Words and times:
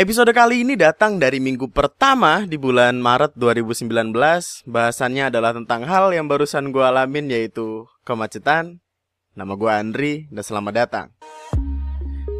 Episode 0.00 0.32
kali 0.32 0.64
ini 0.64 0.80
datang 0.80 1.20
dari 1.20 1.44
minggu 1.44 1.68
pertama 1.68 2.48
di 2.48 2.56
bulan 2.56 3.04
Maret 3.04 3.36
2019. 3.36 4.16
Bahasannya 4.64 5.28
adalah 5.28 5.52
tentang 5.52 5.84
hal 5.84 6.16
yang 6.16 6.24
barusan 6.24 6.72
gue 6.72 6.80
alamin 6.80 7.28
yaitu 7.28 7.84
kemacetan. 8.08 8.80
Nama 9.36 9.52
gue 9.52 9.68
Andri 9.68 10.24
dan 10.32 10.40
selamat 10.40 10.72
datang 10.72 11.06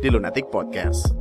di 0.00 0.08
Lunatic 0.08 0.48
Podcast. 0.48 1.12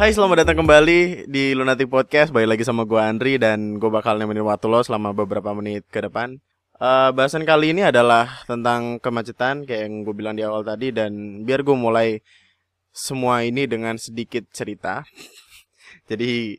Hai 0.00 0.16
selamat 0.16 0.48
datang 0.48 0.64
kembali 0.64 1.28
di 1.28 1.52
Lunatic 1.52 1.92
Podcast 1.92 2.32
Balik 2.32 2.56
lagi 2.56 2.64
sama 2.64 2.88
gue 2.88 2.96
Andri 2.96 3.36
dan 3.36 3.76
gue 3.76 3.90
bakal 3.92 4.16
nemenin 4.16 4.48
waktu 4.48 4.72
lo 4.72 4.80
selama 4.80 5.12
beberapa 5.12 5.52
menit 5.52 5.84
ke 5.92 6.00
depan 6.00 6.40
uh, 6.82 7.10
Bahasan 7.14 7.46
kali 7.46 7.70
ini 7.70 7.86
adalah 7.86 8.42
tentang 8.50 8.98
kemacetan 8.98 9.62
kayak 9.62 9.86
yang 9.86 9.94
gue 10.02 10.14
bilang 10.14 10.34
di 10.34 10.42
awal 10.42 10.66
tadi 10.66 10.90
Dan 10.90 11.46
biar 11.46 11.62
gue 11.62 11.76
mulai 11.78 12.18
semua 12.90 13.46
ini 13.46 13.64
dengan 13.70 13.96
sedikit 13.96 14.44
cerita. 14.50 15.06
Jadi 16.10 16.58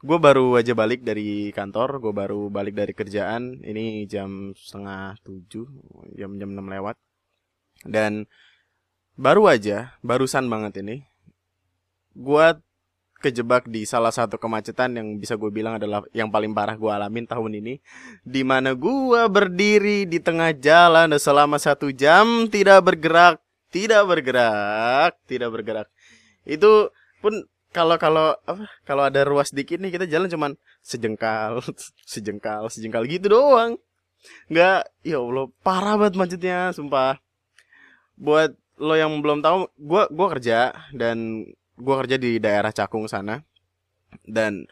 gue 0.00 0.18
baru 0.22 0.56
aja 0.56 0.72
balik 0.72 1.04
dari 1.04 1.52
kantor 1.52 2.00
Gue 2.00 2.14
baru 2.14 2.46
balik 2.48 2.78
dari 2.78 2.94
kerjaan. 2.94 3.58
Ini 3.60 4.06
jam 4.06 4.54
setengah 4.54 5.18
tujuh 5.26 5.66
Jam-jam 6.14 6.54
enam 6.54 6.70
lewat. 6.70 6.96
Dan 7.82 8.30
baru 9.18 9.50
aja, 9.50 9.98
barusan 10.00 10.46
banget 10.46 10.80
ini 10.80 11.10
gue 12.14 12.46
kejebak 13.20 13.68
di 13.68 13.84
salah 13.84 14.10
satu 14.10 14.40
kemacetan 14.40 14.96
yang 14.96 15.20
bisa 15.20 15.36
gue 15.36 15.52
bilang 15.52 15.76
adalah 15.76 16.00
yang 16.16 16.32
paling 16.32 16.56
parah 16.56 16.74
gue 16.74 16.88
alamin 16.88 17.28
tahun 17.28 17.60
ini. 17.60 17.78
Di 18.24 18.42
mana 18.42 18.72
gue 18.72 19.22
berdiri 19.28 20.08
di 20.08 20.18
tengah 20.18 20.56
jalan 20.56 21.12
selama 21.20 21.60
satu 21.60 21.92
jam 21.92 22.48
tidak 22.48 22.80
bergerak 22.82 23.38
tidak 23.70 24.02
bergerak 24.08 25.12
tidak 25.30 25.48
bergerak. 25.54 25.88
Itu 26.42 26.90
pun 27.22 27.46
kalau 27.70 27.96
kalau 28.02 28.34
apa 28.44 28.66
kalau 28.82 29.06
ada 29.06 29.22
ruas 29.22 29.54
dikit 29.54 29.78
nih 29.78 29.94
kita 29.94 30.10
jalan 30.10 30.26
cuman 30.26 30.52
sejengkal 30.82 31.62
sejengkal 32.12 32.66
sejengkal 32.66 33.06
gitu 33.06 33.30
doang. 33.30 33.78
Nggak 34.50 34.90
ya 35.06 35.18
allah 35.22 35.48
parah 35.62 35.96
banget 35.96 36.18
macetnya 36.18 36.74
sumpah. 36.74 37.22
Buat 38.18 38.58
lo 38.80 38.96
yang 38.96 39.20
belum 39.20 39.44
tahu 39.44 39.68
gue 39.76 40.02
gua 40.08 40.28
kerja 40.36 40.72
dan 40.96 41.44
gue 41.80 41.94
kerja 42.06 42.16
di 42.20 42.36
daerah 42.38 42.70
Cakung 42.70 43.08
sana 43.08 43.40
dan 44.28 44.68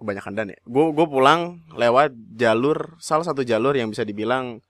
kebanyakan 0.00 0.32
dan 0.32 0.46
ya. 0.56 0.58
Gue 0.64 0.90
gue 0.96 1.06
pulang 1.06 1.60
lewat 1.76 2.16
jalur 2.34 2.96
salah 2.98 3.28
satu 3.28 3.44
jalur 3.44 3.76
yang 3.76 3.92
bisa 3.92 4.02
dibilang 4.02 4.64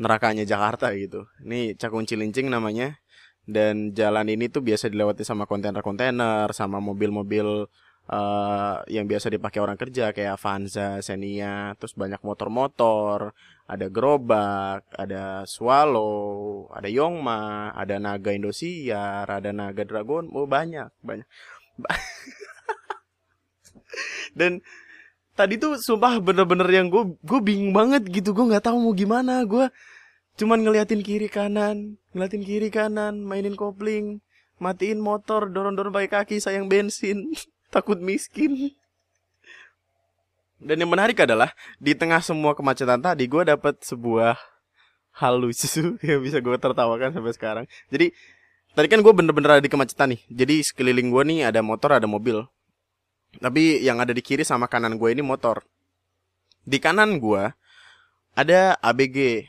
nerakanya 0.00 0.48
Jakarta 0.48 0.90
gitu. 0.96 1.28
Ini 1.44 1.76
Cakung 1.76 2.08
Cilincing 2.08 2.48
namanya. 2.48 2.96
Dan 3.42 3.90
jalan 3.90 4.30
ini 4.30 4.46
tuh 4.46 4.62
biasa 4.62 4.86
dilewati 4.86 5.26
sama 5.26 5.50
kontainer-kontainer 5.50 6.46
sama 6.54 6.78
mobil-mobil 6.78 7.66
uh, 8.10 8.82
yang 8.90 9.06
biasa 9.06 9.30
dipakai 9.30 9.62
orang 9.62 9.78
kerja 9.78 10.10
kayak 10.10 10.40
Avanza, 10.40 10.98
Xenia, 11.04 11.76
terus 11.78 11.94
banyak 11.94 12.18
motor-motor, 12.24 13.30
ada 13.68 13.86
gerobak, 13.86 14.82
ada 14.96 15.46
Swallow, 15.46 16.66
ada 16.74 16.88
Yongma, 16.90 17.70
ada 17.76 18.02
Naga 18.02 18.34
Indosiar, 18.34 19.28
ada 19.28 19.54
Naga 19.54 19.86
Dragon, 19.86 20.26
oh 20.34 20.48
banyak, 20.48 20.90
banyak. 21.04 21.28
Dan 24.38 24.64
tadi 25.36 25.60
tuh 25.60 25.76
sumpah 25.76 26.20
bener-bener 26.20 26.68
yang 26.72 26.88
gue 26.88 27.16
gue 27.20 27.40
bingung 27.40 27.72
banget 27.72 28.04
gitu, 28.08 28.34
gue 28.34 28.50
nggak 28.50 28.66
tahu 28.66 28.76
mau 28.82 28.94
gimana, 28.96 29.44
gue 29.46 29.68
cuman 30.40 30.64
ngeliatin 30.64 31.04
kiri 31.04 31.28
kanan, 31.28 32.00
ngeliatin 32.16 32.44
kiri 32.44 32.72
kanan, 32.72 33.20
mainin 33.20 33.52
kopling, 33.52 34.24
matiin 34.56 35.00
motor, 35.00 35.48
dorong-dorong 35.48 35.92
pakai 35.92 36.10
kaki, 36.10 36.36
sayang 36.40 36.72
bensin, 36.72 37.28
takut 37.72 37.96
miskin. 37.96 38.76
Dan 40.62 40.78
yang 40.78 40.92
menarik 40.92 41.18
adalah 41.18 41.50
di 41.80 41.96
tengah 41.96 42.22
semua 42.22 42.54
kemacetan 42.54 43.02
tadi 43.02 43.26
gue 43.26 43.42
dapat 43.42 43.82
sebuah 43.82 44.38
hal 45.18 45.34
lucu 45.40 45.66
yang 46.06 46.20
bisa 46.22 46.38
gue 46.38 46.54
tertawakan 46.60 47.10
sampai 47.16 47.32
sekarang. 47.34 47.64
Jadi 47.88 48.14
tadi 48.76 48.86
kan 48.86 49.00
gue 49.00 49.10
bener-bener 49.10 49.58
ada 49.58 49.62
di 49.64 49.72
kemacetan 49.72 50.14
nih. 50.14 50.22
Jadi 50.30 50.54
sekeliling 50.62 51.08
gue 51.10 51.22
nih 51.34 51.38
ada 51.50 51.64
motor, 51.64 51.98
ada 51.98 52.06
mobil. 52.06 52.44
Tapi 53.40 53.80
yang 53.80 53.98
ada 53.98 54.12
di 54.12 54.20
kiri 54.20 54.44
sama 54.44 54.68
kanan 54.68 55.00
gue 55.00 55.08
ini 55.10 55.24
motor. 55.24 55.64
Di 56.62 56.78
kanan 56.78 57.18
gue 57.18 57.50
ada 58.36 58.76
ABG. 58.78 59.48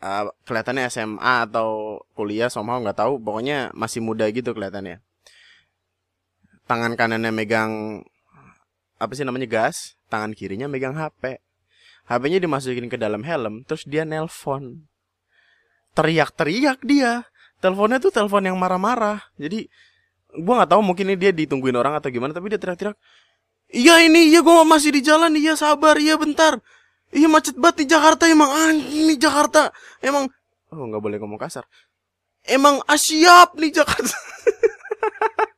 Uh, 0.00 0.32
kelihatannya 0.48 0.88
SMA 0.88 1.44
atau 1.44 2.00
kuliah 2.16 2.48
somehow 2.48 2.80
nggak 2.80 3.04
tahu 3.04 3.20
pokoknya 3.20 3.68
masih 3.76 4.00
muda 4.00 4.24
gitu 4.32 4.56
kelihatannya 4.56 5.04
tangan 6.70 6.94
kanannya 6.94 7.34
megang 7.34 8.06
apa 9.02 9.10
sih 9.18 9.26
namanya 9.26 9.50
gas, 9.50 9.98
tangan 10.06 10.30
kirinya 10.30 10.70
megang 10.70 10.94
HP. 10.94 11.42
HP-nya 12.06 12.38
dimasukin 12.38 12.86
ke 12.86 12.94
dalam 12.94 13.26
helm, 13.26 13.66
terus 13.66 13.82
dia 13.90 14.06
nelpon. 14.06 14.86
Teriak-teriak 15.98 16.86
dia. 16.86 17.26
Teleponnya 17.58 17.98
tuh 17.98 18.14
telepon 18.14 18.46
yang 18.46 18.54
marah-marah. 18.54 19.18
Jadi 19.34 19.66
gua 20.38 20.62
nggak 20.62 20.70
tahu 20.70 20.82
mungkin 20.86 21.10
ini 21.10 21.18
dia 21.18 21.34
ditungguin 21.34 21.74
orang 21.74 21.98
atau 21.98 22.06
gimana, 22.14 22.30
tapi 22.30 22.54
dia 22.54 22.60
teriak-teriak. 22.62 22.94
Iya 23.74 24.06
ini, 24.06 24.30
iya 24.30 24.38
gua 24.38 24.62
masih 24.62 24.94
di 24.94 25.02
jalan, 25.02 25.34
iya 25.34 25.58
sabar, 25.58 25.98
iya 25.98 26.14
bentar. 26.14 26.62
Iya 27.10 27.26
macet 27.26 27.58
banget 27.58 27.82
di 27.82 27.86
Jakarta 27.90 28.30
emang 28.30 28.46
anjing 28.46 29.10
nih 29.10 29.18
Jakarta. 29.18 29.74
Emang 29.98 30.30
oh 30.70 30.86
nggak 30.86 31.02
boleh 31.02 31.18
ngomong 31.18 31.42
kasar. 31.42 31.66
Emang 32.46 32.78
asyap 32.86 33.58
nih 33.58 33.74
Jakarta. 33.74 34.14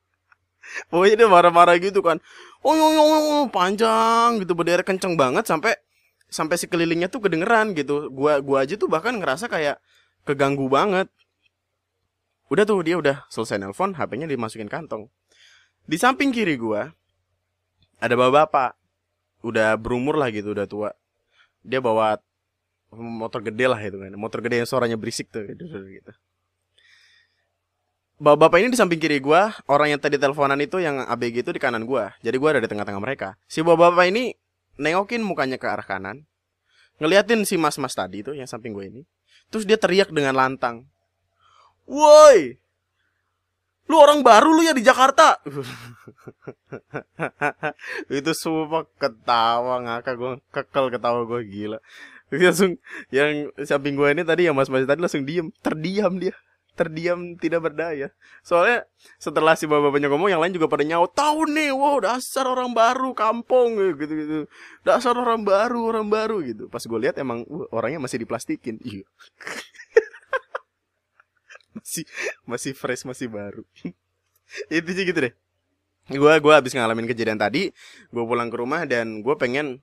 Pokoknya 0.88 1.15
dia 1.25 1.28
marah-marah 1.28 1.77
gitu 1.81 2.00
kan. 2.00 2.19
Oh, 2.62 2.72
oh, 2.72 2.93
oh, 2.94 3.22
oh 3.43 3.44
panjang 3.50 4.41
gitu 4.41 4.55
berderet 4.55 4.87
kenceng 4.87 5.19
banget 5.19 5.44
sampai 5.44 5.77
sampai 6.33 6.56
sekelilingnya 6.56 7.12
tuh 7.12 7.21
kedengeran 7.25 7.77
gitu. 7.77 8.09
Gua 8.09 8.41
gua 8.41 8.65
aja 8.65 8.78
tuh 8.78 8.88
bahkan 8.88 9.19
ngerasa 9.19 9.50
kayak 9.50 9.82
keganggu 10.25 10.66
banget. 10.71 11.11
Udah 12.49 12.65
tuh 12.69 12.84
dia 12.84 12.97
udah 13.00 13.25
selesai 13.32 13.61
nelpon 13.61 13.97
HP-nya 13.97 14.28
dimasukin 14.28 14.69
kantong. 14.69 15.09
Di 15.84 15.97
samping 16.00 16.31
kiri 16.32 16.56
gua 16.56 16.93
ada 18.00 18.15
bapak-bapak. 18.16 18.78
Udah 19.43 19.75
berumur 19.75 20.15
lah 20.15 20.31
gitu 20.31 20.55
udah 20.55 20.71
tua. 20.71 20.91
Dia 21.66 21.82
bawa 21.82 22.19
motor 22.94 23.43
gede 23.43 23.66
lah 23.66 23.81
itu 23.82 23.99
kan. 23.99 24.15
Motor 24.15 24.38
gede 24.44 24.62
yang 24.62 24.69
suaranya 24.71 24.94
berisik 24.94 25.28
tuh 25.34 25.43
gitu, 25.50 25.66
gitu 25.66 26.12
bapak-bapak 28.22 28.62
ini 28.62 28.69
di 28.71 28.78
samping 28.78 29.03
kiri 29.03 29.19
gue 29.19 29.43
orang 29.66 29.88
yang 29.91 29.99
tadi 29.99 30.15
teleponan 30.15 30.55
itu 30.62 30.78
yang 30.78 31.03
ABG 31.10 31.43
itu 31.43 31.50
di 31.50 31.59
kanan 31.59 31.83
gue 31.83 32.06
jadi 32.22 32.37
gue 32.38 32.49
ada 32.55 32.62
di 32.62 32.71
tengah-tengah 32.71 33.03
mereka. 33.03 33.34
Si 33.50 33.66
bapak-bapak 33.66 34.15
ini 34.15 34.31
nengokin 34.78 35.27
mukanya 35.27 35.59
ke 35.59 35.66
arah 35.66 35.83
kanan 35.83 36.22
ngeliatin 37.03 37.43
si 37.43 37.59
mas-mas 37.59 37.99
tadi 37.99 38.22
itu 38.22 38.31
yang 38.31 38.47
samping 38.47 38.71
gue 38.71 38.87
ini. 38.87 39.03
Terus 39.50 39.66
dia 39.66 39.75
teriak 39.75 40.15
dengan 40.15 40.38
lantang. 40.38 40.87
Woi 41.91 42.62
lu 43.91 43.99
orang 43.99 44.22
baru 44.22 44.55
lu 44.55 44.62
ya 44.62 44.72
di 44.72 44.87
Jakarta? 44.87 45.43
Itu 48.09 48.32
semua 48.32 48.88
ketawa 48.97 49.82
ngakak 49.84 50.15
gue 50.16 50.32
kekel 50.55 50.87
ketawa 50.94 51.27
gue 51.27 51.43
gila. 51.44 51.78
Langsung 52.32 52.81
yang 53.12 53.53
samping 53.66 53.99
gue 53.99 54.09
ini 54.15 54.22
tadi 54.25 54.49
yang 54.49 54.56
mas-mas 54.56 54.87
tadi 54.88 55.03
langsung 55.03 55.27
diem 55.27 55.53
terdiam 55.61 56.16
dia 56.16 56.32
terdiam 56.72 57.37
tidak 57.37 57.69
berdaya. 57.69 58.09
Soalnya 58.41 58.88
setelah 59.21 59.53
si 59.53 59.69
bapak-bapaknya 59.69 60.09
ngomong 60.09 60.33
yang 60.33 60.41
lain 60.41 60.56
juga 60.56 60.72
pada 60.72 60.84
nyaut, 60.84 61.12
tahu 61.12 61.44
nih, 61.49 61.72
wow 61.72 62.00
dasar 62.00 62.49
orang 62.49 62.72
baru 62.72 63.12
kampung 63.12 63.77
gitu-gitu. 63.97 64.49
Dasar 64.81 65.12
orang 65.12 65.44
baru, 65.44 65.93
orang 65.93 66.09
baru 66.09 66.41
gitu. 66.41 66.72
Pas 66.72 66.81
gue 66.81 66.99
lihat 66.99 67.21
emang 67.21 67.44
uh, 67.47 67.69
orangnya 67.72 68.00
masih 68.00 68.25
diplastikin. 68.25 68.81
Iya. 68.81 69.05
masih 71.76 72.05
masih 72.49 72.73
fresh, 72.73 73.05
masih 73.05 73.29
baru. 73.29 73.64
Itu 74.73 74.91
sih 74.93 75.05
gitu 75.05 75.29
deh. 75.29 75.35
Gue 76.11 76.35
gua 76.43 76.58
habis 76.58 76.75
ngalamin 76.75 77.06
kejadian 77.06 77.38
tadi, 77.38 77.70
gue 78.11 78.25
pulang 78.26 78.50
ke 78.50 78.56
rumah 78.58 78.82
dan 78.91 79.23
gue 79.23 79.35
pengen 79.38 79.79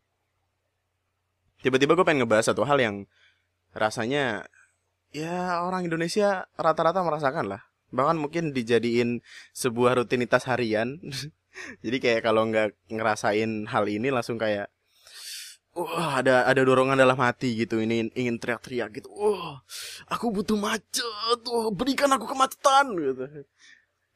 tiba-tiba 1.64 1.96
gue 1.96 2.04
pengen 2.04 2.28
ngebahas 2.28 2.52
satu 2.52 2.68
hal 2.68 2.76
yang 2.80 2.96
rasanya 3.72 4.44
ya 5.10 5.62
orang 5.66 5.86
Indonesia 5.86 6.46
rata-rata 6.56 7.02
merasakan 7.02 7.46
lah. 7.50 7.62
Bahkan 7.90 8.18
mungkin 8.22 8.54
dijadiin 8.54 9.26
sebuah 9.54 9.98
rutinitas 10.02 10.46
harian. 10.46 11.02
Jadi 11.84 11.98
kayak 11.98 12.22
kalau 12.22 12.46
nggak 12.46 12.78
ngerasain 12.94 13.66
hal 13.68 13.86
ini 13.90 14.14
langsung 14.14 14.38
kayak 14.38 14.70
wah 15.74 16.22
ada 16.22 16.46
ada 16.46 16.62
dorongan 16.62 16.98
dalam 16.98 17.18
hati 17.18 17.56
gitu 17.58 17.82
ini 17.82 18.14
ingin 18.14 18.38
teriak-teriak 18.38 19.02
gitu. 19.02 19.10
Wah 19.10 19.66
aku 20.14 20.30
butuh 20.30 20.56
macet. 20.56 21.42
Wah 21.50 21.74
berikan 21.74 22.14
aku 22.14 22.30
kemacetan. 22.30 22.94
Gitu. 22.94 23.26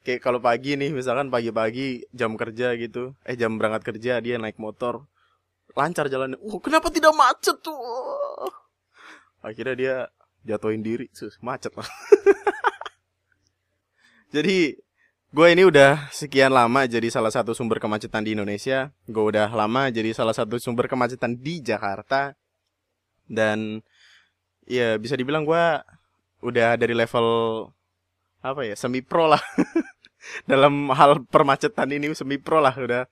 Kayak 0.06 0.20
kalau 0.22 0.38
pagi 0.38 0.78
nih 0.78 0.94
misalkan 0.94 1.32
pagi-pagi 1.32 2.06
jam 2.14 2.36
kerja 2.38 2.76
gitu 2.76 3.16
eh 3.24 3.34
jam 3.34 3.58
berangkat 3.58 3.82
kerja 3.94 4.22
dia 4.22 4.38
naik 4.38 4.62
motor. 4.62 5.10
Lancar 5.74 6.06
jalannya. 6.06 6.38
Oh 6.38 6.62
kenapa 6.62 6.86
tidak 6.94 7.18
macet? 7.18 7.58
Tuh 7.58 7.74
akhirnya 9.44 9.74
dia 9.76 9.96
jatuhin 10.44 10.84
diri, 10.84 11.08
sus 11.10 11.40
macet 11.40 11.72
lah. 11.74 11.88
jadi 14.34 14.76
gue 15.34 15.46
ini 15.50 15.66
udah 15.66 16.12
sekian 16.14 16.54
lama 16.54 16.86
jadi 16.86 17.10
salah 17.10 17.32
satu 17.32 17.56
sumber 17.56 17.80
kemacetan 17.80 18.22
di 18.22 18.36
Indonesia. 18.36 18.92
Gue 19.08 19.34
udah 19.34 19.50
lama 19.50 19.90
jadi 19.90 20.12
salah 20.12 20.36
satu 20.36 20.60
sumber 20.60 20.86
kemacetan 20.86 21.40
di 21.40 21.64
Jakarta. 21.64 22.36
Dan 23.24 23.80
ya 24.68 25.00
bisa 25.00 25.16
dibilang 25.16 25.48
gue 25.48 25.64
udah 26.44 26.76
dari 26.76 26.92
level 26.92 27.26
apa 28.44 28.60
ya 28.68 28.76
semi 28.76 29.00
pro 29.00 29.32
lah 29.32 29.40
dalam 30.48 30.90
hal 30.92 31.24
permacetan 31.28 31.90
ini 31.92 32.12
semi 32.16 32.40
pro 32.40 32.58
lah 32.60 32.74
udah. 32.74 33.04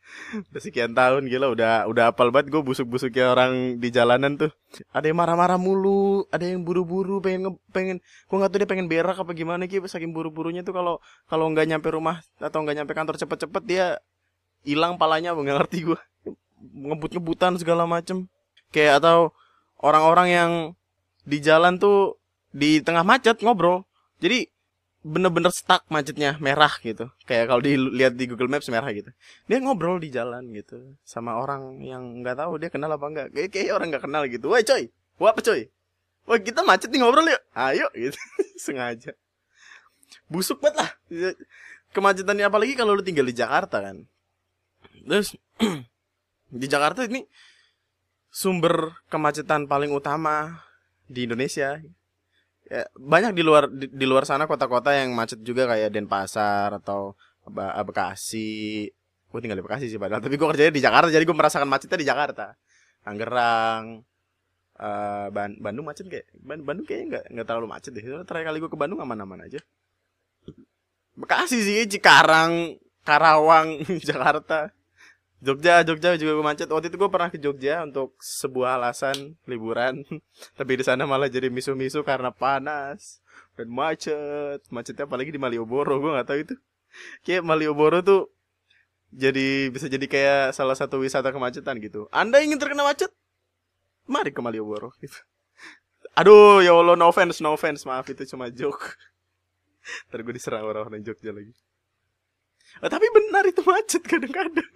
Udah 0.52 0.60
sekian 0.60 0.96
tahun 0.96 1.28
gila 1.28 1.52
udah 1.52 1.72
udah 1.88 2.04
apal 2.12 2.32
banget. 2.32 2.52
Gue 2.52 2.62
busuk-busuknya 2.64 3.32
orang 3.32 3.78
di 3.78 3.88
jalanan 3.92 4.36
tuh. 4.40 4.50
Ada 4.92 5.12
yang 5.12 5.18
marah-marah 5.20 5.60
mulu 5.60 6.24
ada 6.32 6.44
yang 6.48 6.64
buru-buru 6.64 7.20
pengen 7.20 7.52
nge- 7.52 7.62
pengen 7.72 7.96
gue 8.00 8.36
nggak 8.36 8.50
tahu 8.50 8.58
dia 8.64 8.68
pengen 8.68 8.86
berak 8.88 9.20
apa 9.20 9.32
gimana 9.36 9.68
gitu 9.68 9.84
saking 9.84 10.16
buru-burunya 10.16 10.64
tuh 10.64 10.72
kalau 10.72 10.96
kalau 11.28 11.48
nggak 11.52 11.68
nyampe 11.68 11.88
rumah 11.92 12.24
atau 12.40 12.64
nggak 12.64 12.76
nyampe 12.80 12.92
kantor 12.96 13.20
cepet-cepet 13.20 13.62
dia 13.68 13.86
hilang 14.64 14.96
palanya 14.96 15.36
nggak 15.36 15.58
ngerti 15.66 15.78
gue 15.92 16.00
ngebut-ngebutan 16.62 17.58
segala 17.58 17.84
macem. 17.84 18.30
Kayak 18.72 19.04
atau 19.04 19.36
orang-orang 19.82 20.28
yang 20.30 20.50
di 21.22 21.38
jalan 21.42 21.76
tuh 21.76 22.16
di 22.54 22.80
tengah 22.80 23.04
macet 23.04 23.40
ngobrol. 23.42 23.84
Jadi 24.22 24.46
bener-bener 25.02 25.50
stuck 25.50 25.82
macetnya 25.90 26.38
merah 26.38 26.70
gitu. 26.78 27.10
Kayak 27.26 27.50
kalau 27.50 27.62
dilihat 27.62 28.14
di 28.14 28.30
Google 28.30 28.46
Maps 28.46 28.70
merah 28.70 28.88
gitu. 28.94 29.10
Dia 29.50 29.58
ngobrol 29.58 29.98
di 29.98 30.14
jalan 30.14 30.54
gitu 30.54 30.94
sama 31.02 31.36
orang 31.42 31.82
yang 31.82 32.22
nggak 32.22 32.38
tahu 32.38 32.62
dia 32.62 32.70
kenal 32.70 32.94
apa 32.94 33.06
enggak 33.10 33.28
kayak 33.34 33.50
kayak 33.50 33.74
orang 33.74 33.90
nggak 33.90 34.04
kenal 34.06 34.22
gitu. 34.30 34.46
Woi 34.46 34.62
coy 34.62 34.88
wah 35.18 35.34
apa 35.34 35.42
coy? 35.42 35.66
Wah 36.26 36.38
kita 36.38 36.62
macet 36.62 36.88
nih 36.94 37.02
ngobrol 37.02 37.26
yuk. 37.26 37.42
Ayo 37.54 37.86
gitu. 37.98 38.18
Sengaja. 38.58 39.12
Busuk 40.30 40.62
banget 40.62 40.86
lah. 40.86 40.90
Kemacetannya 41.92 42.46
apalagi 42.46 42.78
kalau 42.78 42.94
lu 42.94 43.02
tinggal 43.02 43.26
di 43.26 43.34
Jakarta 43.34 43.82
kan. 43.82 44.06
Terus 45.02 45.34
di 46.62 46.66
Jakarta 46.70 47.04
ini 47.04 47.26
sumber 48.32 49.02
kemacetan 49.12 49.66
paling 49.68 49.92
utama 49.92 50.64
di 51.04 51.28
Indonesia 51.28 51.76
ya, 52.68 52.84
banyak 52.94 53.32
di 53.34 53.42
luar 53.42 53.66
di, 53.70 53.86
di 53.90 54.06
luar 54.06 54.26
sana 54.26 54.46
kota-kota 54.46 54.92
yang 54.94 55.14
macet 55.14 55.40
juga 55.42 55.66
kayak 55.70 55.90
Denpasar 55.94 56.76
atau 56.78 57.14
Ba- 57.46 57.74
Bekasi. 57.82 58.86
Gue 59.32 59.38
tinggal 59.40 59.58
di 59.58 59.64
Bekasi 59.64 59.88
sih 59.88 59.96
padahal 59.96 60.20
tapi 60.20 60.36
gue 60.36 60.44
kerjanya 60.46 60.74
di 60.74 60.82
Jakarta 60.84 61.08
jadi 61.08 61.24
gue 61.24 61.36
merasakan 61.36 61.68
macetnya 61.68 61.98
di 61.98 62.08
Jakarta. 62.08 62.54
Tangerang 63.02 64.04
eh, 64.78 65.26
Ban- 65.32 65.58
Bandung 65.58 65.86
macet 65.88 66.06
kayak 66.06 66.26
Ban- 66.38 66.62
Bandung 66.62 66.84
kayaknya 66.86 67.06
nggak 67.18 67.24
nggak 67.34 67.46
terlalu 67.48 67.66
macet 67.70 67.90
deh. 67.96 68.04
Terakhir 68.28 68.46
kali 68.52 68.58
gue 68.62 68.70
ke 68.70 68.78
Bandung 68.78 69.00
aman-aman 69.02 69.46
aja. 69.48 69.58
Bekasi 71.12 71.60
sih 71.60 71.84
Cikarang 71.88 72.76
Karawang 73.04 73.82
Jakarta 74.08 74.72
Jogja, 75.42 75.82
Jogja 75.82 76.14
juga 76.14 76.38
gue 76.38 76.46
macet. 76.46 76.68
Waktu 76.70 76.86
itu 76.86 76.96
gue 77.02 77.10
pernah 77.10 77.26
ke 77.26 77.34
Jogja 77.34 77.82
untuk 77.82 78.14
sebuah 78.22 78.78
alasan 78.78 79.34
liburan. 79.50 80.06
Tapi 80.58 80.78
di 80.78 80.84
sana 80.86 81.02
malah 81.02 81.26
jadi 81.26 81.50
misu-misu 81.50 82.06
karena 82.06 82.30
panas 82.30 83.18
dan 83.58 83.66
macet. 83.66 84.62
Macetnya 84.70 85.02
apalagi 85.02 85.34
di 85.34 85.42
Malioboro, 85.42 85.98
gue 85.98 86.14
nggak 86.14 86.28
tahu 86.30 86.38
itu. 86.46 86.54
Kayak 87.26 87.42
Malioboro 87.42 87.98
tuh 88.06 88.30
jadi 89.10 89.66
bisa 89.74 89.90
jadi 89.90 90.06
kayak 90.06 90.54
salah 90.54 90.78
satu 90.78 91.02
wisata 91.02 91.34
kemacetan 91.34 91.82
gitu. 91.82 92.06
Anda 92.14 92.38
ingin 92.38 92.62
terkena 92.62 92.86
macet? 92.86 93.10
Mari 94.06 94.30
ke 94.30 94.38
Malioboro 94.38 94.94
gitu. 95.02 95.18
Aduh, 96.14 96.62
ya 96.62 96.70
Allah, 96.70 96.94
no 96.94 97.10
offense, 97.10 97.42
no 97.42 97.58
offense. 97.58 97.82
Maaf 97.82 98.06
itu 98.14 98.22
cuma 98.30 98.46
joke. 98.46 98.94
Ntar 100.06 100.22
gue 100.22 100.38
diserang 100.38 100.70
orang-orang 100.70 101.02
Jogja 101.02 101.34
lagi. 101.34 101.50
Oh, 102.78 102.86
tapi 102.86 103.10
benar 103.10 103.42
itu 103.42 103.58
macet 103.66 104.06
kadang-kadang 104.06 104.70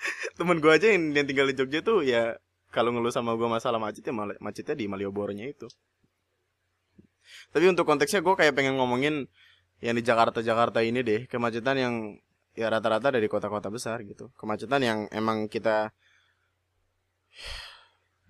temen 0.38 0.58
gue 0.58 0.72
aja 0.72 0.88
yang, 0.90 1.12
yang 1.12 1.26
tinggal 1.28 1.46
di 1.48 1.54
Jogja 1.56 1.80
tuh 1.84 2.04
ya 2.04 2.36
kalau 2.70 2.94
ngeluh 2.94 3.12
sama 3.12 3.34
gue 3.34 3.48
masalah 3.50 3.82
macet 3.82 4.06
ya 4.06 4.14
macetnya 4.14 4.74
di 4.78 4.86
Malioboro-nya 4.86 5.50
itu. 5.50 5.66
Tapi 7.50 7.66
untuk 7.66 7.86
konteksnya 7.86 8.22
gue 8.22 8.34
kayak 8.34 8.54
pengen 8.54 8.78
ngomongin 8.78 9.26
yang 9.82 9.94
di 9.96 10.02
Jakarta 10.04 10.44
Jakarta 10.44 10.84
ini 10.84 11.02
deh 11.02 11.26
kemacetan 11.26 11.76
yang 11.78 11.94
ya 12.54 12.68
rata-rata 12.70 13.14
dari 13.14 13.26
kota-kota 13.26 13.70
besar 13.70 14.02
gitu. 14.06 14.30
Kemacetan 14.38 14.80
yang 14.82 14.98
emang 15.10 15.50
kita 15.50 15.90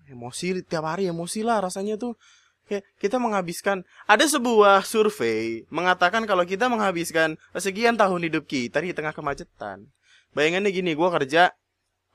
emosi 0.09 0.65
tiap 0.65 0.85
hari 0.85 1.07
emosi 1.07 1.41
lah 1.45 1.63
rasanya 1.63 1.95
tuh 1.95 2.19
kayak 2.67 2.83
kita 2.99 3.17
menghabiskan 3.17 3.83
ada 4.05 4.23
sebuah 4.27 4.83
survei 4.83 5.67
mengatakan 5.71 6.23
kalau 6.23 6.43
kita 6.47 6.67
menghabiskan 6.71 7.35
sekian 7.55 7.95
tahun 7.99 8.31
hidup 8.31 8.47
kita 8.49 8.81
di 8.81 8.95
tengah 8.95 9.13
kemacetan. 9.13 9.91
Bayangannya 10.31 10.71
gini, 10.71 10.95
gue 10.95 11.09
kerja 11.11 11.51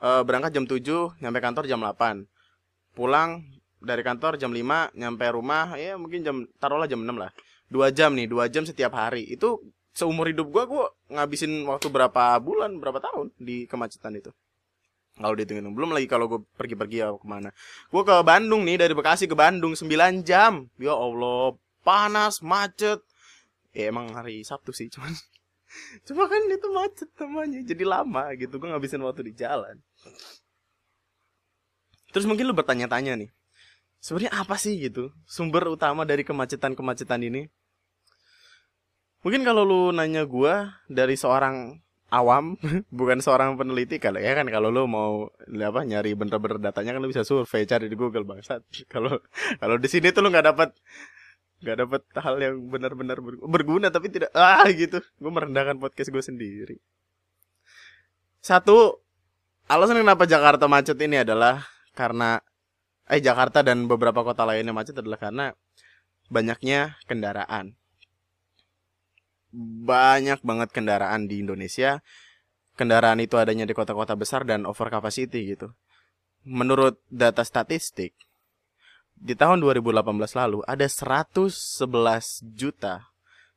eh, 0.02 0.22
berangkat 0.26 0.52
jam 0.56 0.64
7, 0.64 1.16
nyampe 1.22 1.38
kantor 1.40 1.64
jam 1.70 1.80
8. 1.80 2.26
Pulang 2.96 3.44
dari 3.80 4.02
kantor 4.02 4.40
jam 4.40 4.50
5, 4.50 4.96
nyampe 4.96 5.26
rumah 5.30 5.76
ya 5.76 6.00
mungkin 6.00 6.24
jam 6.24 6.36
taruhlah 6.58 6.88
jam 6.88 7.04
6 7.04 7.12
lah. 7.16 7.30
2 7.68 7.90
jam 7.92 8.14
nih, 8.14 8.30
2 8.30 8.48
jam 8.52 8.62
setiap 8.64 8.94
hari. 8.94 9.26
Itu 9.26 9.62
seumur 9.96 10.28
hidup 10.28 10.52
gue 10.52 10.64
gue 10.68 10.84
ngabisin 11.16 11.64
waktu 11.66 11.88
berapa 11.88 12.36
bulan, 12.40 12.76
berapa 12.78 13.00
tahun 13.00 13.32
di 13.40 13.64
kemacetan 13.64 14.16
itu. 14.16 14.30
Kalau 15.16 15.32
dihitung 15.32 15.72
belum 15.72 15.96
lagi 15.96 16.04
kalau 16.04 16.28
gue 16.28 16.40
pergi-pergi 16.60 17.00
ya 17.00 17.08
ke 17.16 17.24
mana. 17.24 17.48
Gue 17.88 18.04
ke 18.04 18.12
Bandung 18.20 18.68
nih 18.68 18.76
dari 18.76 18.92
Bekasi 18.92 19.24
ke 19.24 19.32
Bandung 19.32 19.72
9 19.72 19.88
jam. 20.28 20.68
Ya 20.76 20.92
Allah, 20.92 21.56
panas, 21.80 22.44
macet. 22.44 23.00
Ya 23.72 23.88
emang 23.88 24.12
hari 24.12 24.44
Sabtu 24.44 24.76
sih 24.76 24.92
cuman 24.92 25.16
Cuma 26.06 26.30
kan 26.30 26.40
itu 26.46 26.68
macet 26.70 27.10
namanya 27.18 27.60
Jadi 27.62 27.84
lama 27.84 28.24
gitu 28.38 28.56
Gue 28.56 28.68
ngabisin 28.70 29.02
waktu 29.02 29.30
di 29.30 29.32
jalan 29.34 29.78
Terus 32.14 32.24
mungkin 32.24 32.48
lu 32.48 32.54
bertanya-tanya 32.56 33.18
nih 33.18 33.30
sebenarnya 34.00 34.32
apa 34.38 34.56
sih 34.56 34.78
gitu 34.78 35.10
Sumber 35.26 35.66
utama 35.66 36.06
dari 36.06 36.22
kemacetan-kemacetan 36.22 37.20
ini 37.26 37.50
Mungkin 39.26 39.42
kalau 39.42 39.66
lu 39.66 39.80
nanya 39.90 40.22
gua 40.22 40.78
Dari 40.86 41.18
seorang 41.18 41.82
awam 42.14 42.54
Bukan 42.98 43.18
seorang 43.18 43.58
peneliti 43.58 43.98
Kalau 43.98 44.22
ya 44.22 44.38
kan 44.38 44.46
kalau 44.46 44.70
lu 44.70 44.86
mau 44.86 45.28
apa 45.50 45.82
nyari 45.82 46.14
bener-bener 46.14 46.62
datanya 46.62 46.96
kan 46.96 47.00
lu 47.02 47.10
bisa 47.10 47.26
survei 47.26 47.66
cari 47.66 47.90
di 47.90 47.96
Google 47.98 48.24
bangsat. 48.24 48.62
Kalau 48.92 49.18
kalau 49.58 49.76
di 49.76 49.88
sini 49.90 50.14
tuh 50.14 50.22
lu 50.22 50.30
nggak 50.30 50.46
dapat 50.54 50.70
nggak 51.64 51.76
dapat 51.82 52.02
hal 52.20 52.36
yang 52.36 52.56
benar-benar 52.68 53.18
ber- 53.20 53.40
berguna 53.40 53.88
tapi 53.88 54.12
tidak 54.12 54.30
ah 54.36 54.66
gitu. 54.68 55.00
Gue 55.16 55.32
merendahkan 55.32 55.80
podcast 55.80 56.12
gue 56.12 56.20
sendiri. 56.20 56.76
Satu 58.44 59.00
alasan 59.66 59.98
kenapa 59.98 60.28
Jakarta 60.28 60.68
macet 60.68 60.98
ini 61.00 61.24
adalah 61.24 61.64
karena 61.96 62.38
eh 63.08 63.22
Jakarta 63.22 63.64
dan 63.64 63.88
beberapa 63.88 64.20
kota 64.22 64.44
lainnya 64.44 64.76
macet 64.76 64.98
adalah 65.00 65.18
karena 65.18 65.44
banyaknya 66.28 67.00
kendaraan. 67.08 67.78
Banyak 69.86 70.44
banget 70.44 70.68
kendaraan 70.74 71.30
di 71.30 71.40
Indonesia. 71.40 72.04
Kendaraan 72.76 73.24
itu 73.24 73.40
adanya 73.40 73.64
di 73.64 73.72
kota-kota 73.72 74.12
besar 74.12 74.44
dan 74.44 74.68
over 74.68 74.92
capacity 74.92 75.56
gitu. 75.56 75.72
Menurut 76.44 77.00
data 77.08 77.40
statistik 77.40 78.12
di 79.16 79.32
tahun 79.32 79.64
2018 79.64 80.04
lalu 80.36 80.60
ada 80.68 80.86
111 80.86 81.50
juta 82.52 83.08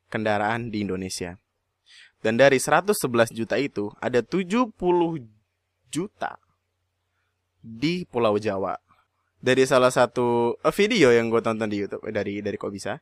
kendaraan 0.07 0.71
di 0.71 0.87
Indonesia. 0.87 1.37
Dan 2.19 2.35
dari 2.35 2.59
111 2.59 3.31
juta 3.31 3.55
itu 3.55 3.91
ada 4.03 4.19
70 4.19 4.75
juta 5.87 6.31
di 7.59 8.03
Pulau 8.07 8.35
Jawa. 8.39 8.75
Dari 9.39 9.63
salah 9.63 9.91
satu 9.91 10.59
eh, 10.59 10.73
video 10.75 11.15
yang 11.15 11.31
gue 11.31 11.39
tonton 11.39 11.71
di 11.71 11.79
YouTube 11.79 12.03
eh, 12.07 12.11
dari 12.11 12.43
dari 12.43 12.59
kok 12.59 12.75
bisa 12.75 12.99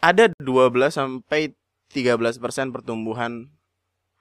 ada 0.00 0.32
12 0.40 0.72
sampai 0.88 1.52
13% 1.92 2.40
pertumbuhan 2.72 3.52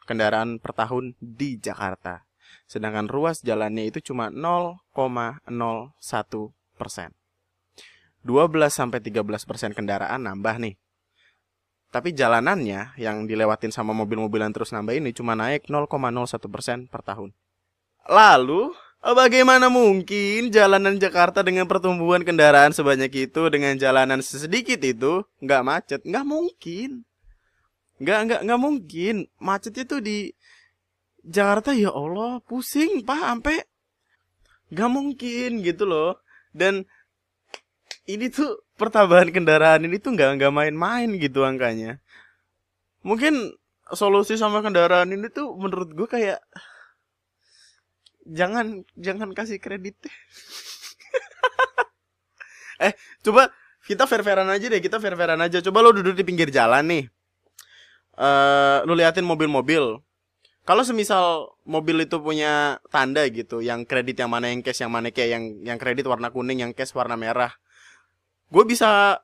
kendaraan 0.04 0.60
per 0.60 0.76
tahun 0.76 1.16
di 1.24 1.56
Jakarta. 1.56 2.28
Sedangkan 2.68 3.08
ruas 3.08 3.40
jalannya 3.46 3.88
itu 3.88 4.12
cuma 4.12 4.28
0,01 4.28 5.48
persen. 5.48 6.59
12 8.24 8.72
sampai 8.72 9.00
13 9.04 9.26
persen 9.44 9.72
kendaraan 9.76 10.24
nambah 10.24 10.56
nih. 10.60 10.76
Tapi 11.90 12.14
jalanannya 12.14 12.94
yang 13.02 13.26
dilewatin 13.26 13.74
sama 13.74 13.98
mobil-mobilan 13.98 14.54
terus 14.54 14.70
nambah 14.70 14.94
ini 14.94 15.10
cuma 15.10 15.34
naik 15.34 15.66
0,01 15.66 15.90
persen 16.54 16.86
per 16.86 17.02
tahun. 17.02 17.34
Lalu, 18.06 18.78
bagaimana 19.02 19.74
mungkin 19.74 20.54
jalanan 20.54 21.02
Jakarta 21.02 21.42
dengan 21.42 21.66
pertumbuhan 21.66 22.22
kendaraan 22.22 22.78
sebanyak 22.78 23.32
itu 23.32 23.42
dengan 23.50 23.74
jalanan 23.74 24.22
sedikit 24.22 24.78
itu 24.86 25.26
nggak 25.42 25.66
macet? 25.66 26.02
Nggak 26.06 26.26
mungkin. 26.30 26.90
Nggak, 27.98 28.20
nggak, 28.30 28.42
nggak 28.46 28.62
mungkin. 28.62 29.16
Macetnya 29.42 29.84
tuh 29.90 30.02
di 30.06 30.30
Jakarta 31.26 31.74
ya 31.74 31.90
Allah 31.90 32.38
pusing 32.46 33.02
pak 33.02 33.20
sampai 33.20 33.58
nggak 34.70 34.90
mungkin 34.94 35.66
gitu 35.66 35.90
loh 35.90 36.22
dan 36.54 36.86
ini 38.10 38.30
tuh 38.34 38.66
pertambahan 38.74 39.30
kendaraan 39.30 39.86
ini 39.86 40.02
tuh 40.02 40.18
nggak 40.18 40.42
nggak 40.42 40.54
main-main 40.54 41.10
gitu 41.22 41.46
angkanya. 41.46 42.02
Mungkin 43.06 43.54
solusi 43.94 44.38
sama 44.38 44.66
kendaraan 44.66 45.14
ini 45.14 45.30
tuh 45.30 45.54
menurut 45.58 45.94
gue 45.94 46.08
kayak 46.10 46.42
jangan 48.30 48.86
jangan 48.94 49.34
kasih 49.34 49.58
kredit 49.58 49.98
eh 52.86 52.94
coba 53.26 53.50
kita 53.90 54.06
fair-fairan 54.06 54.46
aja 54.46 54.70
deh 54.70 54.82
kita 54.82 55.02
fair-fairan 55.02 55.42
aja. 55.42 55.62
Coba 55.66 55.82
lo 55.82 55.90
duduk 55.94 56.14
di 56.14 56.24
pinggir 56.26 56.54
jalan 56.54 56.86
nih. 56.86 57.06
Uh, 58.20 58.84
lu 58.84 59.00
liatin 59.00 59.24
mobil-mobil 59.24 60.04
kalau 60.70 60.86
semisal 60.86 61.58
mobil 61.66 62.06
itu 62.06 62.22
punya 62.22 62.78
tanda 62.94 63.26
gitu 63.26 63.58
yang 63.58 63.90
kredit 63.90 64.22
yang 64.22 64.30
mana 64.30 64.54
yang 64.54 64.62
cash 64.62 64.86
yang 64.86 64.94
mana 64.94 65.10
kayak 65.10 65.30
yang 65.34 65.44
yang 65.66 65.78
kredit 65.82 66.06
warna 66.06 66.30
kuning 66.30 66.62
yang 66.62 66.78
cash 66.78 66.94
warna 66.94 67.18
merah 67.18 67.50
gue 68.54 68.64
bisa 68.70 69.18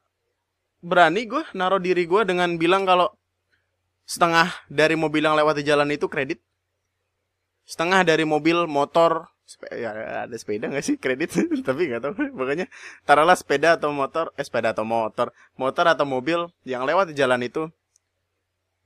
berani 0.82 1.30
gue 1.30 1.46
naruh 1.54 1.78
diri 1.78 2.10
gue 2.10 2.26
dengan 2.26 2.58
bilang 2.58 2.90
kalau 2.90 3.14
setengah 4.10 4.50
dari 4.74 4.98
mobil 4.98 5.22
yang 5.22 5.38
lewat 5.38 5.62
di 5.62 5.70
jalan 5.70 5.94
itu 5.94 6.10
kredit 6.10 6.42
setengah 7.70 8.02
dari 8.02 8.26
mobil 8.26 8.66
motor 8.66 9.30
ya 9.70 10.26
ada 10.26 10.36
sepeda 10.42 10.66
nggak 10.74 10.82
sih 10.82 10.98
kredit? 10.98 11.30
Tapi 11.70 11.86
nggak 11.86 12.02
tahu 12.02 12.14
makanya 12.34 12.66
taruhlah 13.06 13.38
sepeda 13.38 13.78
atau 13.78 13.94
motor 13.94 14.34
eh 14.34 14.42
sepeda 14.42 14.74
atau 14.74 14.82
motor 14.82 15.30
motor 15.54 15.86
atau 15.86 16.06
mobil 16.10 16.50
yang 16.66 16.82
lewat 16.82 17.14
di 17.14 17.16
jalan 17.18 17.46
itu 17.46 17.70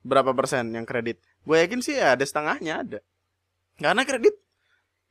berapa 0.04 0.36
persen 0.36 0.76
yang 0.76 0.84
kredit 0.84 1.24
gue 1.44 1.58
yakin 1.58 1.80
sih 1.80 1.98
ya 1.98 2.18
ada 2.18 2.26
setengahnya 2.26 2.74
ada. 2.84 3.00
Karena 3.80 4.04
kredit 4.04 4.36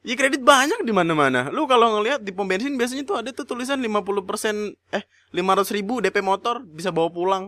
ya 0.06 0.14
kredit 0.14 0.42
banyak 0.44 0.86
di 0.86 0.92
mana 0.94 1.12
mana 1.12 1.50
lu 1.50 1.66
kalau 1.66 1.98
ngelihat 1.98 2.22
di 2.22 2.30
pom 2.30 2.46
bensin 2.46 2.78
biasanya 2.78 3.02
tuh 3.02 3.18
ada 3.18 3.34
tuh 3.34 3.42
tulisan 3.42 3.82
50 3.82 4.22
persen 4.22 4.54
eh 4.94 5.02
500 5.34 5.74
ribu 5.74 5.98
DP 5.98 6.22
motor 6.22 6.62
bisa 6.62 6.94
bawa 6.94 7.10
pulang. 7.10 7.44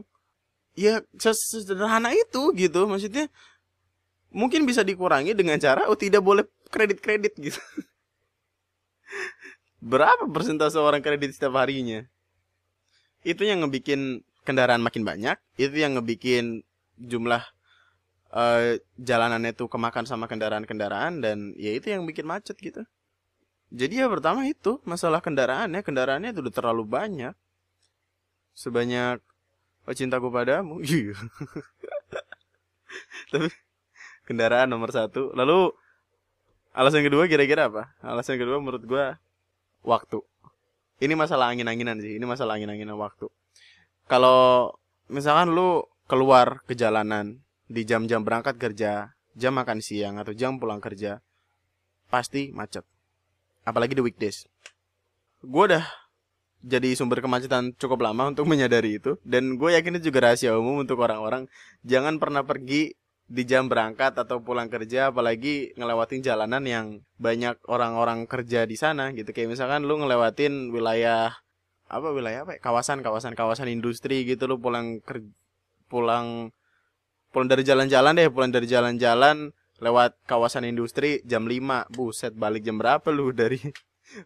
Ya 0.75 1.02
sederhana 1.20 2.14
itu 2.14 2.54
gitu 2.56 2.87
maksudnya 2.87 3.28
mungkin 4.30 4.64
bisa 4.64 4.87
dikurangi 4.87 5.34
dengan 5.34 5.58
cara 5.58 5.90
oh 5.90 5.99
tidak 5.99 6.22
boleh 6.22 6.46
kredit 6.70 7.02
kredit 7.02 7.34
gitu. 7.37 7.56
Berapa 9.90 10.28
persentase 10.28 10.76
orang 10.76 11.00
kredit 11.00 11.34
setiap 11.34 11.56
harinya? 11.56 12.04
Itu 13.25 13.44
yang 13.44 13.64
ngebikin 13.64 14.25
kendaraan 14.44 14.80
makin 14.80 15.04
banyak 15.04 15.37
itu 15.60 15.76
yang 15.76 16.00
ngebikin 16.00 16.64
jumlah 16.96 17.44
uh, 18.34 18.78
jalanannya 18.99 19.52
tuh 19.54 19.66
kemakan 19.70 20.06
sama 20.06 20.26
kendaraan-kendaraan 20.30 21.22
dan 21.22 21.52
ya 21.58 21.75
itu 21.75 21.90
yang 21.90 22.06
bikin 22.06 22.26
macet 22.26 22.58
gitu. 22.58 22.82
Jadi 23.70 24.02
ya 24.02 24.10
pertama 24.10 24.42
itu 24.50 24.82
masalah 24.82 25.22
kendaraannya 25.22 25.80
kendaraannya 25.87 26.34
itu 26.34 26.42
udah 26.42 26.54
terlalu 26.54 26.84
banyak. 26.87 27.34
Sebanyak 28.54 29.22
Oh 29.88 29.94
cintaku 29.96 30.28
padamu. 30.30 30.78
Iya. 30.87 31.16
Tapi 33.30 33.49
Kendaraan 34.26 34.70
nomor 34.70 34.90
satu. 34.94 35.34
Lalu 35.34 35.75
Alasan 36.70 37.02
kedua 37.02 37.26
kira-kira 37.26 37.66
apa? 37.66 37.90
Alasan 37.99 38.38
kedua 38.38 38.62
menurut 38.62 38.87
gue 38.87 39.06
Waktu. 39.82 40.22
Ini 41.02 41.18
masalah 41.18 41.50
angin-anginan 41.50 41.99
sih 41.99 42.14
Ini 42.20 42.22
masalah 42.28 42.54
angin-anginan 42.54 42.94
waktu. 42.94 43.26
Kalau 44.06 44.70
Misalkan 45.10 45.50
lu 45.50 45.82
Keluar 46.06 46.62
ke 46.66 46.75
jalanan 46.75 47.38
Di 47.70 47.86
jam-jam 47.86 48.26
berangkat 48.26 48.58
kerja 48.58 49.14
Jam 49.38 49.54
makan 49.54 49.78
siang 49.78 50.18
Atau 50.18 50.34
jam 50.34 50.58
pulang 50.58 50.82
kerja 50.82 51.22
Pasti 52.10 52.50
macet. 52.50 52.82
Apalagi 53.62 53.94
di 53.94 54.02
weekdays. 54.02 54.50
Gue 55.46 55.70
udah 55.70 55.86
jadi 56.60 56.92
sumber 56.92 57.24
kemacetan 57.24 57.72
cukup 57.78 58.04
lama 58.04 58.34
untuk 58.34 58.44
menyadari 58.50 58.98
itu. 58.98 59.16
Dan 59.22 59.56
gue 59.56 59.72
yakin 59.72 59.96
itu 59.96 60.10
juga 60.12 60.28
rahasia 60.28 60.58
umum 60.58 60.82
untuk 60.82 61.00
orang-orang. 61.00 61.46
Jangan 61.86 62.18
pernah 62.18 62.42
pergi 62.42 62.98
di 63.30 63.46
jam 63.46 63.70
berangkat 63.70 64.18
atau 64.18 64.42
pulang 64.42 64.66
kerja 64.66 65.14
apalagi 65.14 65.70
ngelewatin 65.78 66.18
jalanan 66.18 66.66
yang 66.66 66.86
banyak 67.14 67.62
orang-orang 67.70 68.26
kerja 68.26 68.66
di 68.66 68.74
sana 68.74 69.14
gitu. 69.14 69.30
Kayak 69.30 69.54
misalkan 69.54 69.86
lu 69.86 70.02
ngelewatin 70.02 70.74
wilayah 70.74 71.30
apa 71.90 72.10
wilayah 72.10 72.46
apa 72.46 72.58
ya? 72.58 72.60
kawasan 72.62 73.02
kawasan 73.02 73.34
kawasan 73.34 73.70
industri 73.70 74.22
gitu 74.22 74.46
lu 74.46 74.62
pulang 74.62 75.02
ker 75.02 75.26
pulang 75.90 76.54
pulang 77.30 77.49
dari 77.50 77.62
jalan-jalan 77.62 78.12
deh 78.18 78.28
pulang 78.30 78.50
dari 78.50 78.66
jalan-jalan 78.66 79.54
lewat 79.80 80.20
kawasan 80.28 80.68
industri 80.68 81.25
jam 81.25 81.49
5 81.49 81.90
buset 81.90 82.37
balik 82.37 82.62
jam 82.62 82.76
berapa 82.76 83.08
lu? 83.10 83.32
Dari 83.40 83.58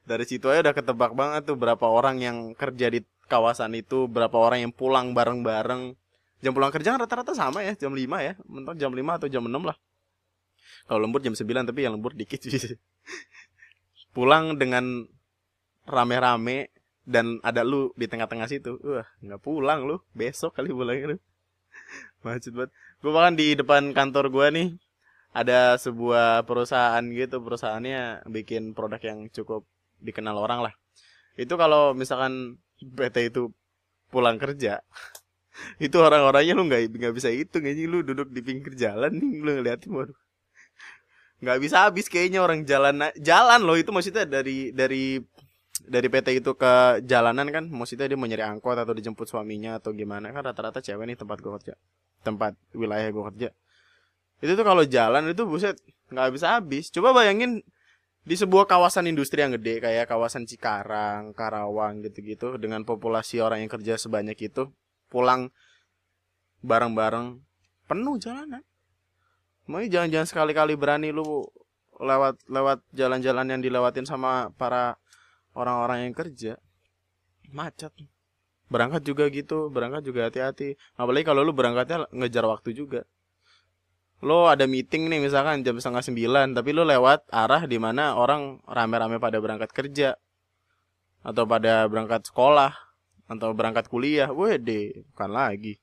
dari 0.08 0.24
situ 0.24 0.48
aja 0.48 0.64
udah 0.64 0.74
ketebak 0.74 1.12
banget 1.12 1.44
tuh 1.44 1.60
berapa 1.60 1.84
orang 1.84 2.16
yang 2.16 2.56
kerja 2.56 2.88
di 2.88 3.04
kawasan 3.28 3.76
itu 3.76 4.08
berapa 4.08 4.32
orang 4.32 4.64
yang 4.64 4.72
pulang 4.72 5.12
bareng-bareng. 5.12 5.92
Jam 6.40 6.52
pulang 6.56 6.72
kerja 6.72 6.96
kan 6.96 7.04
rata-rata 7.04 7.36
sama 7.36 7.60
ya 7.60 7.76
jam 7.76 7.92
5 7.92 8.00
ya. 8.00 8.32
Mentok 8.48 8.80
jam 8.80 8.92
5 8.96 9.00
atau 9.20 9.28
jam 9.28 9.44
6 9.44 9.52
lah. 9.52 9.76
Kalau 10.88 11.00
lembur 11.04 11.20
jam 11.20 11.36
9 11.36 11.44
tapi 11.68 11.80
yang 11.84 12.00
lembur 12.00 12.16
dikit 12.16 12.40
sih. 12.40 12.56
Pulang 14.16 14.56
dengan 14.56 15.04
rame-rame 15.84 16.72
dan 17.04 17.40
ada 17.44 17.60
lu 17.60 17.92
di 17.96 18.08
tengah-tengah 18.08 18.48
situ. 18.48 18.80
Wah 18.80 19.04
nggak 19.20 19.40
pulang 19.44 19.84
lu. 19.84 20.00
Besok 20.16 20.56
kali 20.56 20.72
pulang 20.72 20.96
lu. 20.96 21.16
Macet 22.24 22.56
banget 22.56 22.72
gue 23.04 23.12
bahkan 23.12 23.36
di 23.36 23.52
depan 23.52 23.92
kantor 23.92 24.32
gue 24.32 24.46
nih 24.56 24.68
ada 25.36 25.76
sebuah 25.76 26.48
perusahaan 26.48 27.04
gitu. 27.04 27.36
Perusahaannya 27.44 28.24
bikin 28.32 28.72
produk 28.72 29.00
yang 29.04 29.28
cukup 29.28 29.68
dikenal 30.00 30.40
orang 30.40 30.64
lah. 30.64 30.74
Itu 31.36 31.60
kalau 31.60 31.92
misalkan 31.92 32.56
PT 32.80 33.28
itu 33.28 33.52
pulang 34.08 34.40
kerja 34.40 34.80
itu 35.84 35.96
orang-orangnya 35.98 36.54
lu 36.54 36.66
nggak 36.70 36.86
nggak 36.90 37.14
bisa 37.14 37.30
itu 37.34 37.58
nggak 37.58 37.74
lu 37.90 38.06
duduk 38.06 38.30
di 38.30 38.40
pinggir 38.46 38.78
jalan 38.78 39.10
nih 39.10 39.42
lu 39.42 39.50
ngeliatin 39.58 39.90
waduh 39.90 40.14
nggak 41.42 41.58
bisa 41.60 41.76
habis 41.88 42.06
kayaknya 42.08 42.40
orang 42.40 42.64
jalan 42.64 43.04
jalan 43.20 43.60
loh. 43.60 43.76
Itu 43.76 43.92
maksudnya 43.92 44.24
dari 44.24 44.72
dari 44.72 45.20
dari 45.82 46.06
PT 46.06 46.38
itu 46.38 46.54
ke 46.54 47.02
jalanan 47.02 47.50
kan 47.50 47.64
maksudnya 47.66 48.06
dia 48.06 48.14
mau 48.14 48.30
nyari 48.30 48.46
angkot 48.46 48.78
atau 48.78 48.94
dijemput 48.94 49.26
suaminya 49.26 49.82
atau 49.82 49.90
gimana 49.90 50.30
kan 50.30 50.46
rata-rata 50.46 50.78
cewek 50.78 51.02
nih 51.10 51.18
tempat 51.18 51.42
gua 51.42 51.58
kerja 51.58 51.74
tempat 52.22 52.54
wilayah 52.70 53.10
gua 53.10 53.34
kerja 53.34 53.50
itu 54.38 54.52
tuh 54.54 54.66
kalau 54.66 54.86
jalan 54.86 55.34
itu 55.34 55.42
buset 55.42 55.74
nggak 56.14 56.30
bisa 56.30 56.58
habis 56.58 56.94
coba 56.94 57.10
bayangin 57.10 57.64
di 58.24 58.34
sebuah 58.40 58.64
kawasan 58.64 59.04
industri 59.04 59.44
yang 59.44 59.52
gede 59.52 59.84
kayak 59.84 60.08
kawasan 60.08 60.48
Cikarang, 60.48 61.36
Karawang 61.36 62.00
gitu-gitu 62.00 62.56
dengan 62.56 62.80
populasi 62.88 63.44
orang 63.44 63.60
yang 63.60 63.68
kerja 63.68 64.00
sebanyak 64.00 64.48
itu 64.48 64.72
pulang 65.12 65.52
bareng-bareng 66.64 67.44
penuh 67.84 68.16
jalanan. 68.16 68.64
Mau 69.68 69.84
jangan-jangan 69.84 70.28
sekali-kali 70.28 70.72
berani 70.72 71.12
lu 71.12 71.44
lewat 72.00 72.40
lewat 72.48 72.80
jalan-jalan 72.96 73.46
yang 73.54 73.60
dilewatin 73.60 74.08
sama 74.08 74.48
para 74.56 74.96
orang-orang 75.54 76.10
yang 76.10 76.14
kerja 76.14 76.52
macet. 77.54 77.94
Berangkat 78.68 79.06
juga 79.06 79.30
gitu, 79.30 79.70
berangkat 79.70 80.02
juga 80.02 80.26
hati-hati. 80.26 80.74
Apalagi 80.98 81.24
kalau 81.24 81.46
lu 81.46 81.54
berangkatnya 81.54 82.10
ngejar 82.10 82.44
waktu 82.50 82.74
juga. 82.74 83.06
Lo 84.24 84.48
ada 84.48 84.64
meeting 84.64 85.06
nih 85.06 85.20
misalkan 85.20 85.60
jam 85.62 85.76
setengah 85.76 86.00
sembilan 86.00 86.56
tapi 86.56 86.72
lo 86.72 86.82
lewat 86.82 87.28
arah 87.28 87.68
di 87.68 87.76
mana 87.76 88.16
orang 88.16 88.58
rame-rame 88.64 89.20
pada 89.22 89.38
berangkat 89.38 89.70
kerja. 89.70 90.16
Atau 91.24 91.48
pada 91.48 91.88
berangkat 91.88 92.28
sekolah 92.28 92.72
atau 93.24 93.56
berangkat 93.56 93.88
kuliah, 93.88 94.28
deh 94.60 94.92
bukan 95.14 95.30
lagi. 95.32 95.80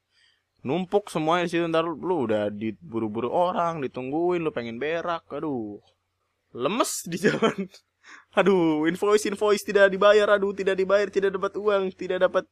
Numpuk 0.62 1.10
semuanya 1.10 1.50
di 1.50 1.58
situ 1.58 1.66
ntar 1.66 1.90
lu 1.90 2.30
udah 2.30 2.54
diburu-buru 2.54 3.34
orang 3.34 3.82
ditungguin 3.82 4.46
lu 4.46 4.54
pengen 4.54 4.78
berak. 4.78 5.25
Aduh 5.34 5.82
lemes 6.51 7.08
di 7.08 7.18
jalan 7.20 7.68
aduh 8.32 8.88
invoice 8.88 9.28
invoice 9.28 9.64
tidak 9.66 9.92
dibayar. 9.92 10.28
Aduh 10.36 10.56
tidak 10.56 10.76
dibayar 10.80 11.08
tidak 11.12 11.36
dapat 11.36 11.54
uang 11.58 11.92
tidak 11.96 12.24
dapat 12.28 12.46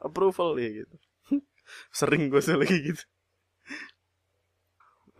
approval 0.00 0.56
ya 0.56 0.84
gitu. 0.84 0.96
Sering 1.98 2.30
gue 2.32 2.42
lagi 2.42 2.78
gitu. 2.94 3.04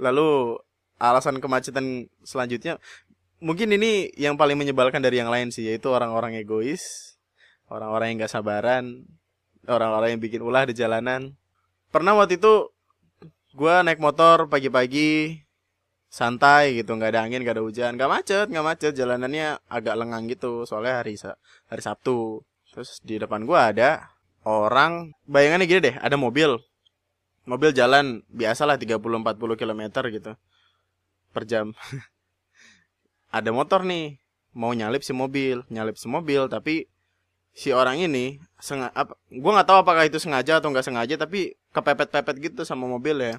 Lalu 0.00 0.56
alasan 1.00 1.40
kemacetan 1.40 2.08
selanjutnya 2.24 2.76
mungkin 3.40 3.72
ini 3.72 4.12
yang 4.20 4.36
paling 4.36 4.54
menyebalkan 4.54 5.00
dari 5.00 5.18
yang 5.18 5.32
lain 5.32 5.48
sih 5.48 5.64
yaitu 5.64 5.88
orang-orang 5.88 6.36
egois, 6.36 7.16
orang-orang 7.72 8.12
yang 8.12 8.16
gak 8.28 8.32
sabaran, 8.36 9.08
orang-orang 9.64 10.16
yang 10.16 10.22
bikin 10.22 10.44
ulah 10.44 10.68
di 10.68 10.76
jalanan. 10.76 11.34
Pernah 11.90 12.14
waktu 12.14 12.38
itu 12.38 12.70
gue 13.56 13.74
naik 13.82 13.98
motor 13.98 14.46
pagi-pagi 14.46 15.42
santai 16.10 16.74
gitu 16.82 16.98
nggak 16.98 17.14
ada 17.14 17.20
angin 17.24 17.40
nggak 17.46 17.56
ada 17.56 17.64
hujan. 17.64 17.94
Nggak 17.94 18.10
macet 18.10 18.46
nggak 18.50 18.66
macet. 18.66 18.92
Jalanannya 18.98 19.62
agak 19.70 19.94
lengang 19.94 20.26
gitu 20.26 20.66
soalnya 20.66 21.00
hari 21.00 21.14
hari 21.70 21.82
Sabtu. 21.82 22.42
Terus 22.74 22.98
di 23.06 23.16
depan 23.16 23.46
gue 23.46 23.56
ada 23.56 24.10
orang 24.44 25.14
bayangannya 25.30 25.70
gini 25.70 25.80
deh 25.80 25.96
ada 25.96 26.18
mobil. 26.18 26.58
Mobil 27.48 27.70
jalan 27.72 28.20
biasalah 28.28 28.76
30-40 28.76 29.00
km 29.56 29.82
gitu 30.12 30.32
per 31.30 31.42
jam. 31.46 31.72
Ada 33.30 33.54
motor 33.54 33.86
nih 33.86 34.18
mau 34.50 34.74
nyalip 34.74 35.06
si 35.06 35.14
mobil 35.14 35.62
nyalip 35.70 35.94
si 35.94 36.10
mobil 36.10 36.50
tapi 36.50 36.90
si 37.54 37.70
orang 37.70 38.02
ini 38.02 38.38
sengaja 38.58 39.14
gue 39.30 39.52
nggak 39.54 39.68
tahu 39.68 39.78
apakah 39.82 40.06
itu 40.06 40.18
sengaja 40.18 40.58
atau 40.58 40.70
nggak 40.74 40.86
sengaja 40.86 41.14
tapi 41.18 41.54
kepepet-pepet 41.70 42.36
gitu 42.50 42.62
sama 42.66 42.90
mobil 42.90 43.18
ya 43.18 43.34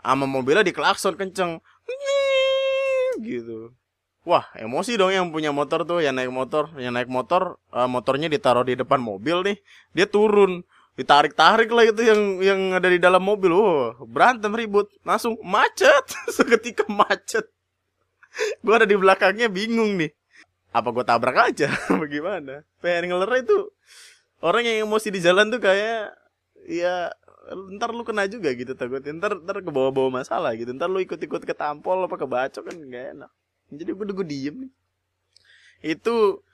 sama 0.00 0.24
mobilnya 0.24 0.64
diklakson 0.66 1.14
kenceng. 1.14 1.60
Gitu 3.20 3.72
wah 4.30 4.44
emosi 4.56 5.00
dong 5.00 5.12
yang 5.12 5.26
punya 5.32 5.50
motor 5.50 5.82
tuh 5.82 6.04
yang 6.04 6.14
naik 6.16 6.30
motor 6.30 6.68
yang 6.76 6.92
naik 6.92 7.08
motor 7.08 7.56
uh, 7.72 7.88
motornya 7.88 8.28
ditaruh 8.28 8.64
di 8.66 8.76
depan 8.76 9.00
mobil 9.00 9.42
nih. 9.44 9.56
Dia 9.96 10.06
turun. 10.06 10.62
Ditarik-tarik 10.98 11.70
lah 11.72 11.84
itu 11.88 12.02
yang 12.04 12.20
yang 12.44 12.60
ada 12.76 12.88
di 12.90 13.00
dalam 13.00 13.24
mobil. 13.24 13.50
Oh 13.50 13.96
berantem 14.04 14.52
ribut. 14.52 14.86
Langsung 15.02 15.40
macet. 15.40 16.04
Seketika 16.36 16.84
macet. 16.86 17.48
Gue 18.62 18.74
ada 18.76 18.86
di 18.86 18.94
belakangnya 18.94 19.48
bingung 19.50 19.96
nih. 19.98 20.12
Apa 20.70 20.94
gue 20.94 21.02
tabrak 21.02 21.50
aja? 21.50 21.72
Bagaimana 22.02 22.62
pengen 22.78 23.10
itu. 23.40 23.58
Orang 24.40 24.64
yang 24.64 24.86
emosi 24.86 25.10
di 25.10 25.20
jalan 25.20 25.50
tuh 25.50 25.60
kayak 25.60 26.14
ya 26.68 27.12
ntar 27.76 27.90
lu 27.94 28.04
kena 28.04 28.28
juga 28.28 28.52
gitu 28.52 28.76
takut. 28.76 29.00
Ntar 29.00 29.40
ntar 29.40 29.56
ke 29.64 29.70
bawah-bawah 29.72 30.22
masalah 30.22 30.52
gitu. 30.54 30.70
Ntar 30.76 30.92
lu 30.92 31.00
ikut-ikut 31.00 31.42
ketampol 31.44 32.04
apa 32.04 32.16
kebacok 32.16 32.68
kan 32.68 32.76
gak 32.76 33.06
enak. 33.16 33.30
Jadi 33.70 33.90
gue 33.94 34.06
gue 34.12 34.26
diem. 34.26 34.56
Nih 34.66 34.72
itu 35.80 36.44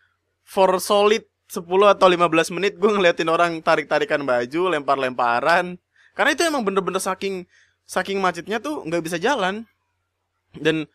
for 0.47 0.71
solid 0.79 1.27
10 1.47 1.63
atau 1.67 2.07
15 2.11 2.55
menit 2.59 2.75
gue 2.79 2.91
ngeliatin 2.91 3.31
orang 3.31 3.59
tarik-tarikan 3.63 4.23
baju 4.23 4.63
lempar-lemparan. 4.75 5.79
Karena 6.15 6.31
itu 6.33 6.43
emang 6.47 6.63
bener-bener 6.63 7.03
saking 7.03 7.45
saking 7.87 8.19
macetnya 8.19 8.59
tuh 8.59 8.83
nggak 8.87 9.03
bisa 9.03 9.19
jalan. 9.19 9.67
Dan 10.57 10.89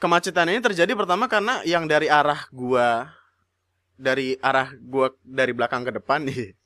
kemacetan 0.00 0.50
ini 0.50 0.58
terjadi 0.58 0.96
pertama 0.96 1.28
karena 1.28 1.60
yang 1.68 1.86
dari 1.86 2.08
arah 2.08 2.48
gua 2.50 3.12
dari 3.94 4.34
arah 4.40 4.72
gua 4.80 5.12
dari 5.22 5.52
belakang 5.52 5.84
ke 5.86 5.92
depan 5.94 6.24
nih 6.26 6.56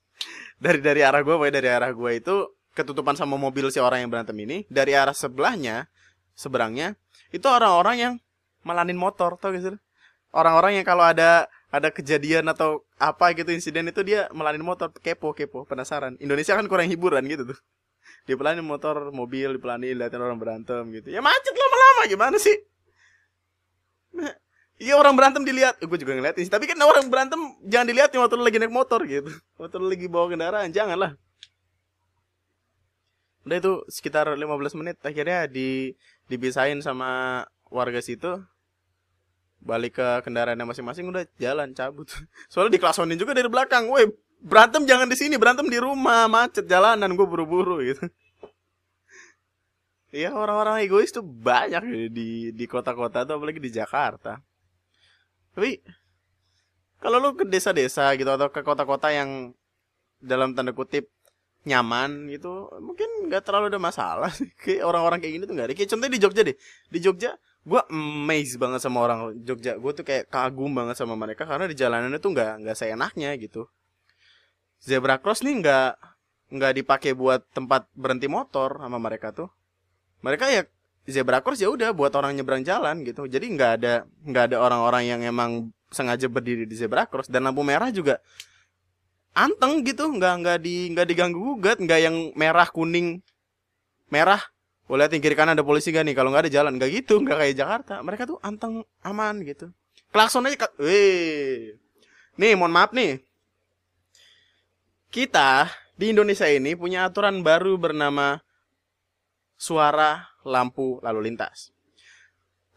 dari 0.56 0.80
dari 0.80 1.00
arah 1.04 1.20
gue 1.20 1.34
pokoknya 1.34 1.54
dari 1.60 1.68
arah 1.70 1.90
gue 1.92 2.10
itu 2.16 2.34
ketutupan 2.76 3.16
sama 3.16 3.40
mobil 3.40 3.68
si 3.72 3.80
orang 3.80 4.04
yang 4.04 4.10
berantem 4.12 4.36
ini. 4.36 4.68
Dari 4.68 4.92
arah 4.92 5.16
sebelahnya 5.16 5.88
seberangnya 6.36 6.96
itu 7.32 7.44
orang-orang 7.48 7.96
yang 7.96 8.14
melanin 8.66 8.98
motor 8.98 9.40
tau 9.40 9.54
gak 9.54 9.62
sih 9.62 9.78
orang-orang 10.36 10.82
yang 10.82 10.86
kalau 10.86 11.06
ada 11.06 11.48
ada 11.72 11.88
kejadian 11.88 12.46
atau 12.52 12.84
apa 13.00 13.32
gitu 13.32 13.48
insiden 13.52 13.88
itu 13.88 14.04
dia 14.04 14.28
melanin 14.32 14.62
motor. 14.62 14.92
Kepo 14.92 15.32
kepo 15.32 15.64
penasaran. 15.64 16.20
Indonesia 16.20 16.52
kan 16.54 16.68
kurang 16.68 16.88
hiburan 16.92 17.24
gitu 17.26 17.56
tuh. 17.56 17.58
Dia 18.28 18.38
pelanin 18.38 18.62
motor 18.62 19.10
mobil 19.10 19.56
dipelanin 19.56 19.98
liatin 19.98 20.20
orang 20.22 20.38
berantem 20.38 20.82
gitu. 20.94 21.10
Ya 21.10 21.24
macet 21.24 21.54
lama-lama 21.56 22.02
gimana 22.06 22.36
sih 22.38 22.56
Iya 24.86 24.94
orang 24.94 25.18
berantem 25.18 25.42
dilihat, 25.42 25.82
gue 25.82 25.98
juga 25.98 26.14
ngeliatin 26.14 26.46
sih. 26.46 26.52
Tapi 26.52 26.70
kan 26.70 26.78
orang 26.78 27.10
berantem 27.10 27.42
jangan 27.66 27.90
dilihat 27.90 28.14
waktu 28.14 28.34
lu 28.38 28.46
lagi 28.46 28.62
naik 28.62 28.70
motor 28.70 29.02
gitu. 29.02 29.34
Waktu 29.58 29.82
lu 29.82 29.90
lagi 29.90 30.06
bawa 30.06 30.30
kendaraan, 30.30 30.70
janganlah. 30.70 31.18
Udah 33.42 33.56
itu 33.58 33.72
sekitar 33.90 34.30
15 34.30 34.46
menit 34.78 35.02
akhirnya 35.02 35.50
di 35.50 35.98
dibisain 36.30 36.78
sama 36.86 37.42
warga 37.66 37.98
situ. 37.98 38.38
Balik 39.58 39.98
ke 39.98 40.30
kendaraannya 40.30 40.62
masing-masing 40.62 41.10
udah 41.10 41.26
jalan 41.42 41.74
cabut. 41.74 42.06
Soalnya 42.54 42.78
diklasonin 42.78 43.18
juga 43.18 43.34
dari 43.34 43.50
belakang. 43.50 43.90
Woi, 43.90 44.06
berantem 44.38 44.86
jangan 44.86 45.10
di 45.10 45.18
sini, 45.18 45.34
berantem 45.34 45.66
di 45.66 45.82
rumah, 45.82 46.30
macet 46.30 46.70
jalanan 46.70 47.10
gue 47.18 47.26
buru-buru 47.26 47.82
gitu. 47.82 48.06
Iya 50.14 50.30
orang-orang 50.30 50.86
egois 50.86 51.10
tuh 51.10 51.26
banyak 51.26 52.14
di 52.14 52.54
di 52.54 52.64
kota-kota 52.70 53.26
tuh 53.26 53.42
apalagi 53.42 53.58
di 53.58 53.74
Jakarta. 53.74 54.38
Tapi 55.56 55.80
kalau 57.00 57.16
lu 57.16 57.32
ke 57.32 57.48
desa-desa 57.48 58.12
gitu 58.20 58.28
atau 58.28 58.52
ke 58.52 58.60
kota-kota 58.60 59.08
yang 59.08 59.56
dalam 60.20 60.52
tanda 60.52 60.76
kutip 60.76 61.08
nyaman 61.66 62.28
gitu, 62.28 62.68
mungkin 62.78 63.32
nggak 63.32 63.42
terlalu 63.42 63.72
ada 63.72 63.80
masalah 63.80 64.30
sih. 64.30 64.52
Kayak 64.62 64.84
orang-orang 64.84 65.18
kayak 65.18 65.32
gini 65.32 65.44
tuh 65.48 65.54
nggak 65.56 65.66
ada. 65.72 65.74
Kayak 65.74 65.90
contohnya 65.96 66.12
di 66.12 66.20
Jogja 66.22 66.42
deh. 66.44 66.56
Di 66.92 66.98
Jogja 67.00 67.30
gue 67.66 67.80
amazed 67.90 68.60
banget 68.62 68.80
sama 68.84 68.98
orang 69.02 69.34
Jogja. 69.42 69.74
Gue 69.80 69.96
tuh 69.96 70.04
kayak 70.06 70.28
kagum 70.30 70.76
banget 70.76 70.94
sama 71.00 71.18
mereka 71.18 71.48
karena 71.48 71.66
di 71.66 71.74
jalanannya 71.74 72.20
tuh 72.20 72.30
nggak 72.36 72.52
nggak 72.62 72.76
seenaknya 72.76 73.34
gitu. 73.40 73.66
Zebra 74.78 75.18
cross 75.18 75.42
nih 75.42 75.58
nggak 75.64 75.90
nggak 76.54 76.72
dipakai 76.84 77.16
buat 77.18 77.42
tempat 77.50 77.90
berhenti 77.96 78.30
motor 78.30 78.78
sama 78.78 79.02
mereka 79.02 79.34
tuh. 79.34 79.50
Mereka 80.22 80.46
ya 80.52 80.62
zebra 81.06 81.38
cross 81.40 81.62
ya 81.62 81.70
udah 81.70 81.94
buat 81.94 82.12
orang 82.18 82.34
nyebrang 82.34 82.66
jalan 82.66 83.06
gitu. 83.06 83.30
Jadi 83.30 83.46
nggak 83.54 83.72
ada 83.82 83.94
nggak 84.26 84.44
ada 84.52 84.56
orang-orang 84.58 85.02
yang 85.06 85.20
emang 85.22 85.70
sengaja 85.94 86.26
berdiri 86.26 86.66
di 86.66 86.74
zebra 86.74 87.06
cross. 87.06 87.30
Dan 87.30 87.46
lampu 87.46 87.62
merah 87.62 87.88
juga 87.94 88.18
anteng 89.32 89.86
gitu. 89.86 90.10
Nggak 90.10 90.34
nggak 90.42 90.58
di 90.60 90.90
nggak 90.92 91.06
diganggu 91.06 91.38
gugat. 91.38 91.78
Nggak 91.78 92.00
yang 92.02 92.16
merah 92.34 92.68
kuning. 92.68 93.22
Merah. 94.10 94.42
Boleh 94.86 95.10
lihat 95.10 95.18
kiri 95.18 95.34
kanan 95.34 95.58
ada 95.58 95.66
polisi 95.66 95.90
gak 95.90 96.06
nih? 96.06 96.14
Kalau 96.14 96.30
nggak 96.30 96.46
ada 96.46 96.52
jalan. 96.62 96.78
Nggak 96.78 96.90
gitu. 97.02 97.18
Nggak 97.18 97.42
kayak 97.42 97.54
Jakarta. 97.58 97.94
Mereka 98.06 98.22
tuh 98.22 98.38
anteng 98.38 98.86
aman 99.02 99.42
gitu. 99.42 99.74
Klakson 100.14 100.46
aja 100.46 100.70
weh 100.78 101.74
nih 102.36 102.54
mohon 102.54 102.72
maaf 102.72 102.92
nih. 102.92 103.20
Kita 105.10 105.66
di 105.96 106.12
Indonesia 106.12 106.44
ini 106.44 106.76
punya 106.76 107.08
aturan 107.08 107.40
baru 107.40 107.80
bernama 107.80 108.40
suara 109.56 110.28
lampu 110.46 111.02
lalu 111.02 111.28
lintas. 111.28 111.74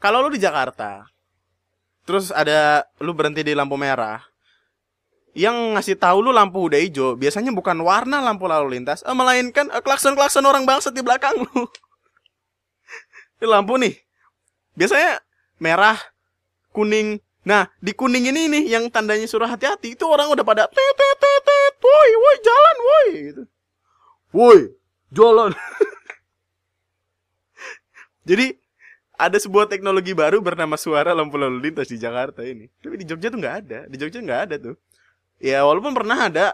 Kalau 0.02 0.26
lu 0.26 0.34
di 0.34 0.42
Jakarta, 0.42 1.06
terus 2.08 2.34
ada 2.34 2.88
lu 2.98 3.14
berhenti 3.14 3.46
di 3.46 3.54
lampu 3.54 3.78
merah, 3.78 4.24
yang 5.38 5.78
ngasih 5.78 6.00
tahu 6.00 6.26
lu 6.26 6.32
lampu 6.34 6.66
udah 6.66 6.80
hijau, 6.82 7.14
biasanya 7.14 7.54
bukan 7.54 7.78
warna 7.86 8.18
lampu 8.20 8.50
lalu 8.50 8.80
lintas, 8.80 9.06
eh, 9.06 9.14
melainkan 9.14 9.70
eh, 9.70 9.84
klakson-klakson 9.84 10.42
orang 10.42 10.66
bangsa 10.66 10.90
di 10.90 11.06
belakang 11.06 11.38
lu. 11.38 11.64
Ini 13.40 13.46
lampu 13.48 13.78
nih, 13.78 13.96
biasanya 14.74 15.22
merah, 15.62 15.96
kuning. 16.74 17.22
Nah, 17.48 17.72
di 17.80 17.96
kuning 17.96 18.28
ini 18.28 18.52
nih 18.52 18.64
yang 18.76 18.92
tandanya 18.92 19.24
suruh 19.24 19.48
hati-hati, 19.48 19.96
itu 19.96 20.04
orang 20.04 20.28
udah 20.28 20.44
pada 20.44 20.68
tet 20.68 20.94
tet 21.00 21.16
tet, 21.24 21.74
woi, 21.80 22.10
woi, 22.20 22.36
jalan, 22.44 22.78
woi 22.84 23.08
gitu. 23.32 23.44
Woi, 24.36 24.60
jalan. 25.16 25.52
Jadi 28.30 28.54
ada 29.18 29.38
sebuah 29.42 29.66
teknologi 29.66 30.14
baru 30.14 30.38
bernama 30.38 30.78
suara 30.78 31.18
lampu 31.18 31.42
lalu 31.42 31.58
lintas 31.58 31.90
di 31.90 31.98
Jakarta 31.98 32.46
ini. 32.46 32.70
Tapi 32.78 33.02
di 33.02 33.06
Jogja 33.10 33.34
tuh 33.34 33.42
nggak 33.42 33.56
ada. 33.66 33.80
Di 33.90 33.98
Jogja 33.98 34.22
nggak 34.22 34.42
ada 34.46 34.56
tuh. 34.62 34.76
Ya 35.42 35.66
walaupun 35.66 35.98
pernah 35.98 36.30
ada. 36.30 36.54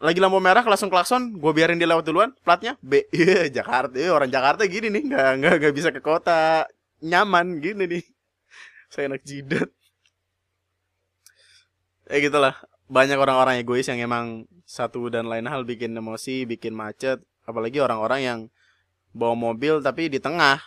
Lagi 0.00 0.16
lampu 0.16 0.40
merah 0.40 0.64
langsung 0.64 0.88
klakson, 0.88 1.36
gue 1.36 1.52
biarin 1.52 1.76
dia 1.76 1.84
lewat 1.84 2.08
duluan, 2.08 2.32
platnya 2.40 2.80
B. 2.80 3.04
Iya 3.12 3.52
Jakarta, 3.60 4.00
iya, 4.00 4.16
orang 4.16 4.32
Jakarta 4.32 4.64
gini 4.64 4.88
nih, 4.88 5.12
nggak 5.12 5.30
nggak 5.44 5.54
nggak 5.60 5.74
bisa 5.76 5.88
ke 5.92 6.00
kota 6.00 6.64
nyaman 7.04 7.60
gini 7.60 7.84
nih. 7.84 8.04
Saya 8.92 9.12
enak 9.12 9.20
jidat. 9.28 9.68
Ya 12.08 12.16
gitulah. 12.16 12.56
Banyak 12.88 13.20
orang-orang 13.20 13.60
egois 13.60 13.86
yang 13.92 14.00
emang 14.00 14.48
satu 14.64 15.12
dan 15.12 15.28
lain 15.28 15.44
hal 15.46 15.68
bikin 15.68 15.92
emosi, 15.92 16.48
bikin 16.48 16.72
macet. 16.72 17.20
Apalagi 17.44 17.78
orang-orang 17.84 18.20
yang 18.24 18.40
bawa 19.12 19.36
mobil 19.36 19.84
tapi 19.84 20.08
di 20.08 20.16
tengah 20.16 20.58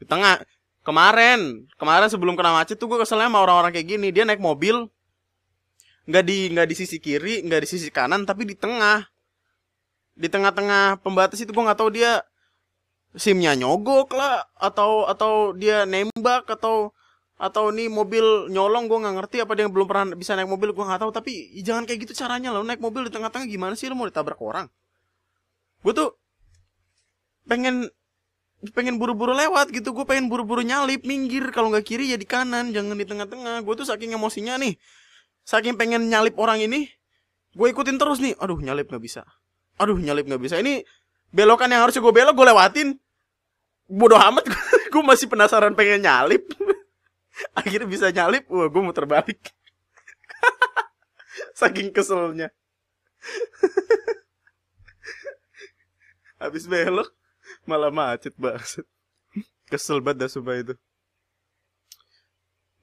di 0.00 0.04
tengah. 0.04 0.40
Kemarin. 0.86 1.66
Kemarin 1.74 2.06
sebelum 2.06 2.38
kena 2.38 2.54
macet 2.54 2.78
tuh 2.78 2.86
gue 2.86 2.98
keselnya 3.02 3.26
sama 3.26 3.42
orang-orang 3.42 3.74
kayak 3.74 3.88
gini. 3.90 4.08
Dia 4.14 4.22
naik 4.22 4.38
mobil. 4.38 4.86
Nggak 6.06 6.24
di 6.24 6.38
nggak 6.54 6.66
di 6.70 6.74
sisi 6.78 6.96
kiri 7.02 7.42
nggak 7.42 7.66
di 7.66 7.68
sisi 7.68 7.90
kanan 7.90 8.22
tapi 8.22 8.46
di 8.46 8.54
tengah. 8.54 9.02
Di 10.14 10.30
tengah-tengah 10.30 11.02
pembatas 11.02 11.42
itu 11.42 11.50
gue 11.50 11.64
nggak 11.66 11.78
tahu 11.78 11.90
dia 11.90 12.22
simnya 13.16 13.56
nyogok 13.58 14.14
lah 14.14 14.46
atau 14.54 15.08
atau 15.08 15.56
dia 15.56 15.88
nembak 15.88 16.46
atau 16.46 16.92
atau 17.36 17.68
nih 17.68 17.90
mobil 17.92 18.48
nyolong 18.48 18.88
gue 18.88 18.96
nggak 18.96 19.16
ngerti 19.20 19.36
apa 19.44 19.52
dia 19.52 19.68
belum 19.68 19.84
pernah 19.84 20.16
bisa 20.16 20.32
naik 20.38 20.48
mobil 20.48 20.70
gue 20.70 20.84
nggak 20.86 21.02
tahu. 21.02 21.10
Tapi 21.10 21.58
jangan 21.66 21.82
kayak 21.82 22.06
gitu 22.06 22.22
caranya 22.22 22.54
lo 22.54 22.62
naik 22.62 22.78
mobil 22.78 23.08
di 23.08 23.12
tengah-tengah 23.12 23.50
gimana 23.50 23.74
sih 23.74 23.90
lo 23.90 23.98
mau 23.98 24.06
ditabrak 24.06 24.38
orang? 24.38 24.70
Gue 25.82 25.92
tuh 25.92 26.14
pengen 27.50 27.90
pengen 28.72 28.96
buru-buru 28.96 29.36
lewat 29.36 29.68
gitu 29.68 29.92
gue 29.92 30.08
pengen 30.08 30.32
buru-buru 30.32 30.64
nyalip 30.64 31.04
minggir 31.04 31.52
kalau 31.52 31.68
nggak 31.68 31.84
kiri 31.84 32.08
ya 32.08 32.16
di 32.16 32.24
kanan 32.24 32.72
jangan 32.72 32.96
di 32.96 33.04
tengah-tengah. 33.04 33.60
Gue 33.60 33.74
tuh 33.76 33.84
saking 33.84 34.16
emosinya 34.16 34.56
nih 34.56 34.80
saking 35.46 35.76
pengen 35.78 36.08
nyalip 36.08 36.34
orang 36.40 36.64
ini 36.64 36.88
gue 37.52 37.66
ikutin 37.68 38.00
terus 38.00 38.18
nih. 38.18 38.32
Aduh 38.40 38.56
nyalip 38.58 38.88
nggak 38.88 39.04
bisa. 39.04 39.22
Aduh 39.76 40.00
nyalip 40.00 40.24
nggak 40.24 40.40
bisa. 40.40 40.56
Ini 40.56 40.80
belokan 41.30 41.68
yang 41.68 41.84
harusnya 41.84 42.00
gue 42.00 42.14
belok 42.14 42.34
gue 42.34 42.46
lewatin. 42.48 42.88
Bodoh 43.86 44.18
amat 44.18 44.48
gue 44.92 45.02
masih 45.04 45.28
penasaran 45.28 45.76
pengen 45.76 46.00
nyalip. 46.04 46.48
Akhirnya 47.58 47.84
bisa 47.84 48.08
nyalip 48.08 48.48
wah 48.48 48.72
gue 48.72 48.80
mau 48.80 48.96
terbalik 48.96 49.52
saking 51.60 51.92
keselnya. 51.92 52.48
Habis 56.40 56.68
belok 56.68 57.15
malah 57.66 57.92
macet 57.92 58.34
banget 58.38 58.86
kesel 59.70 59.98
banget 59.98 60.26
dah 60.26 60.30
sumpah 60.30 60.56
itu. 60.56 60.74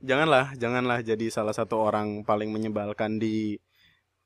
Janganlah 0.03 0.51
janganlah 0.59 0.99
jadi 0.99 1.31
salah 1.31 1.55
satu 1.55 1.79
orang 1.79 2.27
paling 2.27 2.51
menyebalkan 2.51 3.17
di 3.23 3.55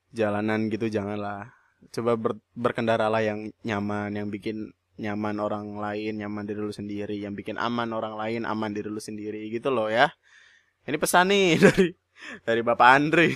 jalanan 0.10 0.74
gitu 0.74 0.90
janganlah. 0.90 1.54
Coba 1.94 2.18
ber, 2.18 2.42
berkendaralah 2.58 3.22
yang 3.22 3.54
nyaman 3.62 4.10
yang 4.18 4.28
bikin 4.34 4.74
nyaman 4.98 5.38
orang 5.38 5.78
lain 5.78 6.18
nyaman 6.18 6.50
diri 6.50 6.58
lu 6.58 6.74
sendiri 6.74 7.22
yang 7.22 7.38
bikin 7.38 7.62
aman 7.62 7.94
orang 7.94 8.18
lain 8.18 8.50
aman 8.50 8.74
diri 8.74 8.90
lu 8.90 8.98
sendiri 8.98 9.46
gitu 9.54 9.70
loh 9.70 9.88
ya. 9.94 10.10
Ini 10.90 10.98
pesan 10.98 11.30
nih 11.30 11.58
dari 11.70 11.88
dari 12.42 12.62
bapak 12.66 12.90
Andre. 12.90 13.28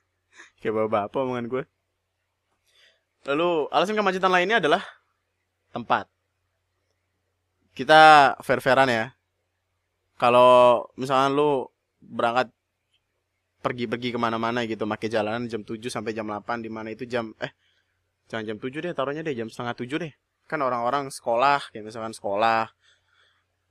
Kayak 0.64 0.88
bapak 0.88 1.12
apa 1.12 1.16
omongan 1.20 1.46
gue 1.52 1.64
lalu 3.22 3.70
alasan 3.70 3.94
kemacetan 3.94 4.32
lainnya 4.34 4.58
adalah 4.58 4.82
tempat 5.70 6.10
kita 7.72 8.34
fair-fairan 8.44 8.88
ya. 8.88 9.04
Kalau 10.20 10.86
misalkan 10.94 11.34
lu 11.34 11.66
berangkat 11.98 12.52
pergi-pergi 13.62 14.14
ke 14.14 14.18
mana-mana 14.18 14.66
gitu 14.66 14.84
pakai 14.84 15.08
jalanan 15.08 15.46
jam 15.46 15.62
7 15.62 15.78
sampai 15.86 16.12
jam 16.12 16.26
8 16.26 16.66
di 16.66 16.70
mana 16.70 16.90
itu 16.90 17.06
jam 17.06 17.30
eh 17.38 17.54
jangan 18.26 18.54
jam 18.54 18.58
7 18.58 18.82
deh 18.82 18.92
taruhnya 18.92 19.22
deh 19.22 19.34
jam 19.34 19.48
setengah 19.48 19.74
7 19.78 20.02
deh. 20.02 20.12
Kan 20.50 20.60
orang-orang 20.60 21.08
sekolah 21.08 21.70
kayak 21.70 21.86
misalkan 21.86 22.12
sekolah. 22.12 22.68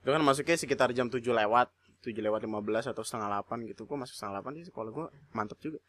Itu 0.01 0.09
kan 0.09 0.21
masuknya 0.25 0.57
sekitar 0.57 0.89
jam 0.97 1.11
7 1.11 1.21
lewat 1.21 1.69
7 2.01 2.17
lewat 2.17 2.41
15 2.47 2.89
atau 2.89 3.03
setengah 3.05 3.29
8 3.45 3.69
gitu. 3.69 3.85
Gua 3.85 4.01
masuk 4.01 4.15
setengah 4.17 4.41
8 4.41 4.57
sih 4.57 4.65
sekolah 4.71 4.89
gua 4.89 5.07
mantep 5.35 5.59
juga. 5.61 5.79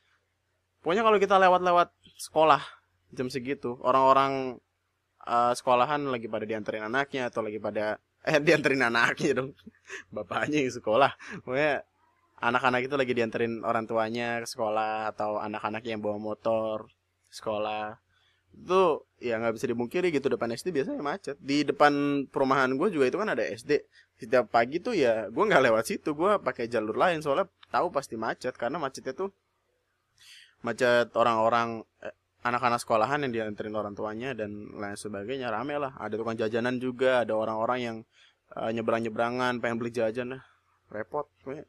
Pokoknya 0.82 1.06
kalau 1.06 1.18
kita 1.22 1.38
lewat-lewat 1.38 1.88
sekolah 2.18 2.62
jam 3.14 3.30
segitu 3.30 3.78
orang-orang 3.86 4.58
uh, 5.26 5.52
sekolahan 5.54 6.02
lagi 6.08 6.26
pada 6.26 6.44
dianterin 6.46 6.86
anaknya 6.86 7.30
atau 7.30 7.40
lagi 7.44 7.58
pada 7.62 7.98
eh 8.28 8.38
dianterin 8.38 8.82
anaknya 8.82 9.42
dong. 9.42 9.50
Bapaknya 10.14 10.62
yang 10.62 10.74
sekolah. 10.74 11.12
Pokoknya 11.42 11.82
anak-anak 12.42 12.90
itu 12.90 12.94
lagi 12.98 13.12
dianterin 13.14 13.62
orang 13.62 13.86
tuanya 13.86 14.42
ke 14.42 14.48
sekolah 14.50 15.14
atau 15.14 15.38
anak-anak 15.38 15.82
yang 15.86 16.02
bawa 16.02 16.18
motor 16.18 16.90
sekolah. 17.30 17.98
Itu 18.52 19.08
ya 19.22 19.38
nggak 19.40 19.54
bisa 19.56 19.66
dimungkiri 19.70 20.12
gitu 20.12 20.28
depan 20.28 20.50
SD 20.52 20.74
biasanya 20.74 21.00
macet. 21.02 21.36
Di 21.40 21.64
depan 21.66 22.26
perumahan 22.28 22.74
gue 22.74 22.88
juga 22.90 23.08
itu 23.08 23.18
kan 23.18 23.30
ada 23.30 23.42
SD 23.46 23.86
setiap 24.22 24.54
pagi 24.54 24.78
tuh 24.78 24.94
ya 24.94 25.26
gue 25.26 25.44
nggak 25.44 25.62
lewat 25.66 25.84
situ 25.88 26.14
gue 26.14 26.38
pakai 26.42 26.66
jalur 26.70 26.94
lain. 26.98 27.22
Soalnya 27.22 27.48
tahu 27.72 27.90
pasti 27.94 28.14
macet 28.18 28.54
karena 28.58 28.76
macetnya 28.78 29.14
tuh 29.16 29.30
macet 30.62 31.10
orang-orang 31.18 31.82
eh, 32.06 32.14
anak-anak 32.42 32.82
sekolahan 32.82 33.22
yang 33.26 33.32
dianterin 33.32 33.74
orang 33.74 33.94
tuanya 33.94 34.34
dan 34.34 34.70
lain 34.74 34.98
sebagainya 34.98 35.48
rame 35.50 35.78
lah. 35.78 35.94
Ada 35.98 36.18
tukang 36.18 36.38
jajanan 36.38 36.82
juga 36.82 37.22
ada 37.22 37.38
orang-orang 37.38 37.78
yang 37.80 37.96
uh, 38.58 38.70
nyebrang-nyebrangan 38.74 39.62
pengen 39.62 39.78
beli 39.78 39.94
jajan 39.94 40.38
lah. 40.38 40.42
Repot 40.90 41.30
pokoknya. 41.42 41.64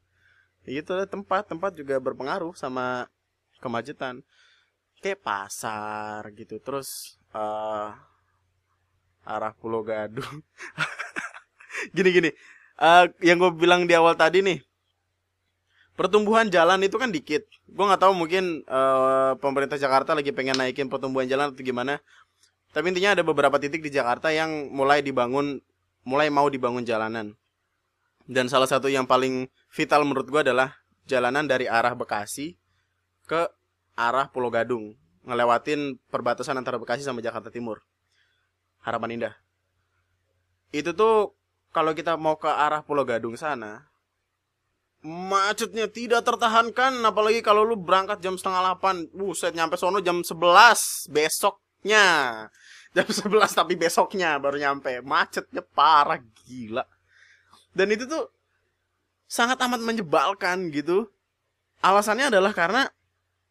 Itu 0.65 0.93
tempat 1.07 1.47
tempat 1.47 1.77
juga 1.77 2.01
berpengaruh 2.01 2.57
sama 2.57 3.07
kemacetan. 3.61 4.25
Kayak 4.99 5.21
pasar 5.21 6.25
gitu 6.33 6.57
terus 6.63 7.19
uh, 7.35 7.93
arah 9.23 9.53
Pulau 9.55 9.85
Gadung. 9.85 10.41
Gini 11.91 12.09
gini 12.15 12.31
uh, 12.79 13.05
yang 13.21 13.37
gue 13.37 13.51
bilang 13.53 13.85
di 13.85 13.93
awal 13.93 14.15
tadi 14.15 14.39
nih 14.39 14.59
pertumbuhan 15.93 16.49
jalan 16.49 16.81
itu 16.81 16.97
kan 16.97 17.13
dikit 17.13 17.45
gue 17.47 17.85
nggak 17.85 18.01
tahu 18.01 18.13
mungkin 18.17 18.65
uh, 18.65 19.37
pemerintah 19.37 19.77
Jakarta 19.77 20.17
lagi 20.17 20.33
pengen 20.33 20.57
naikin 20.57 20.89
pertumbuhan 20.89 21.29
jalan 21.29 21.53
atau 21.53 21.61
gimana 21.61 22.01
tapi 22.73 22.89
intinya 22.89 23.13
ada 23.13 23.21
beberapa 23.21 23.61
titik 23.61 23.85
di 23.85 23.93
Jakarta 23.93 24.33
yang 24.33 24.73
mulai 24.73 25.05
dibangun 25.05 25.61
mulai 26.03 26.33
mau 26.33 26.49
dibangun 26.49 26.81
jalanan 26.81 27.37
dan 28.23 28.47
salah 28.47 28.67
satu 28.67 28.87
yang 28.87 29.03
paling 29.03 29.51
vital 29.67 30.07
menurut 30.07 30.27
gue 30.31 30.41
adalah 30.41 30.79
jalanan 31.03 31.43
dari 31.43 31.67
arah 31.67 31.91
Bekasi 31.91 32.55
ke 33.27 33.47
arah 33.99 34.31
Pulau 34.31 34.51
Gadung. 34.51 34.95
Ngelewatin 35.23 35.99
perbatasan 36.11 36.59
antara 36.59 36.79
Bekasi 36.79 37.03
sama 37.03 37.23
Jakarta 37.23 37.47
Timur. 37.47 37.83
Harapan 38.83 39.15
Indah. 39.19 39.35
Itu 40.75 40.91
tuh 40.95 41.35
kalau 41.71 41.95
kita 41.95 42.19
mau 42.19 42.35
ke 42.35 42.47
arah 42.47 42.83
Pulau 42.83 43.07
Gadung 43.07 43.35
sana, 43.39 43.87
macetnya 45.03 45.91
tidak 45.91 46.23
tertahankan 46.23 47.03
apalagi 47.03 47.43
kalau 47.43 47.67
lu 47.67 47.75
berangkat 47.75 48.23
jam 48.23 48.39
setengah 48.39 48.79
8 48.79 49.11
buset 49.11 49.51
nyampe 49.51 49.75
sono 49.75 49.99
jam 49.99 50.23
11 50.23 51.11
besoknya. 51.11 52.05
Jam 52.95 53.07
11 53.27 53.51
tapi 53.51 53.75
besoknya 53.75 54.39
baru 54.39 54.55
nyampe. 54.55 55.03
Macetnya 55.03 55.59
parah 55.59 56.23
gila. 56.47 56.87
Dan 57.75 57.91
itu 57.91 58.07
tuh 58.07 58.31
sangat 59.27 59.59
amat 59.67 59.83
menyebalkan 59.83 60.71
gitu. 60.71 61.11
Alasannya 61.83 62.31
adalah 62.31 62.55
karena 62.55 62.87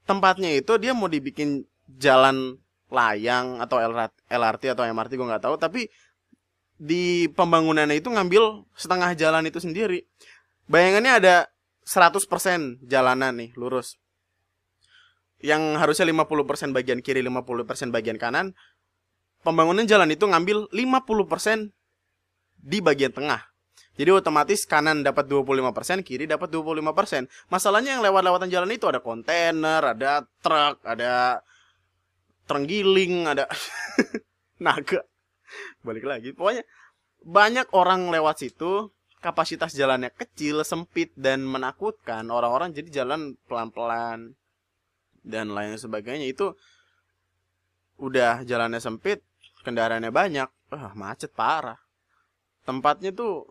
tempatnya 0.09 0.57
itu 0.57 0.81
dia 0.81 0.97
mau 0.97 1.07
dibikin 1.07 1.69
jalan 2.01 2.57
layang 2.89 3.61
atau 3.61 3.77
LRT 4.31 4.63
atau 4.73 4.89
MRT 4.89 5.21
gue 5.21 5.29
nggak 5.29 5.45
tahu. 5.45 5.61
Tapi 5.61 5.85
di 6.81 7.29
pembangunannya 7.31 8.01
itu 8.01 8.09
ngambil 8.09 8.65
setengah 8.73 9.13
jalan 9.21 9.45
itu 9.45 9.61
sendiri. 9.61 10.09
Bayangannya 10.71 11.13
ada 11.19 11.37
100% 11.83 12.83
jalanan 12.87 13.35
nih 13.35 13.51
lurus. 13.59 13.99
Yang 15.43 15.83
harusnya 15.83 16.07
50% 16.07 16.71
bagian 16.71 17.03
kiri, 17.03 17.19
50% 17.23 17.91
bagian 17.91 18.19
kanan. 18.19 18.55
Pembangunan 19.43 19.83
jalan 19.83 20.15
itu 20.15 20.23
ngambil 20.23 20.71
50% 20.71 21.75
di 22.63 22.79
bagian 22.79 23.11
tengah. 23.11 23.43
Jadi 23.93 24.09
otomatis 24.09 24.65
kanan 24.65 25.05
dapat 25.05 25.29
25%, 25.29 26.01
kiri 26.01 26.25
dapat 26.25 26.49
25%. 26.49 27.29
Masalahnya 27.53 27.99
yang 27.99 28.03
lewat-lewatan 28.07 28.49
jalan 28.49 28.71
itu 28.73 28.89
ada 28.89 29.05
kontainer, 29.05 29.83
ada 29.85 30.25
truk, 30.41 30.81
ada 30.87 31.45
terenggiling, 32.49 33.29
ada 33.29 33.45
naga. 34.65 35.05
Balik 35.85 36.09
lagi. 36.09 36.33
Pokoknya 36.33 36.65
banyak 37.21 37.69
orang 37.77 38.09
lewat 38.09 38.41
situ, 38.47 38.89
kapasitas 39.23 39.73
jalannya 39.73 40.11
kecil, 40.11 40.67
sempit 40.67 41.15
dan 41.15 41.47
menakutkan. 41.47 42.27
Orang-orang 42.27 42.75
jadi 42.75 43.03
jalan 43.03 43.39
pelan-pelan 43.47 44.35
dan 45.23 45.55
lain 45.55 45.79
sebagainya. 45.79 46.27
Itu 46.27 46.59
udah 48.03 48.43
jalannya 48.43 48.83
sempit, 48.83 49.23
kendaraannya 49.63 50.11
banyak, 50.11 50.49
wah 50.75 50.93
macet 50.99 51.31
parah. 51.31 51.79
Tempatnya 52.67 53.15
tuh 53.15 53.47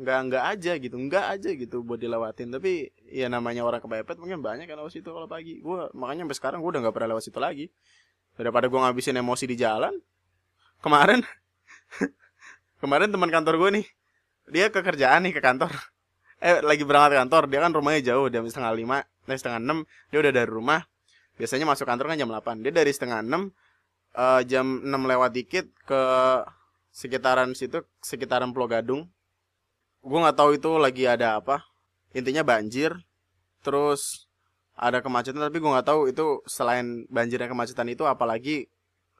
nggak 0.00 0.18
nggak 0.32 0.44
aja 0.56 0.72
gitu 0.80 0.96
nggak 0.96 1.24
aja 1.36 1.50
gitu 1.52 1.84
buat 1.84 2.00
dilewatin. 2.00 2.56
Tapi 2.56 2.88
ya 3.12 3.28
namanya 3.28 3.68
orang 3.68 3.84
kepepet 3.84 4.16
mungkin 4.16 4.40
banyak 4.40 4.64
kan 4.64 4.80
lewat 4.80 4.96
situ 4.96 5.12
kalau 5.12 5.28
pagi. 5.28 5.60
Gue 5.60 5.92
makanya 5.92 6.24
sampai 6.24 6.38
sekarang 6.40 6.58
gue 6.64 6.70
udah 6.72 6.80
nggak 6.88 6.96
pernah 6.96 7.10
lewat 7.12 7.28
situ 7.28 7.36
lagi. 7.36 7.68
Daripada 8.40 8.72
gue 8.72 8.80
ngabisin 8.80 9.20
emosi 9.20 9.44
di 9.44 9.56
jalan 9.60 9.92
kemarin 10.80 11.20
kemarin 12.82 13.12
teman 13.12 13.28
kantor 13.28 13.60
gue 13.60 13.70
nih 13.80 13.86
dia 14.50 14.66
ke 14.68 14.80
kerjaan 14.82 15.26
nih 15.26 15.34
ke 15.34 15.42
kantor. 15.42 15.70
Eh 16.40 16.64
lagi 16.64 16.88
berangkat 16.88 17.20
kantor 17.20 17.52
dia 17.52 17.60
kan 17.60 17.68
rumahnya 17.68 18.00
jauh 18.00 18.32
dia 18.32 18.40
setengah 18.40 18.72
lima 18.72 19.04
dari 19.28 19.36
setengah 19.36 19.60
enam 19.60 19.78
dia 20.08 20.24
udah 20.24 20.32
dari 20.32 20.48
rumah. 20.48 20.80
Biasanya 21.36 21.68
masuk 21.68 21.84
kantor 21.84 22.08
kan 22.08 22.16
jam 22.16 22.32
8 22.32 22.64
dia 22.64 22.72
dari 22.72 22.88
setengah 22.88 23.20
enam 23.20 23.52
uh, 24.16 24.40
jam 24.48 24.80
6 24.80 24.88
lewat 24.88 25.36
dikit 25.36 25.68
ke 25.84 26.00
sekitaran 26.96 27.52
situ 27.52 27.84
sekitaran 28.00 28.56
Pulau 28.56 28.72
Gadung. 28.72 29.04
Gue 30.00 30.16
nggak 30.16 30.40
tahu 30.40 30.56
itu 30.56 30.80
lagi 30.80 31.04
ada 31.04 31.44
apa. 31.44 31.60
Intinya 32.16 32.40
banjir 32.40 32.96
terus 33.60 34.24
ada 34.80 35.04
kemacetan 35.04 35.44
tapi 35.44 35.60
gue 35.60 35.68
nggak 35.68 35.92
tahu 35.92 36.08
itu 36.08 36.40
selain 36.48 37.04
banjirnya 37.12 37.52
kemacetan 37.52 37.84
itu 37.92 38.08
apalagi 38.08 38.64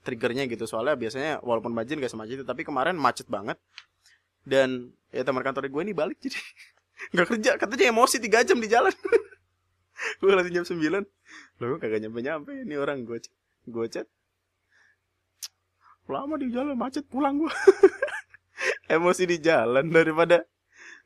triggernya 0.09 0.49
gitu. 0.49 0.65
Soalnya 0.65 0.97
biasanya 0.97 1.45
walaupun 1.45 1.77
banjir 1.77 2.01
gak 2.01 2.09
semacet 2.09 2.41
itu 2.41 2.49
tapi 2.49 2.65
kemarin 2.65 2.97
macet 2.97 3.29
banget 3.29 3.61
dan 4.45 4.91
ya 5.11 5.27
teman 5.27 5.43
kantor 5.43 5.69
gue 5.69 5.83
ini 5.85 5.95
balik 5.95 6.19
jadi 6.23 6.39
nggak 7.17 7.27
kerja. 7.37 7.51
Katanya 7.57 7.87
emosi 7.93 8.17
tiga 8.21 8.45
jam 8.45 8.61
di 8.61 8.69
jalan. 8.69 8.93
Gue 10.21 10.33
lagi 10.33 10.49
jam 10.53 10.65
sembilan. 10.65 11.05
Lo 11.61 11.77
kagak 11.77 12.01
nyampe 12.01 12.21
nyampe 12.25 12.53
ini 12.57 12.77
orang. 12.77 13.05
Gue 13.05 13.21
gue 13.69 13.87
chat. 13.89 14.09
Lama 16.11 16.35
di 16.41 16.51
jalan 16.51 16.75
macet 16.75 17.07
pulang 17.07 17.39
gue 17.39 17.55
emosi 18.99 19.31
di 19.31 19.39
jalan 19.39 19.95
daripada 19.95 20.43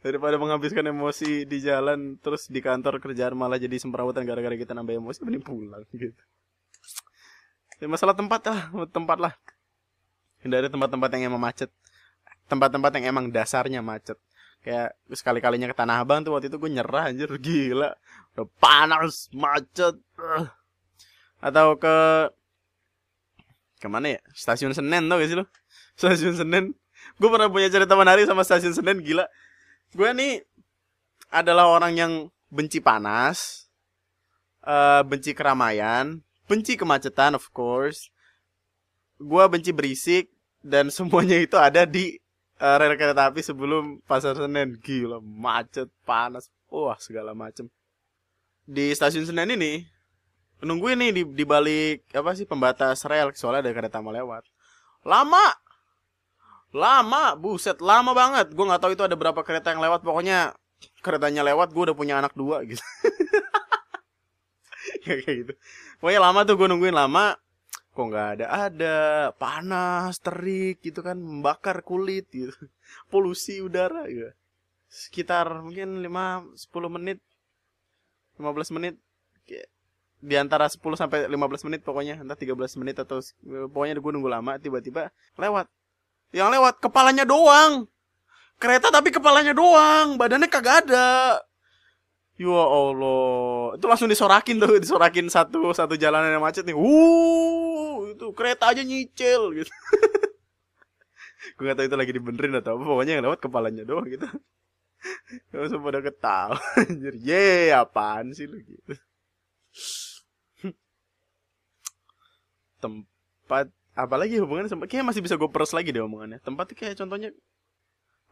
daripada 0.00 0.40
menghabiskan 0.40 0.80
emosi 0.88 1.44
di 1.44 1.60
jalan 1.60 2.16
terus 2.24 2.48
di 2.48 2.64
kantor 2.64 3.04
kerjaan 3.04 3.36
malah 3.36 3.60
jadi 3.60 3.76
semperawutan 3.76 4.24
gara-gara 4.24 4.56
kita 4.56 4.72
nambah 4.72 4.96
emosi 4.96 5.20
mending 5.28 5.44
pulang 5.44 5.84
gitu. 5.92 6.16
Ya, 7.84 7.86
masalah 7.90 8.16
tempat 8.16 8.48
lah 8.48 8.72
tempat 8.88 9.18
lah. 9.20 9.32
Hindari 10.40 10.72
tempat-tempat 10.72 11.08
yang 11.20 11.36
emang 11.36 11.52
macet 11.52 11.68
tempat-tempat 12.50 12.90
yang 13.00 13.16
emang 13.16 13.26
dasarnya 13.30 13.80
macet. 13.80 14.18
Kayak 14.64 14.96
sekali 15.12 15.44
kalinya 15.44 15.68
ke 15.68 15.76
Tanah 15.76 16.00
Abang 16.00 16.24
tuh 16.24 16.32
waktu 16.32 16.48
itu 16.48 16.56
gue 16.56 16.70
nyerah 16.72 17.12
anjir 17.12 17.28
gila. 17.36 17.92
Udah 18.34 18.48
panas 18.58 19.28
macet 19.32 19.96
atau 21.44 21.76
ke 21.76 21.96
ke 23.80 23.86
mana 23.92 24.16
ya? 24.16 24.20
Stasiun 24.32 24.72
Senen 24.72 25.04
tau 25.04 25.20
gak 25.20 25.28
sih 25.28 25.36
lo 25.36 25.44
stasiun 26.00 26.34
Senen. 26.36 26.72
Gue 27.20 27.28
pernah 27.28 27.52
punya 27.52 27.68
cerita 27.68 27.92
menarik 27.92 28.24
sama 28.24 28.40
stasiun 28.40 28.72
Senen 28.72 29.04
gila. 29.04 29.28
Gue 29.92 30.08
nih 30.16 30.40
adalah 31.28 31.68
orang 31.68 31.92
yang 31.98 32.12
benci 32.54 32.78
panas, 32.78 33.66
uh, 34.62 35.02
benci 35.02 35.34
keramaian, 35.34 36.22
benci 36.46 36.78
kemacetan 36.78 37.34
of 37.34 37.50
course. 37.50 38.14
Gua 39.18 39.50
benci 39.50 39.74
berisik 39.74 40.30
dan 40.62 40.90
semuanya 40.94 41.42
itu 41.42 41.58
ada 41.58 41.82
di 41.82 42.18
uh, 42.60 42.76
rel 42.78 42.94
kereta 42.94 43.30
api 43.30 43.40
sebelum 43.42 44.02
Pasar 44.04 44.38
Senen. 44.38 44.78
Gila, 44.78 45.18
macet, 45.22 45.90
panas, 46.06 46.50
wah 46.70 46.98
segala 46.98 47.32
macem. 47.32 47.66
Di 48.64 48.92
stasiun 48.94 49.26
Senen 49.26 49.54
ini 49.54 49.84
nungguin 50.64 50.96
nih 50.96 51.10
di, 51.12 51.22
di 51.28 51.44
balik 51.44 52.08
apa 52.16 52.32
sih 52.32 52.48
pembatas 52.48 53.04
rel 53.04 53.34
soalnya 53.36 53.68
ada 53.68 53.72
kereta 53.76 54.00
mau 54.00 54.14
lewat. 54.14 54.44
Lama. 55.04 55.52
Lama, 56.74 57.38
buset, 57.38 57.78
lama 57.78 58.10
banget. 58.10 58.50
Gue 58.50 58.66
nggak 58.66 58.82
tahu 58.82 58.92
itu 58.98 59.04
ada 59.06 59.14
berapa 59.14 59.38
kereta 59.46 59.70
yang 59.70 59.78
lewat. 59.78 60.02
Pokoknya 60.02 60.58
keretanya 61.06 61.46
lewat, 61.46 61.70
gue 61.70 61.82
udah 61.86 61.94
punya 61.94 62.18
anak 62.18 62.34
dua 62.34 62.66
gitu. 62.66 62.82
ya 65.06 65.14
kayak 65.22 65.36
gitu. 65.46 65.52
Pokoknya 66.02 66.18
lama 66.18 66.42
tuh 66.42 66.58
gue 66.58 66.66
nungguin 66.66 66.96
lama. 66.96 67.38
Kok 67.94 68.10
nggak 68.10 68.28
ada? 68.38 68.46
Ada, 68.50 68.98
panas, 69.38 70.18
terik 70.18 70.82
gitu 70.82 70.98
kan, 70.98 71.14
membakar 71.14 71.78
kulit 71.86 72.26
gitu. 72.34 72.50
Polusi 73.10 73.62
udara 73.62 74.10
gitu. 74.10 74.34
Sekitar 74.90 75.62
mungkin 75.62 76.02
5 76.02 76.58
10 76.58 76.94
menit. 76.98 77.18
15 78.42 78.74
menit. 78.74 78.98
Di 80.18 80.34
antara 80.34 80.66
10 80.66 80.82
sampai 80.98 81.30
15 81.30 81.66
menit 81.70 81.86
pokoknya. 81.86 82.18
Entah 82.18 82.34
13 82.34 82.78
menit 82.82 82.98
atau 82.98 83.22
pokoknya 83.70 83.94
gue 84.02 84.12
nunggu 84.14 84.30
lama 84.30 84.58
tiba-tiba 84.58 85.14
lewat. 85.38 85.70
Yang 86.34 86.50
lewat 86.58 86.74
kepalanya 86.82 87.22
doang. 87.22 87.86
Kereta 88.58 88.90
tapi 88.90 89.14
kepalanya 89.14 89.54
doang. 89.54 90.18
Badannya 90.18 90.50
kagak 90.50 90.90
ada 90.90 91.38
ya 92.38 92.62
Allah. 92.66 93.78
Itu 93.78 93.86
langsung 93.86 94.10
disorakin 94.10 94.58
tuh 94.58 94.78
disorakin 94.82 95.26
satu 95.30 95.70
satu 95.70 95.94
jalanan 95.94 96.34
yang 96.34 96.44
macet 96.44 96.66
nih. 96.66 96.74
Uh 96.74 97.74
itu 98.14 98.30
kereta 98.32 98.70
aja 98.70 98.82
nyicil 98.86 99.52
gitu. 99.58 99.70
Gue 101.58 101.70
gak 101.70 101.76
tahu 101.76 101.86
itu 101.86 101.96
lagi 101.98 102.12
dibenerin 102.14 102.58
atau 102.58 102.78
apa 102.78 102.84
pokoknya 102.86 103.12
yang 103.20 103.24
lewat 103.28 103.38
kepalanya 103.42 103.84
doang 103.84 104.08
gitu. 104.08 104.26
Langsung 105.52 105.84
pada 105.84 106.00
ketawa 106.00 106.58
anjir. 106.80 107.14
Ye 107.20 107.74
apaan 107.74 108.32
sih 108.32 108.48
lu 108.48 108.58
gitu. 108.62 108.94
Tempat 112.80 113.68
apalagi 113.94 114.40
hubungannya 114.40 114.72
sama 114.72 114.88
kayak 114.88 115.06
masih 115.06 115.22
bisa 115.22 115.36
gue 115.36 115.50
peres 115.50 115.76
lagi 115.76 115.92
deh 115.92 116.02
omongannya. 116.02 116.40
Tempat 116.40 116.72
kayak 116.72 116.96
contohnya 116.96 117.30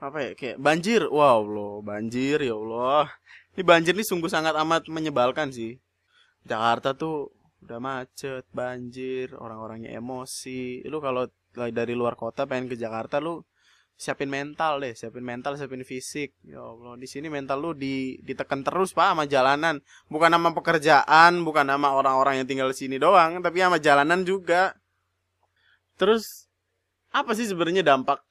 apa 0.01 0.19
ya 0.25 0.33
kayak 0.33 0.57
banjir. 0.59 1.05
Wow 1.11 1.45
lo 1.45 1.71
banjir 1.85 2.41
ya 2.41 2.57
Allah 2.57 3.13
ini 3.53 3.63
banjir 3.63 3.93
nih 3.93 4.07
sungguh 4.07 4.33
sangat 4.33 4.57
amat 4.57 4.89
menyebalkan 4.89 5.53
sih. 5.53 5.77
Jakarta 6.43 6.97
tuh 6.97 7.31
udah 7.63 7.79
macet 7.79 8.49
banjir 8.51 9.37
orang-orangnya 9.39 9.95
emosi. 9.95 10.83
Lu 10.89 10.99
kalau 10.99 11.29
dari 11.53 11.95
luar 11.95 12.17
kota 12.17 12.49
pengen 12.49 12.73
ke 12.73 12.77
Jakarta 12.81 13.21
lu 13.21 13.45
siapin 13.93 14.27
mental 14.27 14.83
deh 14.83 14.97
siapin 14.97 15.23
mental 15.23 15.55
siapin 15.55 15.85
fisik. 15.85 16.35
Ya 16.43 16.65
Allah 16.65 16.97
di 16.97 17.07
sini 17.07 17.29
mental 17.29 17.63
lu 17.63 17.71
di 17.77 18.19
ditekan 18.25 18.65
terus 18.65 18.97
pak 18.97 19.15
sama 19.15 19.25
jalanan. 19.29 19.79
Bukan 20.09 20.33
nama 20.33 20.51
pekerjaan 20.51 21.45
bukan 21.45 21.69
nama 21.69 21.95
orang-orang 21.95 22.43
yang 22.43 22.49
tinggal 22.49 22.73
di 22.73 22.77
sini 22.77 22.97
doang 22.99 23.39
tapi 23.45 23.63
sama 23.63 23.79
jalanan 23.79 24.25
juga. 24.27 24.75
Terus 26.01 26.49
apa 27.13 27.37
sih 27.37 27.45
sebenarnya 27.45 27.85
dampak 27.85 28.25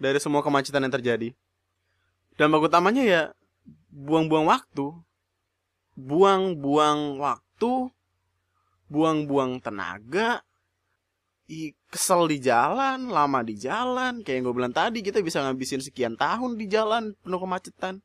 dari 0.00 0.16
semua 0.18 0.40
kemacetan 0.40 0.82
yang 0.82 0.94
terjadi? 0.96 1.28
Dampak 2.34 2.72
utamanya 2.72 3.04
ya 3.04 3.22
buang-buang 3.94 4.50
waktu 4.50 4.90
buang-buang 5.94 7.22
waktu 7.22 7.94
buang-buang 8.90 9.62
tenaga 9.62 10.42
i 11.44 11.76
kesel 11.92 12.24
di 12.24 12.40
jalan, 12.40 13.12
lama 13.12 13.44
di 13.44 13.54
jalan, 13.54 14.24
kayak 14.24 14.36
yang 14.40 14.44
gue 14.48 14.54
bilang 14.56 14.74
tadi 14.74 15.04
kita 15.04 15.20
bisa 15.20 15.44
ngabisin 15.44 15.84
sekian 15.84 16.16
tahun 16.16 16.56
di 16.56 16.66
jalan 16.66 17.12
penuh 17.20 17.40
kemacetan. 17.40 18.00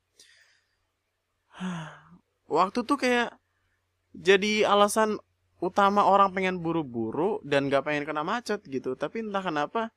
Waktu 2.49 2.80
tuh 2.84 2.97
kayak 2.99 3.32
jadi 4.12 4.67
alasan 4.67 5.21
utama 5.63 6.04
orang 6.04 6.36
pengen 6.36 6.60
buru-buru 6.60 7.39
dan 7.45 7.71
gak 7.71 7.88
pengen 7.88 8.04
kena 8.04 8.25
macet 8.25 8.60
gitu. 8.67 8.97
Tapi 8.99 9.23
entah 9.23 9.43
kenapa 9.43 9.93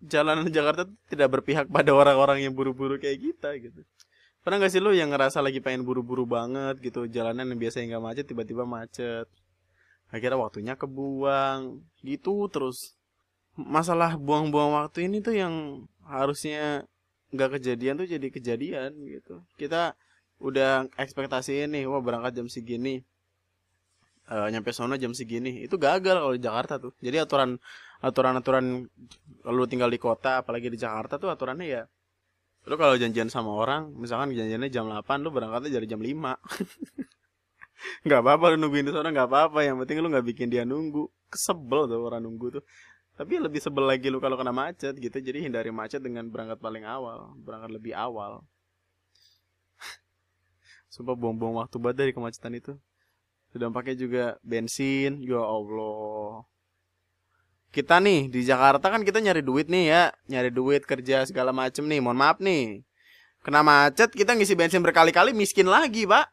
jalanan 0.00 0.48
Jakarta 0.48 0.88
tidak 1.10 1.28
berpihak 1.36 1.66
pada 1.68 1.92
orang-orang 1.92 2.46
yang 2.46 2.54
buru-buru 2.56 2.96
kayak 2.96 3.20
kita 3.20 3.58
gitu. 3.58 3.82
Pernah 4.42 4.58
gak 4.58 4.72
sih 4.74 4.82
lo 4.82 4.90
yang 4.90 5.14
ngerasa 5.14 5.38
lagi 5.38 5.62
pengen 5.62 5.86
buru-buru 5.86 6.26
banget 6.26 6.82
gitu, 6.82 7.06
jalanan 7.06 7.46
yang 7.46 7.60
biasanya 7.62 7.98
gak 7.98 8.04
macet 8.04 8.24
tiba-tiba 8.26 8.66
macet? 8.66 9.30
Akhirnya 10.10 10.38
waktunya 10.38 10.74
kebuang 10.74 11.78
gitu 12.02 12.50
terus. 12.50 12.98
Masalah 13.54 14.18
buang-buang 14.18 14.74
waktu 14.74 15.06
ini 15.06 15.22
tuh 15.22 15.36
yang 15.38 15.86
harusnya 16.08 16.88
nggak 17.32 17.60
kejadian 17.60 17.96
tuh 17.96 18.08
jadi 18.08 18.28
kejadian 18.28 18.90
gitu. 19.08 19.40
Kita 19.56 19.96
udah 20.42 20.90
ekspektasi 21.00 21.64
ini 21.70 21.88
wah 21.88 22.02
berangkat 22.02 22.42
jam 22.42 22.48
segini 22.50 23.00
uh, 24.28 24.48
nyampe 24.52 24.72
sono 24.72 24.96
jam 25.00 25.16
segini. 25.16 25.64
Itu 25.64 25.80
gagal 25.80 26.20
kalau 26.20 26.34
di 26.36 26.42
Jakarta 26.44 26.76
tuh. 26.80 26.92
Jadi 27.00 27.16
aturan 27.20 27.56
aturan 28.04 28.34
aturan 28.40 28.66
kalau 29.44 29.64
tinggal 29.68 29.88
di 29.88 30.00
kota 30.00 30.42
apalagi 30.44 30.68
di 30.68 30.78
Jakarta 30.80 31.16
tuh 31.16 31.30
aturannya 31.32 31.66
ya 31.66 31.82
lu 32.62 32.74
kalau 32.78 32.94
janjian 32.94 33.26
sama 33.26 33.50
orang 33.50 33.90
misalkan 33.98 34.30
janjiannya 34.34 34.70
jam 34.70 34.86
8 34.86 35.24
lu 35.24 35.34
berangkatnya 35.34 35.70
dari 35.82 35.86
jam 35.90 35.98
5 35.98 36.12
nggak 38.06 38.20
apa-apa 38.22 38.54
lu 38.54 38.56
nungguin 38.62 38.86
di 38.88 38.92
sana 38.94 39.08
nggak 39.10 39.28
apa-apa. 39.28 39.58
Yang 39.66 39.76
penting 39.84 39.96
lu 40.02 40.08
nggak 40.10 40.26
bikin 40.26 40.46
dia 40.50 40.62
nunggu. 40.62 41.10
Kesebel 41.32 41.88
tuh 41.90 41.98
orang 42.06 42.22
nunggu 42.22 42.60
tuh. 42.60 42.64
Tapi 43.12 43.36
lebih 43.36 43.60
sebel 43.60 43.84
lagi 43.84 44.08
lu 44.08 44.18
kalau 44.22 44.38
kena 44.38 44.54
macet 44.54 44.96
gitu. 44.96 45.16
Jadi 45.18 45.48
hindari 45.48 45.70
macet 45.74 46.00
dengan 46.00 46.26
berangkat 46.30 46.58
paling 46.62 46.84
awal 46.86 47.34
berangkat 47.42 47.70
lebih 47.74 47.92
awal. 47.96 48.46
Sumpah 50.94 51.16
buang-buang 51.18 51.58
waktu 51.58 51.76
banget 51.82 51.96
dari 52.06 52.12
kemacetan 52.14 52.54
itu. 52.56 52.72
Dampaknya 53.52 53.94
juga 53.98 54.24
bensin. 54.40 55.20
Ya 55.20 55.42
Allah 55.42 56.46
kita 57.72 58.04
nih 58.04 58.28
di 58.28 58.44
Jakarta 58.44 58.92
kan 58.92 59.00
kita 59.00 59.18
nyari 59.18 59.40
duit 59.40 59.66
nih 59.72 59.84
ya. 59.88 60.02
Nyari 60.28 60.52
duit 60.52 60.84
kerja 60.84 61.24
segala 61.24 61.56
macem 61.56 61.88
nih. 61.88 62.04
Mohon 62.04 62.18
maaf 62.20 62.38
nih. 62.38 62.84
Kena 63.40 63.64
macet 63.64 64.12
kita 64.12 64.36
ngisi 64.36 64.54
bensin 64.54 64.84
berkali-kali 64.84 65.32
miskin 65.32 65.66
lagi 65.66 66.04
pak. 66.04 66.28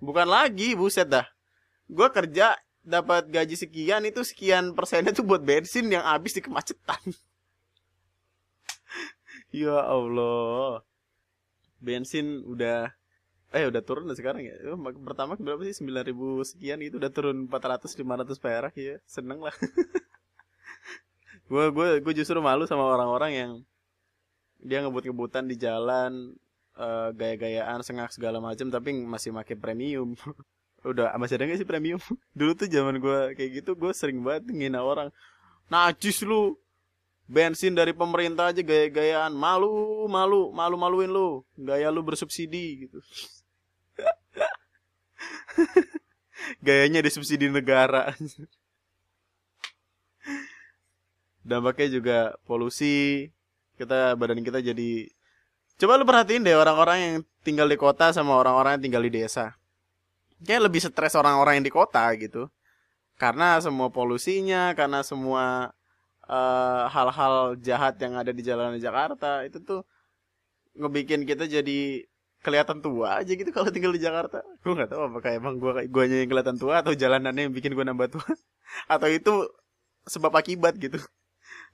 Bukan 0.00 0.26
lagi 0.26 0.72
buset 0.72 1.12
dah. 1.12 1.28
Gue 1.86 2.08
kerja 2.08 2.56
dapat 2.82 3.28
gaji 3.28 3.54
sekian 3.54 4.02
itu 4.08 4.24
sekian 4.24 4.72
persennya 4.72 5.12
tuh 5.12 5.28
buat 5.28 5.44
bensin 5.44 5.92
yang 5.92 6.02
habis 6.02 6.34
di 6.34 6.42
kemacetan. 6.42 6.98
Ya 9.54 9.78
Allah. 9.78 10.84
Bensin 11.80 12.44
udah 12.44 12.92
eh 13.54 13.64
udah 13.64 13.80
turun 13.80 14.10
sekarang 14.12 14.44
ya? 14.44 14.52
Pertama 15.00 15.38
berapa 15.38 15.62
sih? 15.64 15.80
Sembilan 15.80 16.02
ribu 16.04 16.44
sekian 16.44 16.82
itu 16.84 17.00
udah 17.00 17.08
turun 17.08 17.48
400 17.48 17.88
500 17.88 18.36
perak 18.36 18.74
ya. 18.76 19.00
Seneng 19.08 19.40
lah 19.40 19.54
gue 21.46 21.64
gue 21.70 21.88
gue 22.02 22.12
justru 22.18 22.42
malu 22.42 22.66
sama 22.66 22.82
orang-orang 22.82 23.32
yang 23.32 23.52
dia 24.58 24.82
ngebut-ngebutan 24.82 25.46
di 25.46 25.54
jalan 25.54 26.34
uh, 26.74 27.14
gaya-gayaan 27.14 27.86
sengak 27.86 28.10
segala 28.10 28.42
macam 28.42 28.66
tapi 28.70 28.92
masih 28.92 29.30
pakai 29.30 29.54
premium. 29.54 30.16
Udah 30.90 31.10
masih 31.18 31.38
ada 31.38 31.50
gak 31.50 31.58
sih 31.62 31.68
premium? 31.68 31.98
Dulu 32.38 32.52
tuh 32.54 32.66
zaman 32.70 32.98
gue 32.98 33.34
kayak 33.34 33.50
gitu 33.62 33.78
gue 33.78 33.92
sering 33.94 34.22
banget 34.22 34.50
ngina 34.50 34.82
orang. 34.82 35.10
Najis 35.70 36.22
lu 36.22 36.58
bensin 37.26 37.74
dari 37.74 37.90
pemerintah 37.90 38.54
aja 38.54 38.62
gaya-gayaan. 38.62 39.34
Malu 39.34 40.06
malu 40.06 40.54
malu 40.54 40.76
maluin 40.78 41.10
lu. 41.10 41.42
Gaya 41.58 41.90
lu 41.90 42.02
bersubsidi 42.06 42.86
gitu. 42.86 42.98
Gayanya 46.66 47.02
disubsidi 47.02 47.50
negara 47.50 48.14
dampaknya 51.46 51.88
juga 52.02 52.18
polusi 52.44 53.30
kita 53.78 54.18
badan 54.18 54.42
kita 54.42 54.58
jadi 54.58 55.06
Coba 55.76 56.00
lu 56.00 56.08
perhatiin 56.08 56.40
deh 56.40 56.56
orang-orang 56.56 56.98
yang 56.98 57.14
tinggal 57.44 57.68
di 57.68 57.76
kota 57.76 58.08
sama 58.08 58.32
orang-orang 58.32 58.80
yang 58.80 58.84
tinggal 58.88 59.04
di 59.04 59.12
desa. 59.12 59.52
Kayak 60.40 60.72
lebih 60.72 60.80
stres 60.80 61.12
orang-orang 61.12 61.60
yang 61.60 61.66
di 61.68 61.72
kota 61.72 62.00
gitu. 62.16 62.48
Karena 63.20 63.60
semua 63.60 63.92
polusinya, 63.92 64.72
karena 64.72 65.04
semua 65.04 65.76
eh, 66.24 66.82
hal-hal 66.88 67.34
uh, 67.52 67.60
jahat 67.60 68.00
yang 68.00 68.16
ada 68.16 68.32
di 68.32 68.40
jalanan 68.40 68.80
Jakarta 68.80 69.44
itu 69.44 69.60
tuh 69.60 69.84
ngebikin 70.80 71.28
kita 71.28 71.44
jadi 71.44 72.08
kelihatan 72.40 72.80
tua 72.80 73.20
aja 73.20 73.32
gitu 73.32 73.48
kalau 73.52 73.68
tinggal 73.68 73.92
di 73.92 74.00
Jakarta. 74.00 74.40
Gue 74.64 74.72
nggak 74.80 74.96
tahu 74.96 75.12
apakah 75.12 75.30
emang 75.36 75.60
gue 75.60 75.92
gue 75.92 76.04
yang 76.08 76.28
kelihatan 76.32 76.56
tua 76.56 76.80
atau 76.80 76.96
jalanannya 76.96 77.52
yang 77.52 77.54
bikin 77.56 77.76
gue 77.76 77.84
nambah 77.84 78.16
tua 78.16 78.24
atau 78.96 79.08
itu 79.12 79.44
sebab 80.08 80.32
akibat 80.40 80.72
gitu. 80.80 80.96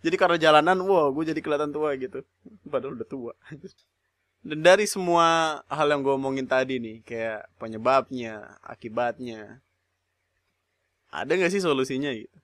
Jadi 0.02 0.16
karena 0.18 0.36
jalanan, 0.36 0.82
wow, 0.82 1.14
gue 1.14 1.30
jadi 1.30 1.40
kelihatan 1.40 1.70
tua 1.70 1.94
gitu. 1.94 2.26
Padahal 2.66 2.98
udah 2.98 3.08
tua. 3.08 3.32
Dan 4.42 4.58
dari 4.58 4.90
semua 4.90 5.62
hal 5.70 5.86
yang 5.86 6.02
gue 6.02 6.14
omongin 6.18 6.50
tadi 6.50 6.82
nih, 6.82 7.06
kayak 7.06 7.46
penyebabnya, 7.62 8.58
akibatnya, 8.66 9.62
ada 11.14 11.30
gak 11.38 11.54
sih 11.54 11.62
solusinya 11.62 12.10
gitu? 12.10 12.34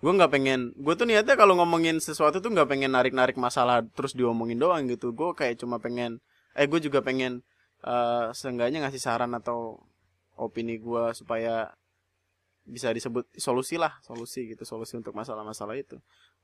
Gue 0.00 0.16
nggak 0.16 0.32
pengen, 0.32 0.72
gue 0.80 0.94
tuh 0.96 1.04
niatnya 1.04 1.36
kalau 1.36 1.60
ngomongin 1.60 2.00
sesuatu 2.00 2.40
tuh 2.40 2.48
nggak 2.48 2.72
pengen 2.72 2.96
narik-narik 2.96 3.36
masalah 3.36 3.84
terus 3.92 4.16
diomongin 4.16 4.56
doang 4.56 4.88
gitu. 4.88 5.12
Gue 5.12 5.36
kayak 5.36 5.60
cuma 5.60 5.76
pengen, 5.76 6.24
eh 6.56 6.64
gue 6.64 6.80
juga 6.80 7.04
pengen 7.04 7.44
uh, 7.84 8.32
seenggaknya 8.32 8.80
ngasih 8.88 8.98
saran 8.98 9.36
atau 9.36 9.76
opini 10.40 10.80
gue 10.80 11.12
supaya 11.12 11.68
bisa 12.64 12.92
disebut 12.92 13.26
solusi 13.36 13.80
lah 13.80 13.98
solusi 14.04 14.52
gitu 14.52 14.62
solusi 14.62 14.94
untuk 14.94 15.16
masalah-masalah 15.16 15.74
itu 15.76 15.98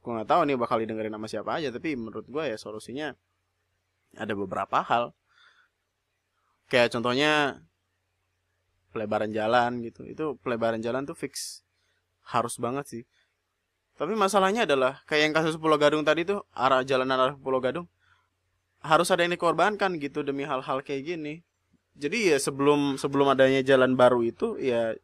gue 0.07 0.13
nggak 0.15 0.31
tahu 0.31 0.47
nih 0.47 0.55
bakal 0.55 0.79
didengerin 0.79 1.11
nama 1.11 1.27
siapa 1.27 1.59
aja 1.59 1.75
tapi 1.75 1.99
menurut 1.99 2.31
gue 2.31 2.45
ya 2.47 2.55
solusinya 2.55 3.11
ada 4.15 4.39
beberapa 4.39 4.87
hal. 4.87 5.11
Kayak 6.71 6.95
contohnya 6.95 7.59
pelebaran 8.95 9.35
jalan 9.35 9.83
gitu. 9.83 10.07
Itu 10.07 10.39
pelebaran 10.39 10.79
jalan 10.79 11.03
tuh 11.11 11.19
fix 11.19 11.67
harus 12.23 12.55
banget 12.63 12.87
sih. 12.87 13.03
Tapi 13.99 14.15
masalahnya 14.15 14.63
adalah 14.63 15.03
kayak 15.11 15.23
yang 15.27 15.35
kasus 15.35 15.59
Pulau 15.59 15.75
Gadung 15.75 16.07
tadi 16.07 16.23
tuh 16.23 16.47
arah 16.55 16.87
jalan 16.87 17.11
arah 17.11 17.35
Pulau 17.35 17.59
Gadung 17.59 17.91
harus 18.87 19.11
ada 19.11 19.27
yang 19.27 19.35
dikorbankan 19.35 19.99
gitu 19.99 20.23
demi 20.23 20.47
hal-hal 20.47 20.87
kayak 20.87 21.03
gini. 21.03 21.43
Jadi 21.99 22.31
ya 22.31 22.39
sebelum 22.39 22.95
sebelum 22.95 23.27
adanya 23.27 23.65
jalan 23.67 23.99
baru 23.99 24.23
itu 24.23 24.55
ya 24.63 24.95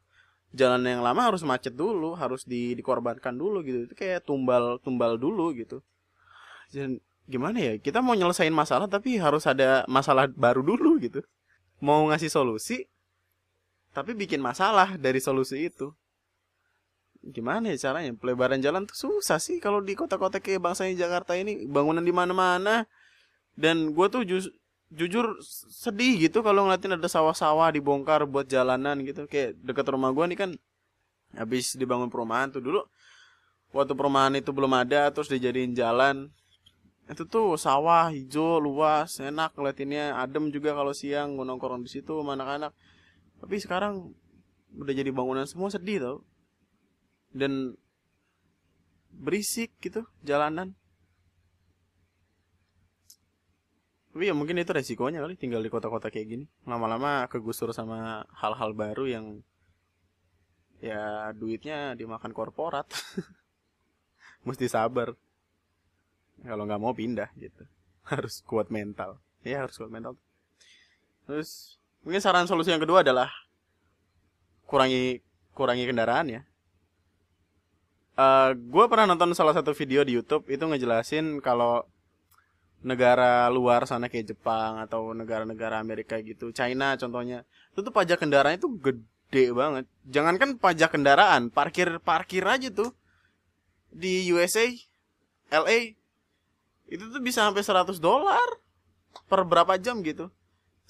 jalan 0.52 0.84
yang 0.84 1.00
lama 1.00 1.32
harus 1.32 1.40
macet 1.42 1.72
dulu 1.72 2.12
harus 2.16 2.44
di, 2.44 2.76
dikorbankan 2.76 3.34
dulu 3.36 3.64
gitu. 3.64 3.88
Itu 3.88 3.94
kayak 3.96 4.28
tumbal 4.28 4.78
tumbal 4.84 5.16
dulu 5.16 5.52
gitu. 5.56 5.80
Dan 6.72 7.00
gimana 7.28 7.56
ya 7.60 7.72
kita 7.80 8.04
mau 8.04 8.12
nyelesain 8.12 8.52
masalah 8.52 8.88
tapi 8.88 9.16
harus 9.16 9.48
ada 9.48 9.88
masalah 9.88 10.28
baru 10.28 10.60
dulu 10.60 11.00
gitu. 11.00 11.20
Mau 11.82 12.06
ngasih 12.12 12.30
solusi 12.30 12.86
tapi 13.92 14.16
bikin 14.16 14.40
masalah 14.40 14.96
dari 14.96 15.20
solusi 15.20 15.68
itu. 15.68 15.92
Gimana 17.22 17.70
ya 17.70 17.88
caranya? 17.88 18.16
Pelebaran 18.16 18.58
jalan 18.58 18.88
tuh 18.88 18.96
susah 18.96 19.38
sih 19.38 19.62
kalau 19.62 19.78
di 19.78 19.94
kota-kota 19.94 20.42
kayak 20.42 20.58
bangsanya 20.58 21.06
Jakarta 21.06 21.38
ini 21.38 21.68
bangunan 21.68 22.02
di 22.02 22.10
mana-mana. 22.10 22.88
Dan 23.52 23.92
gue 23.92 24.06
tuh 24.08 24.24
just, 24.24 24.48
jujur 24.92 25.40
sedih 25.72 26.28
gitu 26.28 26.44
kalau 26.44 26.68
ngeliatin 26.68 27.00
ada 27.00 27.09
sawah-sawah 27.09 27.72
dibongkar 27.72 28.28
buat 28.28 28.44
jalanan 28.46 29.00
gitu. 29.02 29.24
Kayak 29.26 29.57
deket 29.64 29.87
rumah 29.88 30.12
gua 30.12 30.28
nih 30.28 30.38
kan 30.38 30.50
habis 31.33 31.72
dibangun 31.81 32.12
perumahan 32.12 32.52
tuh 32.52 32.61
dulu 32.61 32.85
waktu 33.72 33.96
perumahan 33.96 34.37
itu 34.37 34.52
belum 34.52 34.72
ada 34.76 35.09
terus 35.11 35.33
dijadiin 35.33 35.72
jalan. 35.72 36.28
Itu 37.09 37.26
tuh 37.26 37.59
sawah 37.59 38.12
hijau 38.12 38.61
luas 38.61 39.18
enak 39.18 39.57
ngeliatinnya. 39.57 40.16
Adem 40.20 40.52
juga 40.52 40.76
kalau 40.76 40.92
siang 40.94 41.35
nongkrong 41.35 41.83
di 41.83 41.90
situ 41.90 42.20
sama 42.20 42.38
anak-anak. 42.38 42.72
Tapi 43.42 43.57
sekarang 43.59 44.14
udah 44.78 44.94
jadi 44.94 45.11
bangunan 45.11 45.48
semua 45.48 45.72
sedih 45.72 45.98
tau. 45.98 46.16
Dan 47.33 47.74
berisik 49.12 49.72
gitu 49.81 50.09
jalanan 50.24 50.76
Tapi 54.12 54.29
ya 54.29 54.37
mungkin 54.37 54.61
itu 54.61 54.68
resikonya 54.77 55.25
kali 55.25 55.40
tinggal 55.40 55.64
di 55.64 55.72
kota-kota 55.72 56.12
kayak 56.12 56.29
gini. 56.29 56.44
Lama-lama 56.68 57.25
kegusur 57.33 57.72
sama 57.72 58.29
hal-hal 58.37 58.77
baru 58.77 59.09
yang 59.09 59.25
ya 60.85 61.33
duitnya 61.33 61.96
dimakan 61.96 62.37
korporat. 62.37 62.85
Mesti 64.46 64.68
sabar. 64.68 65.16
Kalau 66.44 66.68
nggak 66.68 66.83
mau 66.83 66.92
pindah 66.92 67.33
gitu. 67.40 67.64
Harus 68.12 68.44
kuat 68.44 68.68
mental. 68.68 69.16
Ya 69.42 69.62
harus 69.62 69.75
kuat 69.75 69.90
mental. 69.90 70.14
Terus 71.27 71.79
mungkin 72.07 72.22
saran 72.22 72.46
solusi 72.46 72.70
yang 72.70 72.83
kedua 72.83 73.03
adalah 73.03 73.31
kurangi 74.70 75.18
kurangi 75.51 75.83
kendaraan 75.87 76.27
ya. 76.31 76.42
Uh, 78.14 78.22
eh, 78.22 78.51
gue 78.55 78.85
pernah 78.87 79.11
nonton 79.11 79.35
salah 79.35 79.51
satu 79.51 79.75
video 79.75 80.07
di 80.07 80.14
YouTube 80.14 80.46
itu 80.46 80.62
ngejelasin 80.62 81.42
kalau 81.42 81.83
negara 82.83 83.47
luar 83.49 83.87
sana 83.87 84.11
kayak 84.11 84.35
Jepang 84.35 84.83
atau 84.83 85.14
negara-negara 85.14 85.79
Amerika 85.79 86.18
gitu, 86.18 86.51
China 86.51 86.99
contohnya, 86.99 87.47
itu 87.71 87.81
tuh 87.81 87.95
pajak 87.95 88.18
kendaraan 88.18 88.59
itu 88.59 88.68
gede 88.83 89.55
banget. 89.55 89.87
Jangankan 90.11 90.59
pajak 90.59 90.90
kendaraan, 90.92 91.49
parkir 91.49 92.03
parkir 92.03 92.42
aja 92.42 92.68
tuh 92.75 92.90
di 93.88 94.27
USA, 94.35 94.66
LA 95.49 95.95
itu 96.90 97.05
tuh 97.09 97.23
bisa 97.23 97.47
sampai 97.47 97.64
100 97.64 98.03
dolar 98.03 98.49
per 99.31 99.47
berapa 99.47 99.79
jam 99.79 100.03
gitu. 100.03 100.29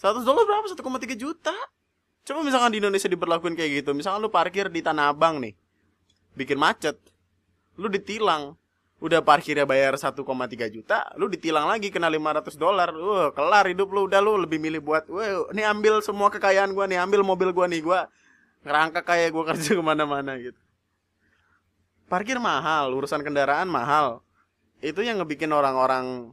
100 0.00 0.24
dolar 0.26 0.42
berapa? 0.48 0.66
1,3 0.72 1.14
juta. 1.14 1.54
Coba 2.22 2.40
misalkan 2.46 2.70
di 2.74 2.78
Indonesia 2.78 3.10
diberlakuin 3.10 3.54
kayak 3.58 3.82
gitu, 3.82 3.90
misalkan 3.92 4.22
lu 4.22 4.30
parkir 4.30 4.70
di 4.70 4.78
Tanah 4.78 5.10
Abang 5.10 5.42
nih, 5.42 5.58
bikin 6.38 6.54
macet, 6.54 6.94
lu 7.74 7.90
ditilang 7.90 8.54
udah 9.02 9.18
parkirnya 9.18 9.66
bayar 9.66 9.98
1,3 9.98 10.22
juta, 10.70 11.10
lu 11.18 11.26
ditilang 11.26 11.66
lagi 11.66 11.90
kena 11.90 12.06
500 12.06 12.54
dolar. 12.54 12.94
Uh, 12.94 13.34
kelar 13.34 13.66
hidup 13.66 13.90
lu 13.90 14.06
udah 14.06 14.22
lu 14.22 14.38
lebih 14.38 14.62
milih 14.62 14.78
buat, 14.78 15.10
wah, 15.10 15.50
ini 15.50 15.66
ambil 15.66 15.98
semua 16.06 16.30
kekayaan 16.30 16.70
gua 16.70 16.86
nih, 16.86 17.02
ambil 17.02 17.26
mobil 17.26 17.50
gua 17.50 17.66
nih, 17.66 17.82
gua 17.82 18.06
ngerangka 18.62 19.02
kayak 19.02 19.34
gua 19.34 19.44
kerja 19.50 19.74
ke 19.74 19.82
mana 19.82 20.06
mana 20.06 20.38
gitu. 20.38 20.56
Parkir 22.06 22.38
mahal, 22.38 22.94
urusan 22.94 23.26
kendaraan 23.26 23.66
mahal. 23.66 24.22
Itu 24.78 25.02
yang 25.02 25.18
ngebikin 25.18 25.50
orang-orang 25.50 26.30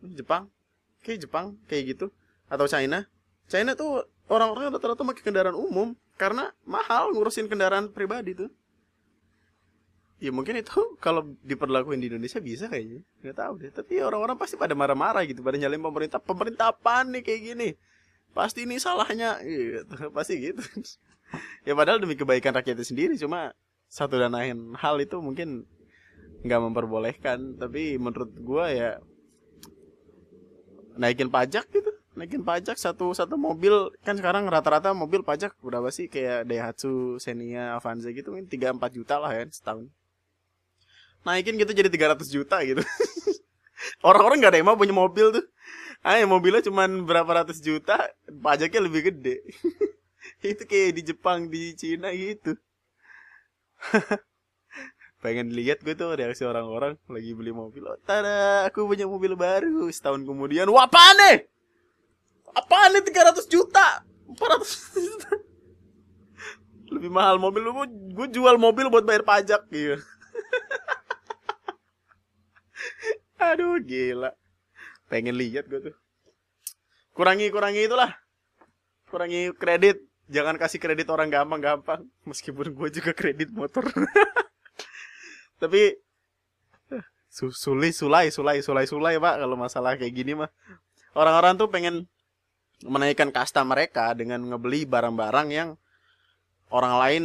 Jepang, 0.00 0.48
kayak 1.04 1.28
Jepang, 1.28 1.60
kayak 1.68 1.96
gitu, 1.96 2.06
atau 2.48 2.64
China. 2.64 3.04
China 3.50 3.76
tuh 3.76 4.08
orang-orang 4.32 4.72
rata-rata 4.72 5.04
pakai 5.04 5.22
kendaraan 5.22 5.58
umum 5.58 5.92
karena 6.16 6.48
mahal 6.64 7.12
ngurusin 7.12 7.46
kendaraan 7.46 7.92
pribadi 7.92 8.32
tuh 8.32 8.48
ya 10.16 10.32
mungkin 10.32 10.56
itu 10.56 10.72
kalau 11.04 11.36
diperlakuin 11.44 12.00
di 12.00 12.08
Indonesia 12.12 12.40
bisa 12.40 12.66
kayaknya. 12.68 13.04
Nggak 13.22 13.36
tahu 13.36 13.52
deh. 13.60 13.70
Tapi 13.72 13.94
orang-orang 14.00 14.36
pasti 14.40 14.56
pada 14.56 14.72
marah-marah 14.72 15.24
gitu 15.28 15.44
pada 15.44 15.56
nyalain 15.60 15.82
pemerintah. 15.82 16.18
Pemerintah 16.20 16.72
apa 16.72 17.04
nih 17.04 17.22
kayak 17.22 17.40
gini? 17.52 17.68
Pasti 18.32 18.64
ini 18.64 18.76
salahnya. 18.80 19.40
Gitu 19.44 19.96
pasti 20.16 20.34
gitu. 20.40 20.62
Ya 21.66 21.74
padahal 21.74 22.00
demi 22.00 22.16
kebaikan 22.16 22.56
rakyatnya 22.56 22.86
sendiri. 22.86 23.14
Cuma 23.20 23.52
satu 23.86 24.18
dan 24.18 24.34
lain 24.34 24.74
hal 24.74 24.98
itu 24.98 25.20
mungkin 25.20 25.68
nggak 26.44 26.60
memperbolehkan. 26.70 27.60
Tapi 27.60 28.00
menurut 28.00 28.32
gua 28.40 28.72
ya 28.72 28.90
naikin 30.96 31.28
pajak 31.28 31.68
gitu. 31.68 31.92
Naikin 32.16 32.40
pajak 32.40 32.80
satu 32.80 33.12
satu 33.12 33.36
mobil. 33.36 33.92
Kan 34.00 34.16
sekarang 34.16 34.48
rata-rata 34.48 34.96
mobil 34.96 35.20
pajak 35.20 35.52
berapa 35.60 35.92
sih? 35.92 36.08
Kayak 36.08 36.48
Daihatsu 36.48 37.20
Xenia 37.20 37.76
Avanza 37.76 38.08
gitu 38.16 38.32
kan 38.32 38.48
tiga 38.48 38.72
empat 38.72 38.96
juta 38.96 39.20
lah 39.20 39.36
ya 39.36 39.44
setahun 39.52 39.92
naikin 41.26 41.58
gitu 41.58 41.74
jadi 41.74 41.90
300 41.90 42.22
juta 42.30 42.62
gitu. 42.62 42.82
Orang-orang 44.06 44.38
nggak 44.38 44.52
ada 44.54 44.58
yang 44.62 44.68
mau 44.70 44.78
punya 44.78 44.94
mobil 44.94 45.34
tuh. 45.34 45.44
Ah 46.06 46.22
mobilnya 46.22 46.62
cuman 46.62 47.02
berapa 47.02 47.42
ratus 47.42 47.58
juta 47.58 47.98
pajaknya 48.30 48.86
lebih 48.86 49.10
gede. 49.10 49.42
Itu 50.46 50.62
kayak 50.62 50.94
di 50.94 51.02
Jepang 51.02 51.50
di 51.50 51.74
Cina 51.74 52.14
gitu. 52.14 52.54
Pengen 55.22 55.50
lihat 55.50 55.82
gue 55.82 55.98
tuh 55.98 56.14
reaksi 56.14 56.46
orang-orang 56.46 56.94
lagi 57.10 57.34
beli 57.34 57.50
mobil. 57.50 57.82
Oh, 57.82 57.98
tada 58.06 58.62
aku 58.70 58.86
punya 58.86 59.10
mobil 59.10 59.34
baru. 59.34 59.90
Setahun 59.90 60.22
kemudian 60.22 60.70
wah 60.70 60.86
apa 60.86 61.02
nih? 61.18 61.50
Apa 62.54 62.94
nih 62.94 63.02
300 63.02 63.50
juta? 63.50 64.06
400 64.30 65.02
juta 65.02 65.30
lebih 66.86 67.10
mahal 67.10 67.36
mobil 67.42 67.66
lu. 67.66 67.72
Gue 68.14 68.30
jual 68.30 68.56
mobil 68.62 68.86
buat 68.86 69.02
bayar 69.02 69.26
pajak. 69.26 69.66
Gitu 69.74 69.98
Aduh 73.40 73.80
gila. 73.80 74.32
Pengen 75.06 75.36
lihat 75.38 75.68
gue 75.70 75.92
tuh. 75.92 75.96
Kurangi 77.16 77.48
kurangi 77.48 77.86
itulah. 77.86 78.12
Kurangi 79.08 79.52
kredit. 79.56 80.02
Jangan 80.26 80.58
kasih 80.58 80.82
kredit 80.82 81.06
orang 81.08 81.30
gampang-gampang. 81.30 82.04
Meskipun 82.26 82.74
gue 82.74 82.88
juga 82.90 83.14
kredit 83.14 83.52
motor. 83.54 83.86
Tapi 85.62 85.96
sulai 87.36 87.92
sulai 87.92 88.26
sulai 88.32 88.64
sulai 88.64 88.88
sulai 88.88 89.14
pak 89.20 89.44
kalau 89.44 89.60
masalah 89.60 89.92
kayak 90.00 90.14
gini 90.16 90.32
mah 90.32 90.48
orang-orang 91.12 91.60
tuh 91.60 91.68
pengen 91.68 92.08
menaikkan 92.80 93.28
kasta 93.28 93.60
mereka 93.60 94.16
dengan 94.16 94.40
ngebeli 94.40 94.88
barang-barang 94.88 95.48
yang 95.52 95.68
orang 96.72 96.94
lain 96.96 97.24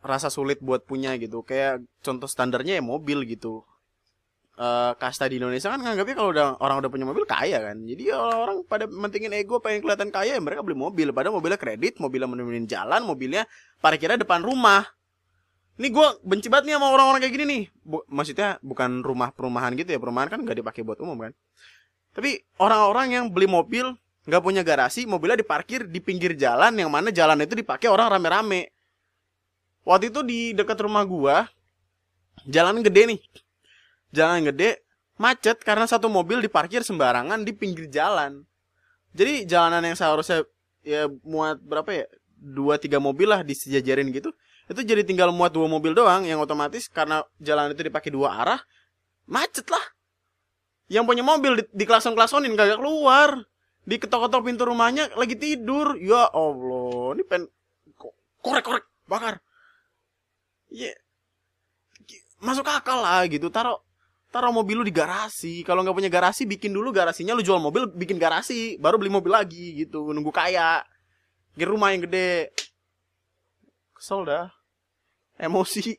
rasa 0.00 0.32
sulit 0.32 0.56
buat 0.64 0.88
punya 0.88 1.20
gitu 1.20 1.44
kayak 1.44 1.84
contoh 2.00 2.26
standarnya 2.26 2.80
ya 2.80 2.84
mobil 2.84 3.28
gitu 3.28 3.64
uh, 4.58 4.92
kasta 4.98 5.28
di 5.28 5.40
Indonesia 5.40 5.72
kan 5.72 5.80
nganggapnya 5.80 6.16
kalau 6.16 6.30
udah 6.34 6.46
orang 6.60 6.76
udah 6.84 6.90
punya 6.92 7.06
mobil 7.08 7.24
kaya 7.24 7.58
kan. 7.62 7.76
Jadi 7.84 8.02
ya 8.12 8.18
orang 8.18 8.64
pada 8.66 8.84
mentingin 8.90 9.32
ego 9.32 9.62
pengen 9.62 9.80
kelihatan 9.84 10.10
kaya 10.12 10.36
ya 10.36 10.42
mereka 10.42 10.60
beli 10.64 10.76
mobil. 10.76 11.08
Padahal 11.14 11.38
mobilnya 11.38 11.60
kredit, 11.60 11.96
mobilnya 12.02 12.28
menemuin 12.28 12.66
jalan, 12.68 13.04
mobilnya 13.04 13.48
parkirnya 13.80 14.20
depan 14.20 14.44
rumah. 14.44 14.84
Ini 15.80 15.88
gue 15.88 16.06
benci 16.20 16.52
banget 16.52 16.68
nih 16.68 16.74
sama 16.76 16.92
orang-orang 16.92 17.20
kayak 17.24 17.32
gini 17.32 17.44
nih. 17.48 17.62
Bu, 17.80 18.04
maksudnya 18.12 18.60
bukan 18.60 19.00
rumah 19.00 19.32
perumahan 19.32 19.72
gitu 19.72 19.88
ya. 19.88 19.98
Perumahan 19.98 20.28
kan 20.28 20.44
gak 20.44 20.60
dipakai 20.60 20.84
buat 20.84 21.00
umum 21.00 21.16
kan. 21.16 21.32
Tapi 22.12 22.44
orang-orang 22.60 23.16
yang 23.16 23.24
beli 23.32 23.48
mobil 23.48 23.88
nggak 24.22 24.42
punya 24.44 24.62
garasi, 24.62 25.02
mobilnya 25.08 25.40
diparkir 25.40 25.88
di 25.90 25.98
pinggir 25.98 26.38
jalan 26.38 26.76
yang 26.78 26.92
mana 26.92 27.10
jalan 27.10 27.42
itu 27.42 27.58
dipakai 27.58 27.90
orang 27.90 28.12
rame-rame. 28.12 28.70
Waktu 29.82 30.14
itu 30.14 30.20
di 30.22 30.54
dekat 30.54 30.78
rumah 30.78 31.02
gua, 31.02 31.50
jalan 32.46 32.84
gede 32.86 33.16
nih. 33.16 33.20
Jalan 34.12 34.44
gede, 34.44 34.84
macet 35.16 35.60
karena 35.64 35.88
satu 35.88 36.12
mobil 36.12 36.44
diparkir 36.44 36.84
sembarangan 36.84 37.42
di 37.42 37.52
pinggir 37.56 37.88
jalan. 37.88 38.44
Jadi 39.16 39.48
jalanan 39.48 39.88
yang 39.88 39.96
seharusnya 39.96 40.44
ya 40.84 41.08
muat 41.24 41.60
berapa 41.64 41.88
ya? 41.88 42.06
Dua 42.42 42.74
tiga 42.76 42.98
mobil 42.98 43.30
lah 43.30 43.40
disejajarin 43.46 44.12
gitu. 44.12 44.34
Itu 44.66 44.82
jadi 44.82 45.06
tinggal 45.06 45.30
muat 45.30 45.54
dua 45.54 45.70
mobil 45.70 45.94
doang 45.94 46.26
yang 46.26 46.42
otomatis 46.42 46.90
karena 46.90 47.22
jalan 47.38 47.70
itu 47.72 47.86
dipakai 47.86 48.10
dua 48.10 48.34
arah, 48.34 48.60
macet 49.24 49.64
lah. 49.70 49.84
Yang 50.92 51.04
punya 51.08 51.24
mobil 51.24 51.52
di, 51.62 51.64
di 51.72 51.84
klason-klasonin 51.88 52.52
kagak 52.52 52.82
keluar. 52.82 53.46
Di 53.82 53.98
ketok-ketok 53.98 54.46
pintu 54.46 54.62
rumahnya 54.62 55.10
lagi 55.18 55.34
tidur. 55.34 55.98
Ya 55.98 56.30
Allah, 56.30 57.18
ini 57.18 57.22
pen 57.26 57.50
korek-korek 58.42 58.86
bakar. 59.10 59.42
Ya 60.70 60.92
masuk 62.42 62.66
akal 62.66 63.02
lah 63.02 63.26
gitu. 63.26 63.50
Taruh 63.50 63.80
taruh 64.32 64.48
mobil 64.48 64.80
lu 64.80 64.84
di 64.88 64.94
garasi. 64.94 65.60
Kalau 65.62 65.84
nggak 65.84 65.92
punya 65.92 66.10
garasi, 66.10 66.48
bikin 66.48 66.72
dulu 66.72 66.88
garasinya. 66.88 67.36
Lu 67.36 67.44
jual 67.44 67.60
mobil, 67.60 67.84
bikin 67.92 68.16
garasi, 68.16 68.80
baru 68.80 68.96
beli 68.96 69.12
mobil 69.12 69.28
lagi 69.28 69.84
gitu. 69.84 70.10
Nunggu 70.10 70.32
kaya. 70.32 70.80
Di 71.52 71.68
rumah 71.68 71.92
yang 71.92 72.08
gede. 72.08 72.48
Kesel 73.92 74.24
dah. 74.24 74.48
Emosi. 75.36 75.92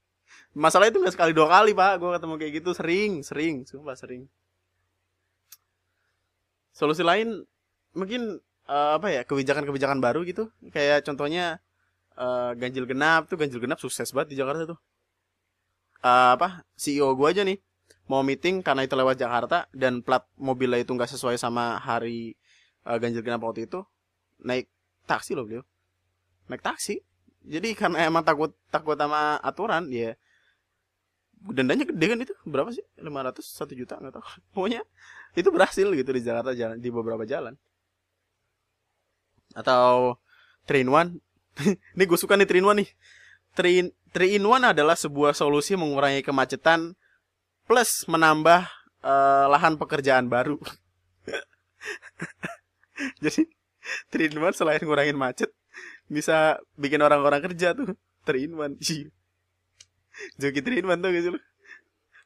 Masalah 0.64 0.88
itu 0.88 0.96
nggak 1.02 1.12
sekali 1.18 1.34
dua 1.34 1.50
kali 1.50 1.74
pak, 1.74 1.98
gue 1.98 2.10
ketemu 2.14 2.34
kayak 2.38 2.52
gitu 2.62 2.70
sering, 2.78 3.10
sering, 3.26 3.54
sumpah 3.66 3.98
sering. 3.98 4.30
Solusi 6.70 7.02
lain 7.02 7.42
mungkin 7.90 8.38
uh, 8.70 8.94
apa 8.94 9.10
ya 9.10 9.26
kebijakan-kebijakan 9.26 9.98
baru 9.98 10.22
gitu, 10.22 10.54
kayak 10.70 11.02
contohnya 11.02 11.58
uh, 12.14 12.54
ganjil 12.54 12.86
genap 12.86 13.26
tuh 13.26 13.34
ganjil 13.34 13.58
genap 13.58 13.82
sukses 13.82 14.14
banget 14.14 14.34
di 14.34 14.36
Jakarta 14.38 14.78
tuh. 14.78 14.78
Uh, 16.06 16.38
apa 16.38 16.62
CEO 16.78 17.10
gue 17.18 17.26
aja 17.26 17.42
nih 17.42 17.58
mau 18.04 18.20
meeting 18.20 18.60
karena 18.60 18.84
itu 18.84 18.94
lewat 18.94 19.16
Jakarta 19.16 19.64
dan 19.72 20.04
plat 20.04 20.24
mobilnya 20.36 20.80
itu 20.84 20.92
nggak 20.92 21.08
sesuai 21.08 21.40
sama 21.40 21.80
hari 21.80 22.36
uh, 22.84 23.00
ganjil 23.00 23.24
genap 23.24 23.40
waktu 23.40 23.64
itu 23.64 23.80
naik 24.44 24.68
taksi 25.08 25.32
loh 25.32 25.48
beliau. 25.48 25.64
Naik 26.48 26.60
taksi. 26.60 27.00
Jadi 27.44 27.76
karena 27.76 28.08
emang 28.08 28.24
takut 28.24 28.56
takut 28.72 28.96
sama 28.96 29.36
aturan 29.40 29.88
ya 29.92 30.16
dendanya 31.44 31.84
gede 31.84 32.06
kan 32.08 32.18
itu. 32.24 32.34
Berapa 32.48 32.72
sih? 32.72 32.84
500 33.00 33.40
satu 33.44 33.72
juta 33.76 34.00
nggak 34.00 34.14
tahu. 34.16 34.24
Pokoknya 34.54 34.82
itu 35.36 35.48
berhasil 35.52 35.86
gitu 35.88 36.10
di 36.12 36.22
Jakarta 36.24 36.56
jalan 36.56 36.80
di 36.80 36.88
beberapa 36.88 37.24
jalan. 37.28 37.56
Atau 39.52 40.20
train 40.64 40.88
one. 40.88 41.20
Ini 41.94 42.04
gue 42.04 42.18
suka 42.18 42.36
nih 42.36 42.48
train 42.48 42.64
one 42.64 42.84
nih. 42.84 42.90
Train 43.54 43.84
train 44.10 44.42
one 44.42 44.64
adalah 44.64 44.96
sebuah 44.96 45.36
solusi 45.36 45.76
mengurangi 45.76 46.24
kemacetan 46.24 46.96
plus 47.64 48.04
menambah 48.08 48.68
uh, 49.04 49.46
lahan 49.52 49.76
pekerjaan 49.80 50.28
baru. 50.28 50.56
Jadi 53.24 53.48
train 54.08 54.34
one 54.36 54.56
selain 54.56 54.80
ngurangin 54.80 55.18
macet 55.18 55.50
bisa 56.08 56.60
bikin 56.78 57.02
orang-orang 57.02 57.42
kerja 57.50 57.76
tuh 57.76 57.96
train 58.24 58.52
one. 58.52 58.76
Joki 60.40 60.60
train 60.62 60.84
one 60.84 61.00
tuh 61.00 61.10
gitu 61.12 61.28
loh. 61.36 61.42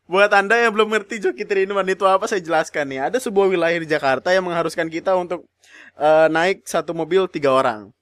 Buat 0.09 0.33
Anda 0.33 0.57
yang 0.57 0.73
belum 0.73 0.89
ngerti 0.89 1.21
joki 1.21 1.45
train 1.45 1.69
one 1.69 1.93
itu 1.93 2.09
apa 2.09 2.25
saya 2.25 2.41
jelaskan 2.41 2.89
nih. 2.89 3.13
Ada 3.13 3.21
sebuah 3.21 3.45
wilayah 3.53 3.77
di 3.77 3.89
Jakarta 3.89 4.33
yang 4.33 4.49
mengharuskan 4.49 4.89
kita 4.89 5.13
untuk 5.13 5.45
uh, 6.01 6.33
naik 6.33 6.65
satu 6.65 6.97
mobil 6.97 7.29
tiga 7.29 7.53
orang. 7.53 7.93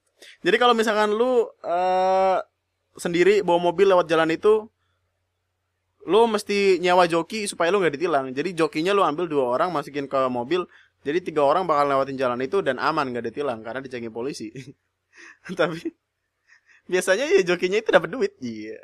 Jadi 0.47 0.57
kalau 0.57 0.73
misalkan 0.73 1.11
lu 1.11 1.51
uh, 1.67 2.39
sendiri 2.95 3.43
bawa 3.43 3.59
mobil 3.59 3.91
lewat 3.91 4.07
jalan 4.07 4.31
itu 4.33 4.71
lu 6.07 6.31
mesti 6.31 6.79
nyewa 6.79 7.11
joki 7.11 7.51
supaya 7.51 7.75
lu 7.75 7.83
nggak 7.83 7.99
ditilang. 7.99 8.31
Jadi 8.31 8.55
jokinya 8.55 8.95
lu 8.95 9.03
ambil 9.03 9.27
dua 9.27 9.59
orang 9.59 9.75
masukin 9.75 10.07
ke 10.07 10.19
mobil. 10.31 10.65
Jadi 11.03 11.19
tiga 11.31 11.43
orang 11.43 11.67
bakal 11.67 11.91
lewatin 11.91 12.19
jalan 12.19 12.39
itu 12.43 12.63
dan 12.63 12.79
aman 12.79 13.11
nggak 13.11 13.31
ditilang 13.31 13.63
karena 13.67 13.83
dicengin 13.83 14.15
polisi. 14.15 14.55
Tapi 15.59 15.91
biasanya 16.87 17.27
ya 17.27 17.43
jokinya 17.43 17.83
itu 17.83 17.91
dapat 17.91 18.11
duit. 18.11 18.33
Iya. 18.39 18.79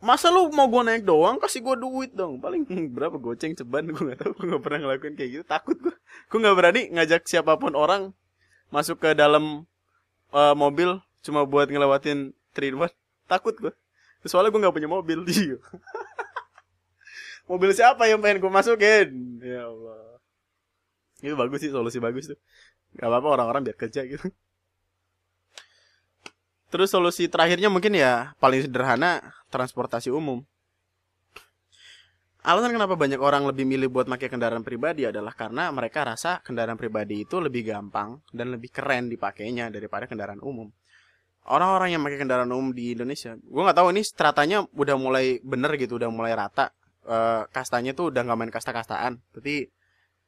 Masa 0.00 0.32
lu 0.32 0.48
mau 0.54 0.64
gue 0.64 0.80
naik 0.80 1.04
doang 1.04 1.36
kasih 1.42 1.60
gue 1.60 1.76
duit 1.76 2.10
dong. 2.14 2.38
Paling 2.38 2.64
berapa 2.94 3.18
goceng 3.18 3.58
ceban 3.58 3.90
gue 3.90 3.98
nggak 3.98 4.18
tahu. 4.22 4.32
Gue 4.38 4.46
nggak 4.54 4.62
pernah 4.62 4.78
ngelakuin 4.86 5.14
kayak 5.18 5.30
gitu. 5.30 5.44
Takut 5.44 5.76
gue. 5.76 5.94
Gue 6.30 6.38
nggak 6.38 6.56
berani 6.56 6.82
ngajak 6.94 7.26
siapa 7.26 7.58
pun 7.58 7.74
orang 7.74 8.14
masuk 8.70 9.02
ke 9.02 9.18
dalam 9.18 9.66
uh, 10.30 10.54
mobil 10.54 11.02
cuma 11.26 11.42
buat 11.44 11.66
ngelewatin 11.66 12.30
train 12.54 12.74
Takut 13.26 13.54
gue. 13.58 13.74
Soalnya 14.28 14.52
gue 14.52 14.60
gak 14.60 14.76
punya 14.76 14.90
mobil 14.90 15.24
dia. 15.24 15.56
mobil 17.50 17.72
siapa 17.72 18.04
yang 18.04 18.20
pengen 18.20 18.44
gue 18.44 18.52
masukin? 18.52 19.08
Ya 19.40 19.64
Allah. 19.64 20.20
Itu 21.24 21.36
bagus 21.36 21.60
sih 21.64 21.72
solusi 21.72 21.96
bagus 21.96 22.28
tuh. 22.28 22.38
Gak 23.00 23.08
apa-apa 23.08 23.28
orang-orang 23.40 23.70
biar 23.70 23.76
kerja 23.80 24.04
gitu. 24.04 24.28
Terus 26.70 26.92
solusi 26.92 27.26
terakhirnya 27.26 27.72
mungkin 27.72 27.96
ya 27.96 28.36
paling 28.38 28.62
sederhana 28.62 29.24
transportasi 29.48 30.12
umum. 30.12 30.44
Alasan 32.40 32.72
kenapa 32.72 32.96
banyak 32.96 33.20
orang 33.20 33.44
lebih 33.44 33.68
milih 33.68 33.92
buat 33.92 34.08
pakai 34.08 34.32
kendaraan 34.32 34.64
pribadi 34.64 35.04
adalah 35.04 35.36
karena 35.36 35.68
mereka 35.68 36.08
rasa 36.08 36.40
kendaraan 36.40 36.80
pribadi 36.80 37.28
itu 37.28 37.36
lebih 37.36 37.68
gampang 37.68 38.16
dan 38.32 38.48
lebih 38.48 38.72
keren 38.72 39.12
dipakainya 39.12 39.68
daripada 39.68 40.08
kendaraan 40.08 40.40
umum 40.40 40.72
orang-orang 41.48 41.96
yang 41.96 42.02
pakai 42.04 42.18
kendaraan 42.20 42.50
umum 42.52 42.74
di 42.76 42.92
Indonesia. 42.92 43.36
Gue 43.40 43.62
nggak 43.64 43.78
tahu 43.78 43.88
ini 43.94 44.02
stratanya 44.04 44.66
udah 44.76 44.96
mulai 45.00 45.40
bener 45.40 45.72
gitu 45.80 45.96
udah 45.96 46.10
mulai 46.12 46.36
rata. 46.36 46.74
Uh, 47.00 47.48
kastanya 47.48 47.96
tuh 47.96 48.12
udah 48.12 48.20
nggak 48.26 48.38
main 48.38 48.52
kasta-kastaan. 48.52 49.22
Tapi 49.32 49.72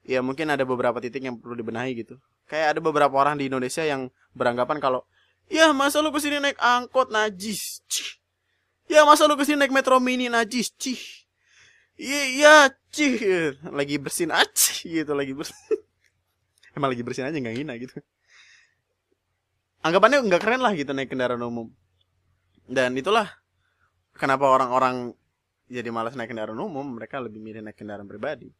ya 0.08 0.24
mungkin 0.24 0.48
ada 0.48 0.64
beberapa 0.64 0.98
titik 0.98 1.20
yang 1.20 1.36
perlu 1.36 1.58
dibenahi 1.58 1.92
gitu. 2.00 2.16
Kayak 2.48 2.76
ada 2.76 2.80
beberapa 2.80 3.12
orang 3.12 3.36
di 3.36 3.52
Indonesia 3.52 3.84
yang 3.84 4.08
beranggapan 4.32 4.80
kalau 4.80 5.04
ya 5.52 5.70
masa 5.76 6.00
lu 6.00 6.08
ke 6.10 6.20
sini 6.22 6.40
naik 6.40 6.56
angkot 6.56 7.12
najis? 7.12 7.84
Cih. 7.86 8.18
ya 8.90 9.04
masa 9.08 9.24
lu 9.28 9.36
ke 9.36 9.44
sini 9.44 9.60
naik 9.60 9.72
metro 9.72 10.00
mini 10.00 10.32
najis? 10.32 10.72
Cih. 10.80 11.00
Iya 12.00 12.22
iya 12.32 12.56
cih. 12.88 13.20
Lagi 13.68 14.00
bersin 14.00 14.32
aja 14.32 14.72
gitu 14.80 15.12
lagi 15.12 15.36
bersin. 15.36 15.54
Emang 16.76 16.88
lagi 16.88 17.04
bersin 17.04 17.28
aja 17.28 17.36
nggak 17.36 17.52
ngina 17.52 17.76
gitu 17.76 18.00
anggapannya 19.82 20.24
nggak 20.30 20.42
keren 20.42 20.62
lah 20.62 20.72
gitu 20.72 20.94
naik 20.94 21.10
kendaraan 21.10 21.42
umum. 21.42 21.68
Dan 22.66 22.94
itulah 22.94 23.28
kenapa 24.14 24.46
orang-orang 24.46 25.12
jadi 25.66 25.90
malas 25.90 26.14
naik 26.14 26.30
kendaraan 26.30 26.58
umum 26.58 26.96
mereka 26.96 27.18
lebih 27.18 27.42
milih 27.42 27.60
naik 27.60 27.76
kendaraan 27.76 28.06
pribadi. 28.06 28.54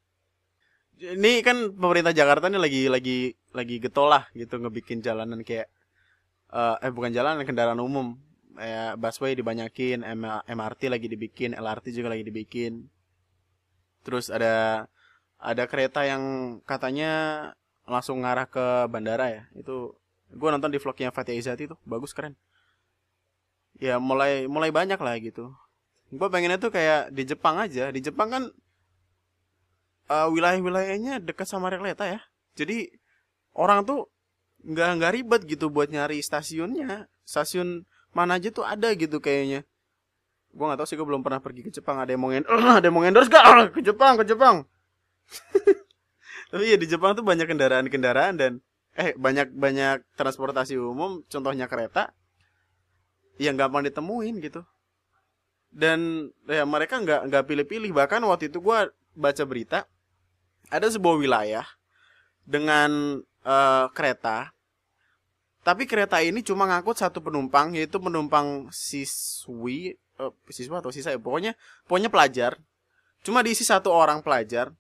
Ini 1.03 1.41
kan 1.41 1.73
pemerintah 1.73 2.13
Jakarta 2.13 2.53
ini 2.53 2.61
lagi 2.61 2.83
lagi 2.87 3.19
lagi 3.57 3.77
getol 3.81 4.13
lah 4.13 4.29
gitu 4.37 4.61
ngebikin 4.61 5.01
jalanan 5.01 5.41
kayak 5.41 5.67
uh, 6.53 6.77
eh 6.85 6.93
bukan 6.93 7.15
jalanan 7.15 7.47
kendaraan 7.47 7.81
umum. 7.81 8.19
Kayak 8.53 9.01
busway 9.01 9.33
dibanyakin 9.33 10.05
MRT 10.45 10.93
lagi 10.93 11.09
dibikin 11.09 11.57
LRT 11.57 11.97
juga 11.97 12.13
lagi 12.13 12.29
dibikin. 12.29 12.85
Terus 14.05 14.29
ada 14.29 14.85
ada 15.41 15.65
kereta 15.65 16.05
yang 16.05 16.59
katanya 16.69 17.13
langsung 17.89 18.21
ngarah 18.23 18.47
ke 18.47 18.67
bandara 18.93 19.33
ya. 19.33 19.43
Itu 19.57 19.97
gue 20.33 20.49
nonton 20.49 20.73
di 20.73 20.81
vlognya 20.81 21.13
Fatih 21.13 21.37
Izati 21.37 21.69
tuh 21.69 21.79
bagus 21.85 22.17
keren. 22.17 22.35
Ya 23.77 24.01
mulai 24.01 24.49
mulai 24.49 24.73
banyak 24.73 24.97
lah 24.97 25.17
gitu. 25.21 25.53
Gue 26.13 26.29
pengennya 26.29 26.61
tuh 26.61 26.73
kayak 26.73 27.13
di 27.13 27.25
Jepang 27.25 27.57
aja. 27.57 27.89
Di 27.89 28.01
Jepang 28.01 28.29
kan 28.29 28.43
uh, 30.13 30.29
wilayah-wilayahnya 30.29 31.25
dekat 31.25 31.49
sama 31.49 31.73
rel 31.73 31.81
kereta 31.81 32.09
ya. 32.09 32.21
Jadi 32.57 32.89
orang 33.57 33.85
tuh 33.85 34.09
nggak 34.63 34.89
nggak 35.01 35.13
ribet 35.17 35.43
gitu 35.49 35.73
buat 35.73 35.89
nyari 35.89 36.21
stasiunnya. 36.21 37.09
Stasiun 37.25 37.89
mana 38.13 38.37
aja 38.37 38.53
tuh 38.53 38.65
ada 38.65 38.93
gitu 38.93 39.21
kayaknya. 39.21 39.65
Gue 40.53 40.65
nggak 40.69 40.85
tahu 40.85 40.89
sih 40.89 40.97
gue 41.01 41.07
belum 41.09 41.25
pernah 41.25 41.41
pergi 41.41 41.65
ke 41.65 41.71
Jepang. 41.73 41.97
Ada 42.01 42.13
yang 42.13 42.23
mau 42.25 42.31
ngen 42.33 42.45
ada 42.81 42.85
yang 42.85 42.95
mau 42.97 43.05
endorse 43.05 43.33
gak 43.33 43.45
ke 43.77 43.81
Jepang 43.81 44.21
ke 44.21 44.25
Jepang. 44.29 44.69
Tapi 46.53 46.65
ya 46.69 46.77
di 46.77 46.85
Jepang 46.85 47.17
tuh 47.17 47.25
banyak 47.25 47.49
kendaraan-kendaraan 47.49 48.37
dan 48.37 48.61
eh 48.93 49.17
banyak 49.17 49.57
banyak 49.57 50.05
transportasi 50.21 50.77
umum 50.77 51.25
contohnya 51.29 51.65
kereta 51.65 52.13
yang 53.41 53.57
gampang 53.57 53.89
ditemuin 53.89 54.37
gitu. 54.45 54.61
Dan 55.73 56.29
ya 56.45 56.69
mereka 56.69 57.01
nggak 57.01 57.33
nggak 57.33 57.45
pilih-pilih. 57.49 57.97
Bahkan 57.97 58.21
waktu 58.29 58.53
itu 58.53 58.61
gue 58.61 58.79
baca 59.17 59.45
berita 59.49 59.89
ada 60.69 60.89
sebuah 60.89 61.17
wilayah 61.17 61.65
dengan 62.45 63.21
uh, 63.49 63.87
kereta. 63.97 64.53
Tapi 65.63 65.87
kereta 65.87 66.19
ini 66.21 66.45
cuma 66.45 66.69
ngangkut 66.69 66.99
satu 66.99 67.23
penumpang 67.23 67.73
yaitu 67.79 67.97
penumpang 67.97 68.69
siswi 68.75 69.95
uh, 70.19 70.35
siswa 70.51 70.83
atau 70.83 70.91
siswa 70.93 71.15
ya 71.15 71.21
pokoknya 71.23 71.57
pokoknya 71.89 72.13
pelajar. 72.13 72.61
Cuma 73.25 73.41
diisi 73.41 73.65
satu 73.65 73.89
orang 73.89 74.21
pelajar. 74.21 74.75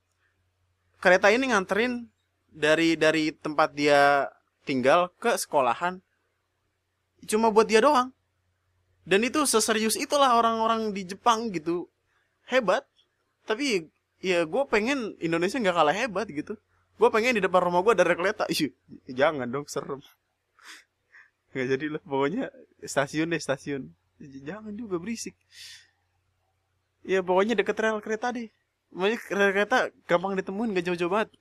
Kereta 1.00 1.32
ini 1.32 1.48
nganterin 1.50 2.11
dari 2.52 2.94
dari 2.94 3.32
tempat 3.32 3.72
dia 3.72 4.28
tinggal 4.62 5.10
ke 5.18 5.34
sekolahan 5.40 5.98
cuma 7.26 7.50
buat 7.50 7.66
dia 7.66 7.82
doang. 7.82 8.10
Dan 9.02 9.26
itu 9.26 9.42
seserius 9.46 9.98
itulah 9.98 10.38
orang-orang 10.38 10.94
di 10.94 11.02
Jepang 11.02 11.50
gitu. 11.50 11.90
Hebat. 12.46 12.86
Tapi 13.42 13.90
ya 14.22 14.46
gue 14.46 14.62
pengen 14.70 15.18
Indonesia 15.18 15.58
nggak 15.58 15.74
kalah 15.74 15.96
hebat 15.96 16.26
gitu. 16.30 16.54
Gue 16.98 17.08
pengen 17.10 17.34
di 17.34 17.42
depan 17.42 17.66
rumah 17.66 17.82
gue 17.82 17.98
ada 17.98 18.06
kereta 18.14 18.46
Ih, 18.46 18.70
jangan 19.10 19.50
dong 19.50 19.66
serem. 19.66 19.98
Nggak 21.50 21.66
jadi 21.74 21.86
lah 21.98 22.02
pokoknya 22.06 22.44
stasiun 22.86 23.34
deh 23.34 23.42
stasiun. 23.42 23.90
Jangan 24.22 24.70
juga 24.78 25.02
berisik. 25.02 25.34
Ya 27.02 27.18
pokoknya 27.26 27.58
deket 27.58 27.74
rel 27.82 27.98
kereta 27.98 28.30
deh. 28.30 28.46
Makanya 28.94 29.18
rel 29.34 29.50
kereta 29.50 29.78
gampang 30.06 30.38
ditemuin 30.38 30.78
gak 30.78 30.84
jauh-jauh 30.86 31.10
banget 31.10 31.34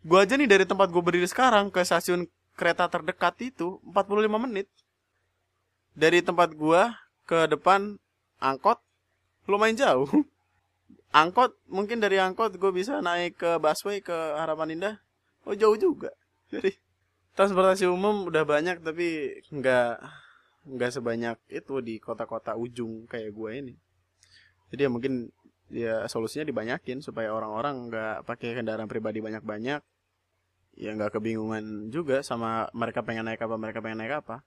gue 0.00 0.18
aja 0.18 0.34
nih 0.36 0.48
dari 0.48 0.64
tempat 0.64 0.88
gue 0.88 1.02
berdiri 1.04 1.28
sekarang 1.28 1.68
ke 1.68 1.84
stasiun 1.84 2.24
kereta 2.56 2.88
terdekat 2.88 3.36
itu 3.40 3.80
45 3.84 4.44
menit. 4.48 4.68
Dari 5.92 6.24
tempat 6.24 6.56
gue 6.56 6.82
ke 7.28 7.48
depan 7.48 8.00
angkot 8.40 8.80
lumayan 9.48 9.76
jauh. 9.76 10.08
Angkot 11.10 11.58
mungkin 11.66 11.98
dari 11.98 12.22
angkot 12.22 12.54
gue 12.54 12.70
bisa 12.70 13.02
naik 13.02 13.34
ke 13.34 13.58
busway 13.58 13.98
ke 13.98 14.14
harapan 14.14 14.78
indah. 14.78 14.94
Oh 15.42 15.58
jauh 15.58 15.74
juga. 15.74 16.14
Jadi 16.54 16.70
transportasi 17.34 17.90
umum 17.90 18.30
udah 18.30 18.46
banyak 18.46 18.78
tapi 18.78 19.38
nggak 19.50 19.98
nggak 20.70 20.90
sebanyak 20.94 21.36
itu 21.50 21.82
di 21.82 21.98
kota-kota 21.98 22.54
ujung 22.54 23.10
kayak 23.10 23.34
gue 23.34 23.50
ini. 23.58 23.74
Jadi 24.70 24.86
ya 24.86 24.90
mungkin 24.90 25.34
ya 25.70 26.06
solusinya 26.06 26.46
dibanyakin 26.46 27.02
supaya 27.02 27.34
orang-orang 27.34 27.90
nggak 27.90 28.16
pakai 28.26 28.58
kendaraan 28.58 28.86
pribadi 28.86 29.18
banyak-banyak 29.18 29.82
ya 30.76 30.94
nggak 30.94 31.18
kebingungan 31.18 31.90
juga 31.90 32.22
sama 32.22 32.70
mereka 32.76 33.02
pengen 33.02 33.26
naik 33.26 33.42
apa 33.42 33.56
mereka 33.58 33.78
pengen 33.82 34.02
naik 34.02 34.24
apa. 34.24 34.42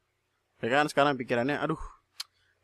Mereka 0.62 0.76
kan 0.84 0.88
sekarang 0.90 1.14
pikirannya 1.20 1.60
aduh 1.60 1.80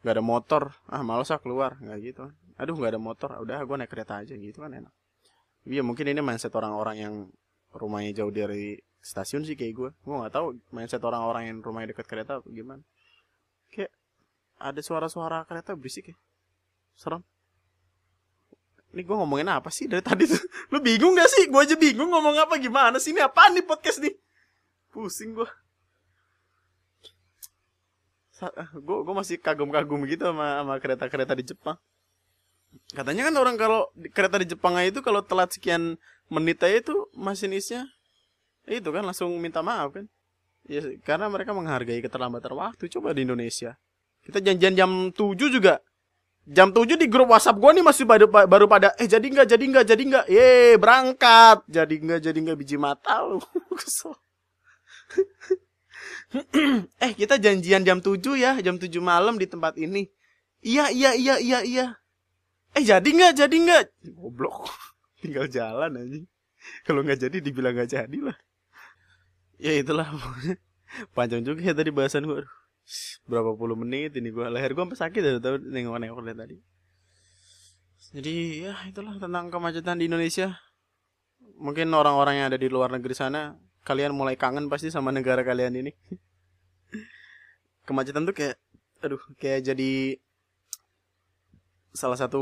nggak 0.03 0.13
ada 0.15 0.23
motor. 0.23 0.63
Ah 0.87 1.03
malas 1.03 1.31
ah 1.33 1.39
keluar. 1.41 1.75
Nggak 1.79 1.97
gitu 2.03 2.23
aduh 2.59 2.75
nggak 2.75 2.91
ada 2.95 3.01
motor. 3.01 3.29
Udah 3.43 3.59
gue 3.63 3.75
naik 3.75 3.91
kereta 3.91 4.23
aja. 4.23 4.33
Gitu 4.35 4.59
kan 4.59 4.71
enak. 4.71 4.93
Iya 5.67 5.83
mungkin 5.83 6.07
ini 6.07 6.23
mindset 6.23 6.55
orang-orang 6.55 6.95
yang 6.97 7.13
rumahnya 7.75 8.23
jauh 8.23 8.33
dari 8.33 8.79
stasiun 8.99 9.47
sih 9.47 9.55
kayak 9.55 9.73
gue 9.75 9.89
gue 9.95 10.15
nggak 10.15 10.33
tahu 10.33 10.59
mindset 10.75 10.99
orang-orang 11.03 11.53
yang 11.53 11.57
rumahnya 11.63 11.95
dekat 11.95 12.07
kereta 12.07 12.43
gimana. 12.47 12.83
Kayak 13.69 13.93
ada 14.59 14.81
suara-suara 14.83 15.45
kereta 15.47 15.75
berisik 15.75 16.11
ya. 16.11 16.17
Serem 16.95 17.23
ini 18.89 19.05
gue 19.05 19.15
ngomongin 19.15 19.49
apa 19.53 19.69
sih 19.69 19.85
dari 19.85 20.01
tadi 20.01 20.25
tuh? 20.25 20.41
Lu 20.73 20.81
bingung 20.81 21.13
gak 21.13 21.29
sih? 21.29 21.45
Gue 21.45 21.61
aja 21.61 21.77
bingung 21.77 22.09
ngomong 22.09 22.41
apa 22.41 22.57
gimana 22.57 22.97
sih? 22.97 23.13
Ini 23.13 23.29
apa 23.29 23.53
nih 23.53 23.61
podcast 23.61 24.01
nih? 24.01 24.17
Pusing 24.89 25.37
gue 25.37 25.49
gue 28.71 28.97
gue 29.03 29.15
masih 29.15 29.35
kagum-kagum 29.35 29.99
gitu 30.07 30.31
sama 30.31 30.63
sama 30.63 30.73
kereta-kereta 30.79 31.35
di 31.35 31.43
Jepang. 31.43 31.75
Katanya 32.95 33.27
kan 33.27 33.35
orang 33.35 33.55
kalau 33.59 33.91
kereta 34.15 34.39
di 34.39 34.47
Jepang 34.47 34.79
itu 34.79 35.03
kalau 35.03 35.19
telat 35.19 35.51
sekian 35.51 35.99
menit 36.31 36.63
aja 36.63 36.79
itu 36.79 36.95
masinisnya 37.17 37.89
itu 38.69 38.85
kan 38.93 39.03
langsung 39.03 39.35
minta 39.41 39.59
maaf 39.59 39.91
kan. 39.91 40.05
Ya 40.69 40.85
karena 41.03 41.27
mereka 41.27 41.51
menghargai 41.51 41.99
keterlambatan 41.99 42.55
waktu. 42.55 42.87
Coba 42.87 43.11
di 43.11 43.27
Indonesia. 43.27 43.75
Kita 44.23 44.39
janjian 44.39 44.73
jam 44.77 44.91
7 45.11 45.35
juga 45.51 45.83
jam 46.49 46.73
7 46.73 46.97
di 46.97 47.05
grup 47.05 47.29
WhatsApp 47.29 47.61
gue 47.61 47.71
nih 47.77 47.85
masih 47.85 48.05
baru 48.09 48.25
baru 48.25 48.65
pada 48.65 48.97
eh 48.97 49.05
jadi 49.05 49.21
nggak 49.21 49.47
jadi 49.53 49.63
nggak 49.69 49.85
jadi 49.85 50.03
nggak 50.09 50.25
ye 50.33 50.49
berangkat 50.81 51.57
jadi 51.69 51.95
nggak 52.01 52.19
jadi 52.25 52.37
nggak 52.41 52.57
biji 52.57 52.77
mata 52.81 53.21
lu 53.21 53.37
kesel 53.79 54.17
eh 57.03 57.11
kita 57.17 57.41
janjian 57.41 57.81
jam 57.81 57.99
7 57.99 58.21
ya, 58.37 58.53
jam 58.61 58.77
7 58.77 59.01
malam 59.01 59.41
di 59.41 59.49
tempat 59.49 59.75
ini. 59.81 60.09
Iya, 60.61 60.93
iya, 60.93 61.11
iya, 61.17 61.35
iya, 61.41 61.59
iya. 61.65 61.85
Eh 62.77 62.85
jadi 62.85 63.09
nggak, 63.09 63.33
jadi 63.33 63.55
nggak? 63.55 63.83
Goblok. 64.13 64.69
Tinggal 65.21 65.49
jalan 65.49 65.97
aja. 65.97 66.19
Kalau 66.85 67.01
nggak 67.01 67.19
jadi 67.19 67.37
dibilang 67.41 67.73
nggak 67.73 67.89
jadi 67.89 68.17
lah. 68.21 68.37
Ya 69.59 69.75
itulah 69.75 70.07
Panjang 71.15 71.43
juga 71.45 71.61
ya 71.65 71.73
tadi 71.73 71.91
bahasan 71.91 72.29
gue. 72.29 72.45
Berapa 73.29 73.53
puluh 73.53 73.77
menit 73.77 74.17
ini 74.17 74.33
gue 74.33 74.45
leher 74.49 74.73
gue 74.73 74.81
sampai 74.81 74.99
sakit 74.99 75.21
ya 75.21 75.31
tahu 75.37 75.61
nengok-nengok 75.61 76.21
lihat 76.25 76.37
tadi. 76.41 76.57
Jadi 78.09 78.35
ya 78.65 78.73
itulah 78.89 79.15
tentang 79.21 79.53
kemacetan 79.53 80.01
di 80.01 80.09
Indonesia. 80.09 80.57
Mungkin 81.59 81.91
orang-orang 81.93 82.41
yang 82.41 82.47
ada 82.49 82.57
di 82.57 82.71
luar 82.71 82.89
negeri 82.89 83.13
sana 83.13 83.59
kalian 83.89 84.13
mulai 84.15 84.35
kangen 84.35 84.67
pasti 84.67 84.91
sama 84.91 85.09
negara 85.09 85.41
kalian 85.41 85.73
ini 85.79 85.91
kemacetan 87.87 88.27
tuh 88.27 88.35
kayak 88.35 88.61
aduh 88.99 89.21
kayak 89.39 89.65
jadi 89.71 90.19
salah 91.95 92.19
satu 92.19 92.41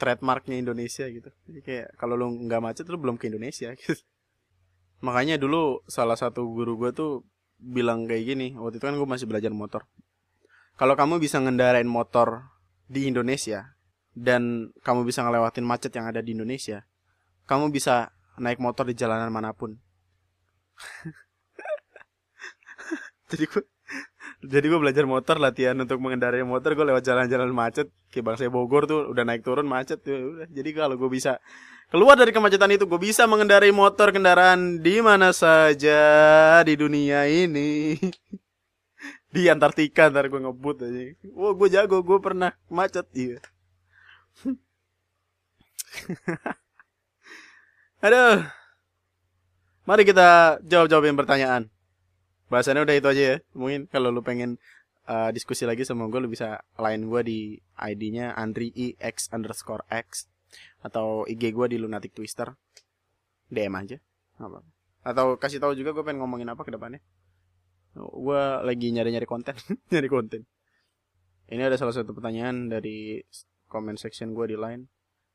trademarknya 0.00 0.58
Indonesia 0.58 1.06
gitu 1.06 1.30
jadi 1.46 1.60
kayak 1.62 1.88
kalau 2.00 2.18
lu 2.18 2.26
nggak 2.48 2.58
macet 2.58 2.88
lu 2.88 2.98
belum 2.98 3.20
ke 3.20 3.28
Indonesia 3.30 3.70
gitu 3.78 3.94
makanya 4.98 5.38
dulu 5.38 5.82
salah 5.86 6.18
satu 6.18 6.42
guru 6.42 6.74
gue 6.78 6.90
tuh 6.90 7.22
bilang 7.62 8.10
kayak 8.10 8.26
gini 8.26 8.58
waktu 8.58 8.82
itu 8.82 8.84
kan 8.90 8.98
gue 8.98 9.08
masih 9.08 9.30
belajar 9.30 9.54
motor. 9.54 9.86
Kalau 10.74 10.98
kamu 10.98 11.22
bisa 11.22 11.38
ngendarain 11.38 11.86
motor 11.86 12.50
di 12.90 13.06
Indonesia 13.06 13.78
dan 14.12 14.74
kamu 14.82 15.06
bisa 15.06 15.22
ngelewatin 15.22 15.64
macet 15.64 15.94
yang 15.94 16.10
ada 16.10 16.20
di 16.20 16.34
Indonesia 16.34 16.82
kamu 17.46 17.74
bisa 17.74 18.12
naik 18.38 18.62
motor 18.62 18.86
di 18.86 18.94
jalanan 18.96 19.30
mana 19.30 19.52
pun. 19.52 19.76
Jadi 23.30 23.44
gue 23.48 23.62
jadi 24.42 24.66
gue 24.66 24.80
belajar 24.82 25.06
motor 25.06 25.38
latihan 25.38 25.78
untuk 25.78 26.02
mengendarai 26.02 26.42
motor 26.42 26.74
gue 26.74 26.82
lewat 26.82 27.06
jalan-jalan 27.06 27.54
macet. 27.54 27.86
Kayak 28.10 28.34
bangsa 28.34 28.50
Bogor 28.50 28.90
tuh 28.90 29.14
udah 29.14 29.22
naik 29.22 29.46
turun 29.46 29.70
macet 29.70 30.02
tuh 30.02 30.34
udah. 30.34 30.50
Jadi 30.50 30.70
kalau 30.74 30.98
gue 30.98 31.06
bisa 31.06 31.38
keluar 31.94 32.18
dari 32.18 32.34
kemacetan 32.34 32.74
itu 32.74 32.90
gue 32.90 32.98
bisa 32.98 33.22
mengendarai 33.30 33.70
motor 33.70 34.10
kendaraan 34.10 34.82
di 34.82 34.98
mana 34.98 35.30
saja 35.30 36.58
di 36.66 36.74
dunia 36.74 37.30
ini. 37.30 37.94
Di 39.32 39.48
Antartika 39.48 40.12
ntar 40.12 40.28
gue 40.28 40.44
ngebut 40.44 40.84
aja. 40.84 41.16
Wah 41.32 41.56
gue 41.56 41.68
jago 41.72 42.04
gue 42.04 42.20
pernah 42.20 42.52
macet 42.68 43.08
iya. 43.16 43.40
Aduh. 48.04 48.44
Mari 49.88 50.04
kita 50.04 50.60
jawab-jawabin 50.62 51.16
pertanyaan. 51.16 51.72
Bahasannya 52.52 52.84
udah 52.84 52.96
itu 53.00 53.08
aja 53.08 53.22
ya. 53.24 53.36
Mungkin 53.56 53.88
kalau 53.88 54.12
lu 54.12 54.20
pengen 54.20 54.60
uh, 55.08 55.32
diskusi 55.32 55.64
lagi 55.64 55.88
sama 55.88 56.04
gue, 56.12 56.20
lu 56.20 56.28
bisa 56.28 56.60
lain 56.76 57.08
gue 57.08 57.20
di 57.24 57.38
ID-nya 57.80 58.36
Andri 58.36 58.68
X 59.00 59.32
underscore 59.32 59.88
X 59.88 60.28
atau 60.84 61.24
IG 61.24 61.56
gue 61.56 61.66
di 61.72 61.80
Lunatic 61.80 62.12
Twister. 62.12 62.52
DM 63.48 63.72
aja. 63.72 63.96
Apa? 64.36 64.60
Atau 65.00 65.40
kasih 65.40 65.64
tahu 65.64 65.72
juga 65.72 65.96
gue 65.96 66.04
pengen 66.04 66.20
ngomongin 66.20 66.52
apa 66.52 66.60
ke 66.60 66.76
depannya. 66.76 67.00
Gue 67.96 68.42
lagi 68.60 68.92
nyari-nyari 68.92 69.24
konten, 69.24 69.56
nyari 69.92 70.08
konten. 70.12 70.44
Ini 71.48 71.72
ada 71.72 71.80
salah 71.80 71.96
satu 71.96 72.12
pertanyaan 72.12 72.68
dari 72.68 73.20
comment 73.68 73.96
section 73.96 74.36
gue 74.36 74.52
di 74.52 74.56
line 74.60 74.88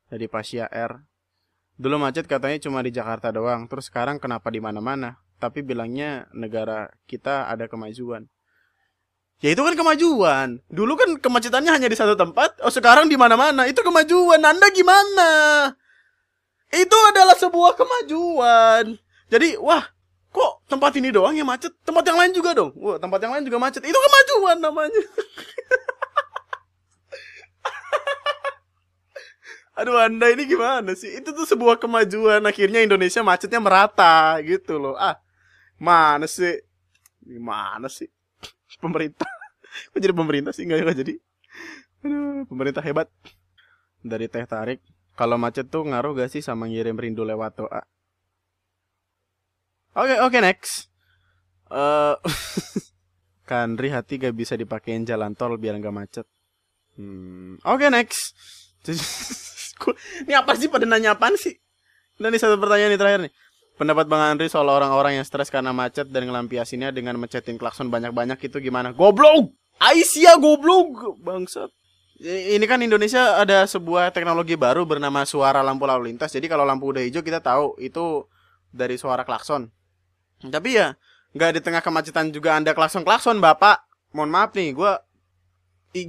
dari 0.10 0.30
Pasya 0.30 0.70
R 0.70 1.18
Dulu 1.78 2.02
macet 2.02 2.26
katanya 2.26 2.58
cuma 2.58 2.82
di 2.82 2.90
Jakarta 2.90 3.30
doang, 3.30 3.70
terus 3.70 3.94
sekarang 3.94 4.18
kenapa 4.18 4.50
di 4.50 4.58
mana-mana? 4.58 5.22
Tapi 5.38 5.62
bilangnya 5.62 6.26
negara 6.34 6.90
kita 7.06 7.46
ada 7.46 7.70
kemajuan. 7.70 8.26
Ya 9.38 9.54
itu 9.54 9.62
kan 9.62 9.78
kemajuan. 9.78 10.66
Dulu 10.66 10.98
kan 10.98 11.10
kemacetannya 11.22 11.70
hanya 11.70 11.86
di 11.86 11.94
satu 11.94 12.18
tempat, 12.18 12.58
oh 12.66 12.74
sekarang 12.74 13.06
di 13.06 13.14
mana-mana. 13.14 13.70
Itu 13.70 13.86
kemajuan. 13.86 14.42
Anda 14.42 14.74
gimana? 14.74 15.30
Itu 16.74 16.98
adalah 17.14 17.38
sebuah 17.38 17.78
kemajuan. 17.78 18.98
Jadi, 19.30 19.62
wah, 19.62 19.86
kok 20.34 20.66
tempat 20.66 20.98
ini 20.98 21.14
doang 21.14 21.38
yang 21.38 21.46
macet? 21.46 21.70
Tempat 21.86 22.02
yang 22.10 22.18
lain 22.18 22.34
juga 22.34 22.58
dong. 22.58 22.74
Wah, 22.82 22.98
tempat 22.98 23.22
yang 23.22 23.38
lain 23.38 23.46
juga 23.46 23.62
macet. 23.62 23.86
Itu 23.86 23.94
kemajuan 23.94 24.58
namanya. 24.58 25.02
Aduh 29.78 29.94
anda 30.02 30.34
ini 30.34 30.50
gimana 30.50 30.98
sih? 30.98 31.22
Itu 31.22 31.38
tuh 31.38 31.46
sebuah 31.46 31.78
kemajuan. 31.78 32.42
Akhirnya 32.50 32.82
Indonesia 32.82 33.22
macetnya 33.22 33.62
merata 33.62 34.42
gitu 34.42 34.82
loh. 34.82 34.98
Ah, 34.98 35.22
mana 35.78 36.26
sih? 36.26 36.62
Gimana 37.22 37.88
sih? 37.90 38.10
Pemerintah. 38.78 39.30
Kok 39.94 40.00
jadi 40.02 40.14
pemerintah 40.16 40.52
sih? 40.54 40.66
Enggak, 40.66 40.86
enggak 40.86 40.98
jadi. 41.06 41.14
Aduh, 42.06 42.46
pemerintah 42.50 42.84
hebat. 42.86 43.08
Dari 44.02 44.30
teh 44.30 44.46
tarik. 44.46 44.80
Kalau 45.18 45.42
macet 45.42 45.66
tuh 45.74 45.82
ngaruh 45.82 46.14
gak 46.14 46.30
sih 46.30 46.46
sama 46.46 46.70
ngirim 46.70 46.94
rindu 46.94 47.26
lewat 47.26 47.58
doa? 47.58 47.82
Oke, 49.98 50.14
okay, 50.14 50.18
oke 50.22 50.30
okay, 50.30 50.42
next. 50.44 50.74
Uh, 51.68 52.16
Kandri 53.44 53.92
hati 53.92 54.16
gak 54.16 54.32
bisa 54.32 54.56
dipakein 54.56 55.04
jalan 55.04 55.36
tol 55.36 55.60
biar 55.60 55.76
gak 55.84 55.92
macet. 55.92 56.24
Hmm, 56.96 57.60
oke 57.60 57.84
okay, 57.84 57.92
next. 57.92 58.32
ini 60.24 60.32
apa 60.32 60.56
sih 60.56 60.72
pada 60.72 60.88
nanya 60.88 61.20
apaan 61.20 61.36
sih? 61.36 61.60
Dan 62.16 62.32
ini 62.32 62.40
satu 62.40 62.56
pertanyaan 62.56 62.96
nih 62.96 63.00
terakhir 63.04 63.20
nih. 63.28 63.34
Pendapat 63.78 64.10
Bang 64.10 64.26
Andri 64.26 64.50
soal 64.50 64.66
orang-orang 64.74 65.22
yang 65.22 65.26
stres 65.30 65.54
karena 65.54 65.70
macet 65.70 66.10
dan 66.10 66.26
ngelampiasinnya 66.26 66.90
dengan 66.90 67.14
mencetin 67.22 67.62
klakson 67.62 67.94
banyak-banyak 67.94 68.42
itu 68.42 68.58
gimana? 68.58 68.90
Goblok! 68.90 69.54
Aisyah 69.78 70.42
goblok! 70.42 71.22
Bangsat. 71.22 71.70
Ini 72.18 72.66
kan 72.66 72.82
Indonesia 72.82 73.38
ada 73.38 73.70
sebuah 73.70 74.10
teknologi 74.10 74.58
baru 74.58 74.82
bernama 74.90 75.22
suara 75.30 75.62
lampu 75.62 75.86
lalu 75.86 76.10
lintas. 76.10 76.34
Jadi 76.34 76.50
kalau 76.50 76.66
lampu 76.66 76.90
udah 76.90 77.06
hijau 77.06 77.22
kita 77.22 77.38
tahu 77.38 77.78
itu 77.78 78.26
dari 78.74 78.98
suara 78.98 79.22
klakson. 79.22 79.70
Tapi 80.42 80.82
ya 80.82 80.98
nggak 81.38 81.52
di 81.54 81.62
tengah 81.62 81.86
kemacetan 81.86 82.34
juga 82.34 82.58
anda 82.58 82.74
klakson-klakson 82.74 83.38
bapak. 83.38 83.86
Mohon 84.10 84.32
maaf 84.34 84.58
nih, 84.58 84.74
gue 84.74 84.92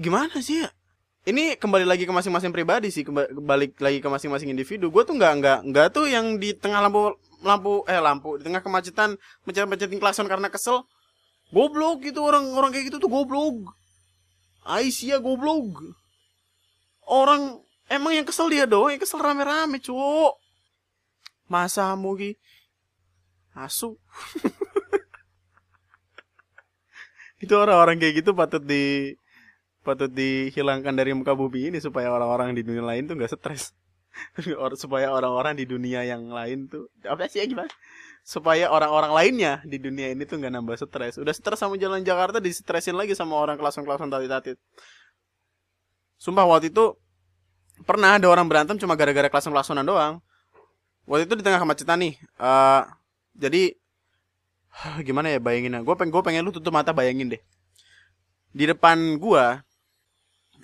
gimana 0.00 0.40
sih 0.40 0.64
ya? 0.64 0.72
Ini 1.28 1.60
kembali 1.60 1.84
lagi 1.84 2.08
ke 2.08 2.12
masing-masing 2.16 2.56
pribadi 2.56 2.88
sih, 2.88 3.04
kembali 3.04 3.76
lagi 3.76 4.00
ke 4.00 4.08
masing-masing 4.08 4.48
individu. 4.48 4.88
Gue 4.88 5.04
tuh 5.04 5.12
nggak 5.12 5.32
nggak 5.44 5.58
nggak 5.68 5.86
tuh 5.92 6.08
yang 6.08 6.40
di 6.40 6.56
tengah 6.56 6.80
lampu 6.80 7.12
lampu 7.42 7.86
eh 7.86 8.02
lampu 8.02 8.38
di 8.38 8.46
tengah 8.46 8.62
kemacetan 8.62 9.14
mencet-mencetin 9.46 10.02
klakson 10.02 10.26
karena 10.26 10.50
kesel. 10.50 10.82
Goblok 11.48 12.04
gitu 12.04 12.20
orang-orang 12.20 12.74
kayak 12.74 12.92
gitu 12.92 12.98
tuh 13.00 13.08
goblok. 13.08 13.72
Aisyah 14.68 15.22
goblok. 15.22 15.80
Orang 17.08 17.64
emang 17.88 18.12
yang 18.12 18.28
kesel 18.28 18.52
dia 18.52 18.68
doang, 18.68 18.92
yang 18.92 19.00
kesel 19.00 19.16
rame-rame, 19.16 19.80
cuk. 19.80 20.36
Masa 21.48 21.96
mugi 21.96 22.36
asu. 23.56 23.96
itu 27.42 27.54
orang-orang 27.54 28.02
kayak 28.02 28.14
gitu 28.22 28.34
patut 28.34 28.60
di 28.60 29.14
patut 29.86 30.10
dihilangkan 30.10 30.90
dari 30.90 31.14
muka 31.14 31.38
bumi 31.38 31.72
ini 31.72 31.78
supaya 31.78 32.10
orang-orang 32.10 32.52
di 32.52 32.66
dunia 32.66 32.82
lain 32.82 33.06
tuh 33.06 33.14
nggak 33.14 33.30
stres 33.30 33.70
supaya 34.82 35.10
orang-orang 35.10 35.58
di 35.58 35.64
dunia 35.68 36.04
yang 36.04 36.28
lain 36.30 36.68
tuh 36.70 36.88
apa 37.06 37.26
sih 37.30 37.42
gimana? 37.46 37.70
Supaya 38.22 38.68
orang-orang 38.68 39.12
lainnya 39.14 39.52
di 39.64 39.80
dunia 39.80 40.12
ini 40.12 40.28
tuh 40.28 40.36
nggak 40.36 40.52
nambah 40.52 40.76
stres. 40.76 41.16
Udah 41.16 41.32
stres 41.32 41.58
sama 41.60 41.80
jalan 41.80 42.04
Jakarta 42.04 42.42
distresin 42.42 42.94
lagi 42.98 43.16
sama 43.16 43.38
orang 43.38 43.56
kelasan-kelasan 43.56 44.12
tati-tati 44.12 44.58
sumpah 46.18 46.44
waktu 46.44 46.74
itu 46.74 46.98
pernah 47.86 48.18
ada 48.18 48.26
orang 48.26 48.44
berantem 48.50 48.74
cuma 48.76 48.98
gara-gara 48.98 49.30
kelasan-kelasonan 49.30 49.86
doang. 49.86 50.14
Waktu 51.08 51.24
itu 51.24 51.34
di 51.40 51.44
tengah 51.46 51.62
kemacetan 51.62 52.04
nih 52.04 52.14
uh, 52.36 52.84
jadi 53.32 53.72
gimana 55.06 55.32
ya 55.32 55.38
bayangin 55.40 55.80
gue 55.80 55.94
pengen 55.96 56.12
gue 56.12 56.22
pengen 56.26 56.42
lu 56.44 56.52
tutup 56.52 56.74
mata 56.74 56.90
bayangin 56.92 57.38
deh. 57.38 57.42
Di 58.52 58.68
depan 58.68 59.16
gue 59.16 59.44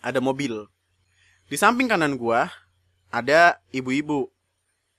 ada 0.05 0.21
mobil. 0.21 0.67
Di 1.49 1.57
samping 1.57 1.89
kanan 1.89 2.19
gua 2.19 2.51
ada 3.15 3.63
ibu-ibu. 3.71 4.27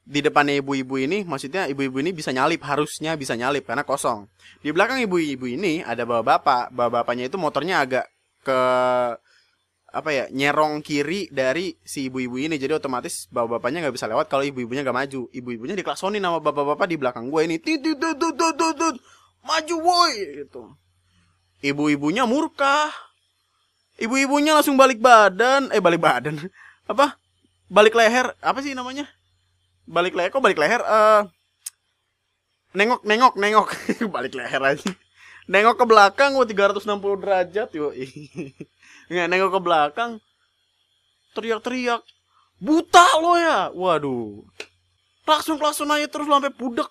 Di 0.05 0.21
depannya 0.21 0.61
ibu-ibu 0.61 1.01
ini, 1.01 1.25
maksudnya 1.25 1.65
ibu-ibu 1.65 1.97
ini 1.97 2.13
bisa 2.13 2.29
nyalip, 2.29 2.61
harusnya 2.61 3.17
bisa 3.17 3.33
nyalip 3.33 3.65
karena 3.65 3.81
kosong. 3.81 4.29
Di 4.61 4.69
belakang 4.69 5.01
ibu-ibu 5.01 5.49
ini 5.49 5.81
ada 5.81 6.05
bapak-bapak. 6.05 6.69
Bapak-bapaknya 6.71 7.25
itu 7.27 7.41
motornya 7.41 7.81
agak 7.81 8.05
ke 8.45 8.59
apa 9.95 10.09
ya 10.11 10.27
nyerong 10.27 10.83
kiri 10.83 11.31
dari 11.31 11.71
si 11.81 12.11
ibu-ibu 12.11 12.35
ini 12.35 12.59
jadi 12.59 12.75
otomatis 12.75 13.31
bapak-bapaknya 13.31 13.79
nggak 13.87 13.95
bisa 13.95 14.11
lewat 14.11 14.27
kalau 14.27 14.43
ibu-ibunya 14.43 14.83
nggak 14.83 14.91
maju 14.91 15.31
ibu-ibunya 15.31 15.71
diklaksonin 15.71 16.19
sama 16.19 16.43
bapak-bapak 16.43 16.83
di 16.91 16.99
belakang 16.99 17.31
gue 17.31 17.41
ini 17.47 17.63
tit 17.63 17.79
maju 19.39 19.75
woi 19.79 20.15
gitu 20.35 20.75
ibu-ibunya 21.63 22.27
murka 22.27 22.91
Ibu-ibunya 23.95 24.59
langsung 24.59 24.75
balik 24.75 24.99
badan, 24.99 25.71
eh 25.71 25.79
balik 25.79 26.03
badan. 26.03 26.35
Apa? 26.91 27.15
Balik 27.65 27.97
leher, 27.97 28.29
apa 28.41 28.59
sih 28.61 28.77
namanya? 28.77 29.09
Balik 29.89 30.13
leher, 30.13 30.29
kok 30.29 30.41
balik 30.41 30.61
leher? 30.61 30.81
Eh 30.81 30.89
uh, 30.89 31.21
nengok, 32.77 33.01
nengok, 33.01 33.33
nengok. 33.37 33.67
balik 34.15 34.37
leher 34.37 34.61
aja. 34.61 34.89
Nengok 35.45 35.77
ke 35.77 35.85
belakang, 35.85 36.33
wah 36.37 36.45
360 36.45 37.21
derajat, 37.21 37.69
yo. 37.73 37.93
Nggak 39.13 39.27
nengok 39.29 39.51
ke 39.53 39.61
belakang, 39.61 40.11
teriak-teriak. 41.37 42.01
Buta 42.57 43.05
lo 43.21 43.37
ya. 43.37 43.69
Waduh. 43.73 44.41
Langsung 45.25 45.57
langsung 45.57 45.89
aja 45.89 46.07
terus 46.09 46.25
sampai 46.25 46.53
budek. 46.53 46.89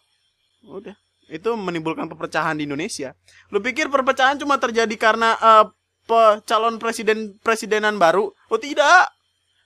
Udah. 0.67 0.95
Itu 1.27 1.57
menimbulkan 1.57 2.07
perpecahan 2.07 2.59
di 2.59 2.69
Indonesia. 2.69 3.17
Lu 3.49 3.59
pikir 3.59 3.89
perpecahan 3.89 4.37
cuma 4.37 4.61
terjadi 4.61 4.93
karena 4.99 5.35
uh, 5.41 5.65
pe 6.05 6.45
calon 6.45 6.77
presiden 6.77 7.41
presidenan 7.41 7.97
baru? 7.97 8.29
Oh 8.53 8.61
tidak, 8.61 9.09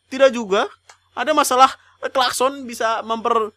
tidak 0.07 0.31
juga. 0.31 0.71
Ada 1.19 1.35
masalah 1.35 1.75
klakson 2.15 2.63
bisa 2.63 3.03
memper 3.03 3.51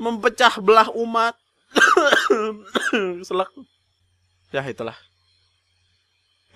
mempecah 0.00 0.56
belah 0.64 0.88
umat. 0.96 1.36
Selak. 3.28 3.52
Ya 4.48 4.64
itulah. 4.64 4.96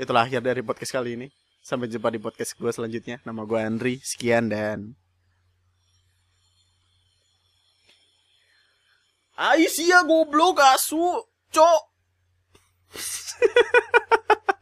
Itulah 0.00 0.24
akhir 0.24 0.40
dari 0.40 0.64
podcast 0.64 0.96
kali 0.96 1.20
ini. 1.20 1.28
Sampai 1.60 1.92
jumpa 1.92 2.08
di 2.08 2.16
podcast 2.16 2.56
gue 2.56 2.72
selanjutnya. 2.72 3.20
Nama 3.28 3.44
gue 3.44 3.58
Andri. 3.60 3.94
Sekian 4.00 4.48
dan 4.48 4.96
Aisyah 9.36 10.08
goblok 10.08 10.64
asu, 10.64 11.20
cok. 11.52 11.82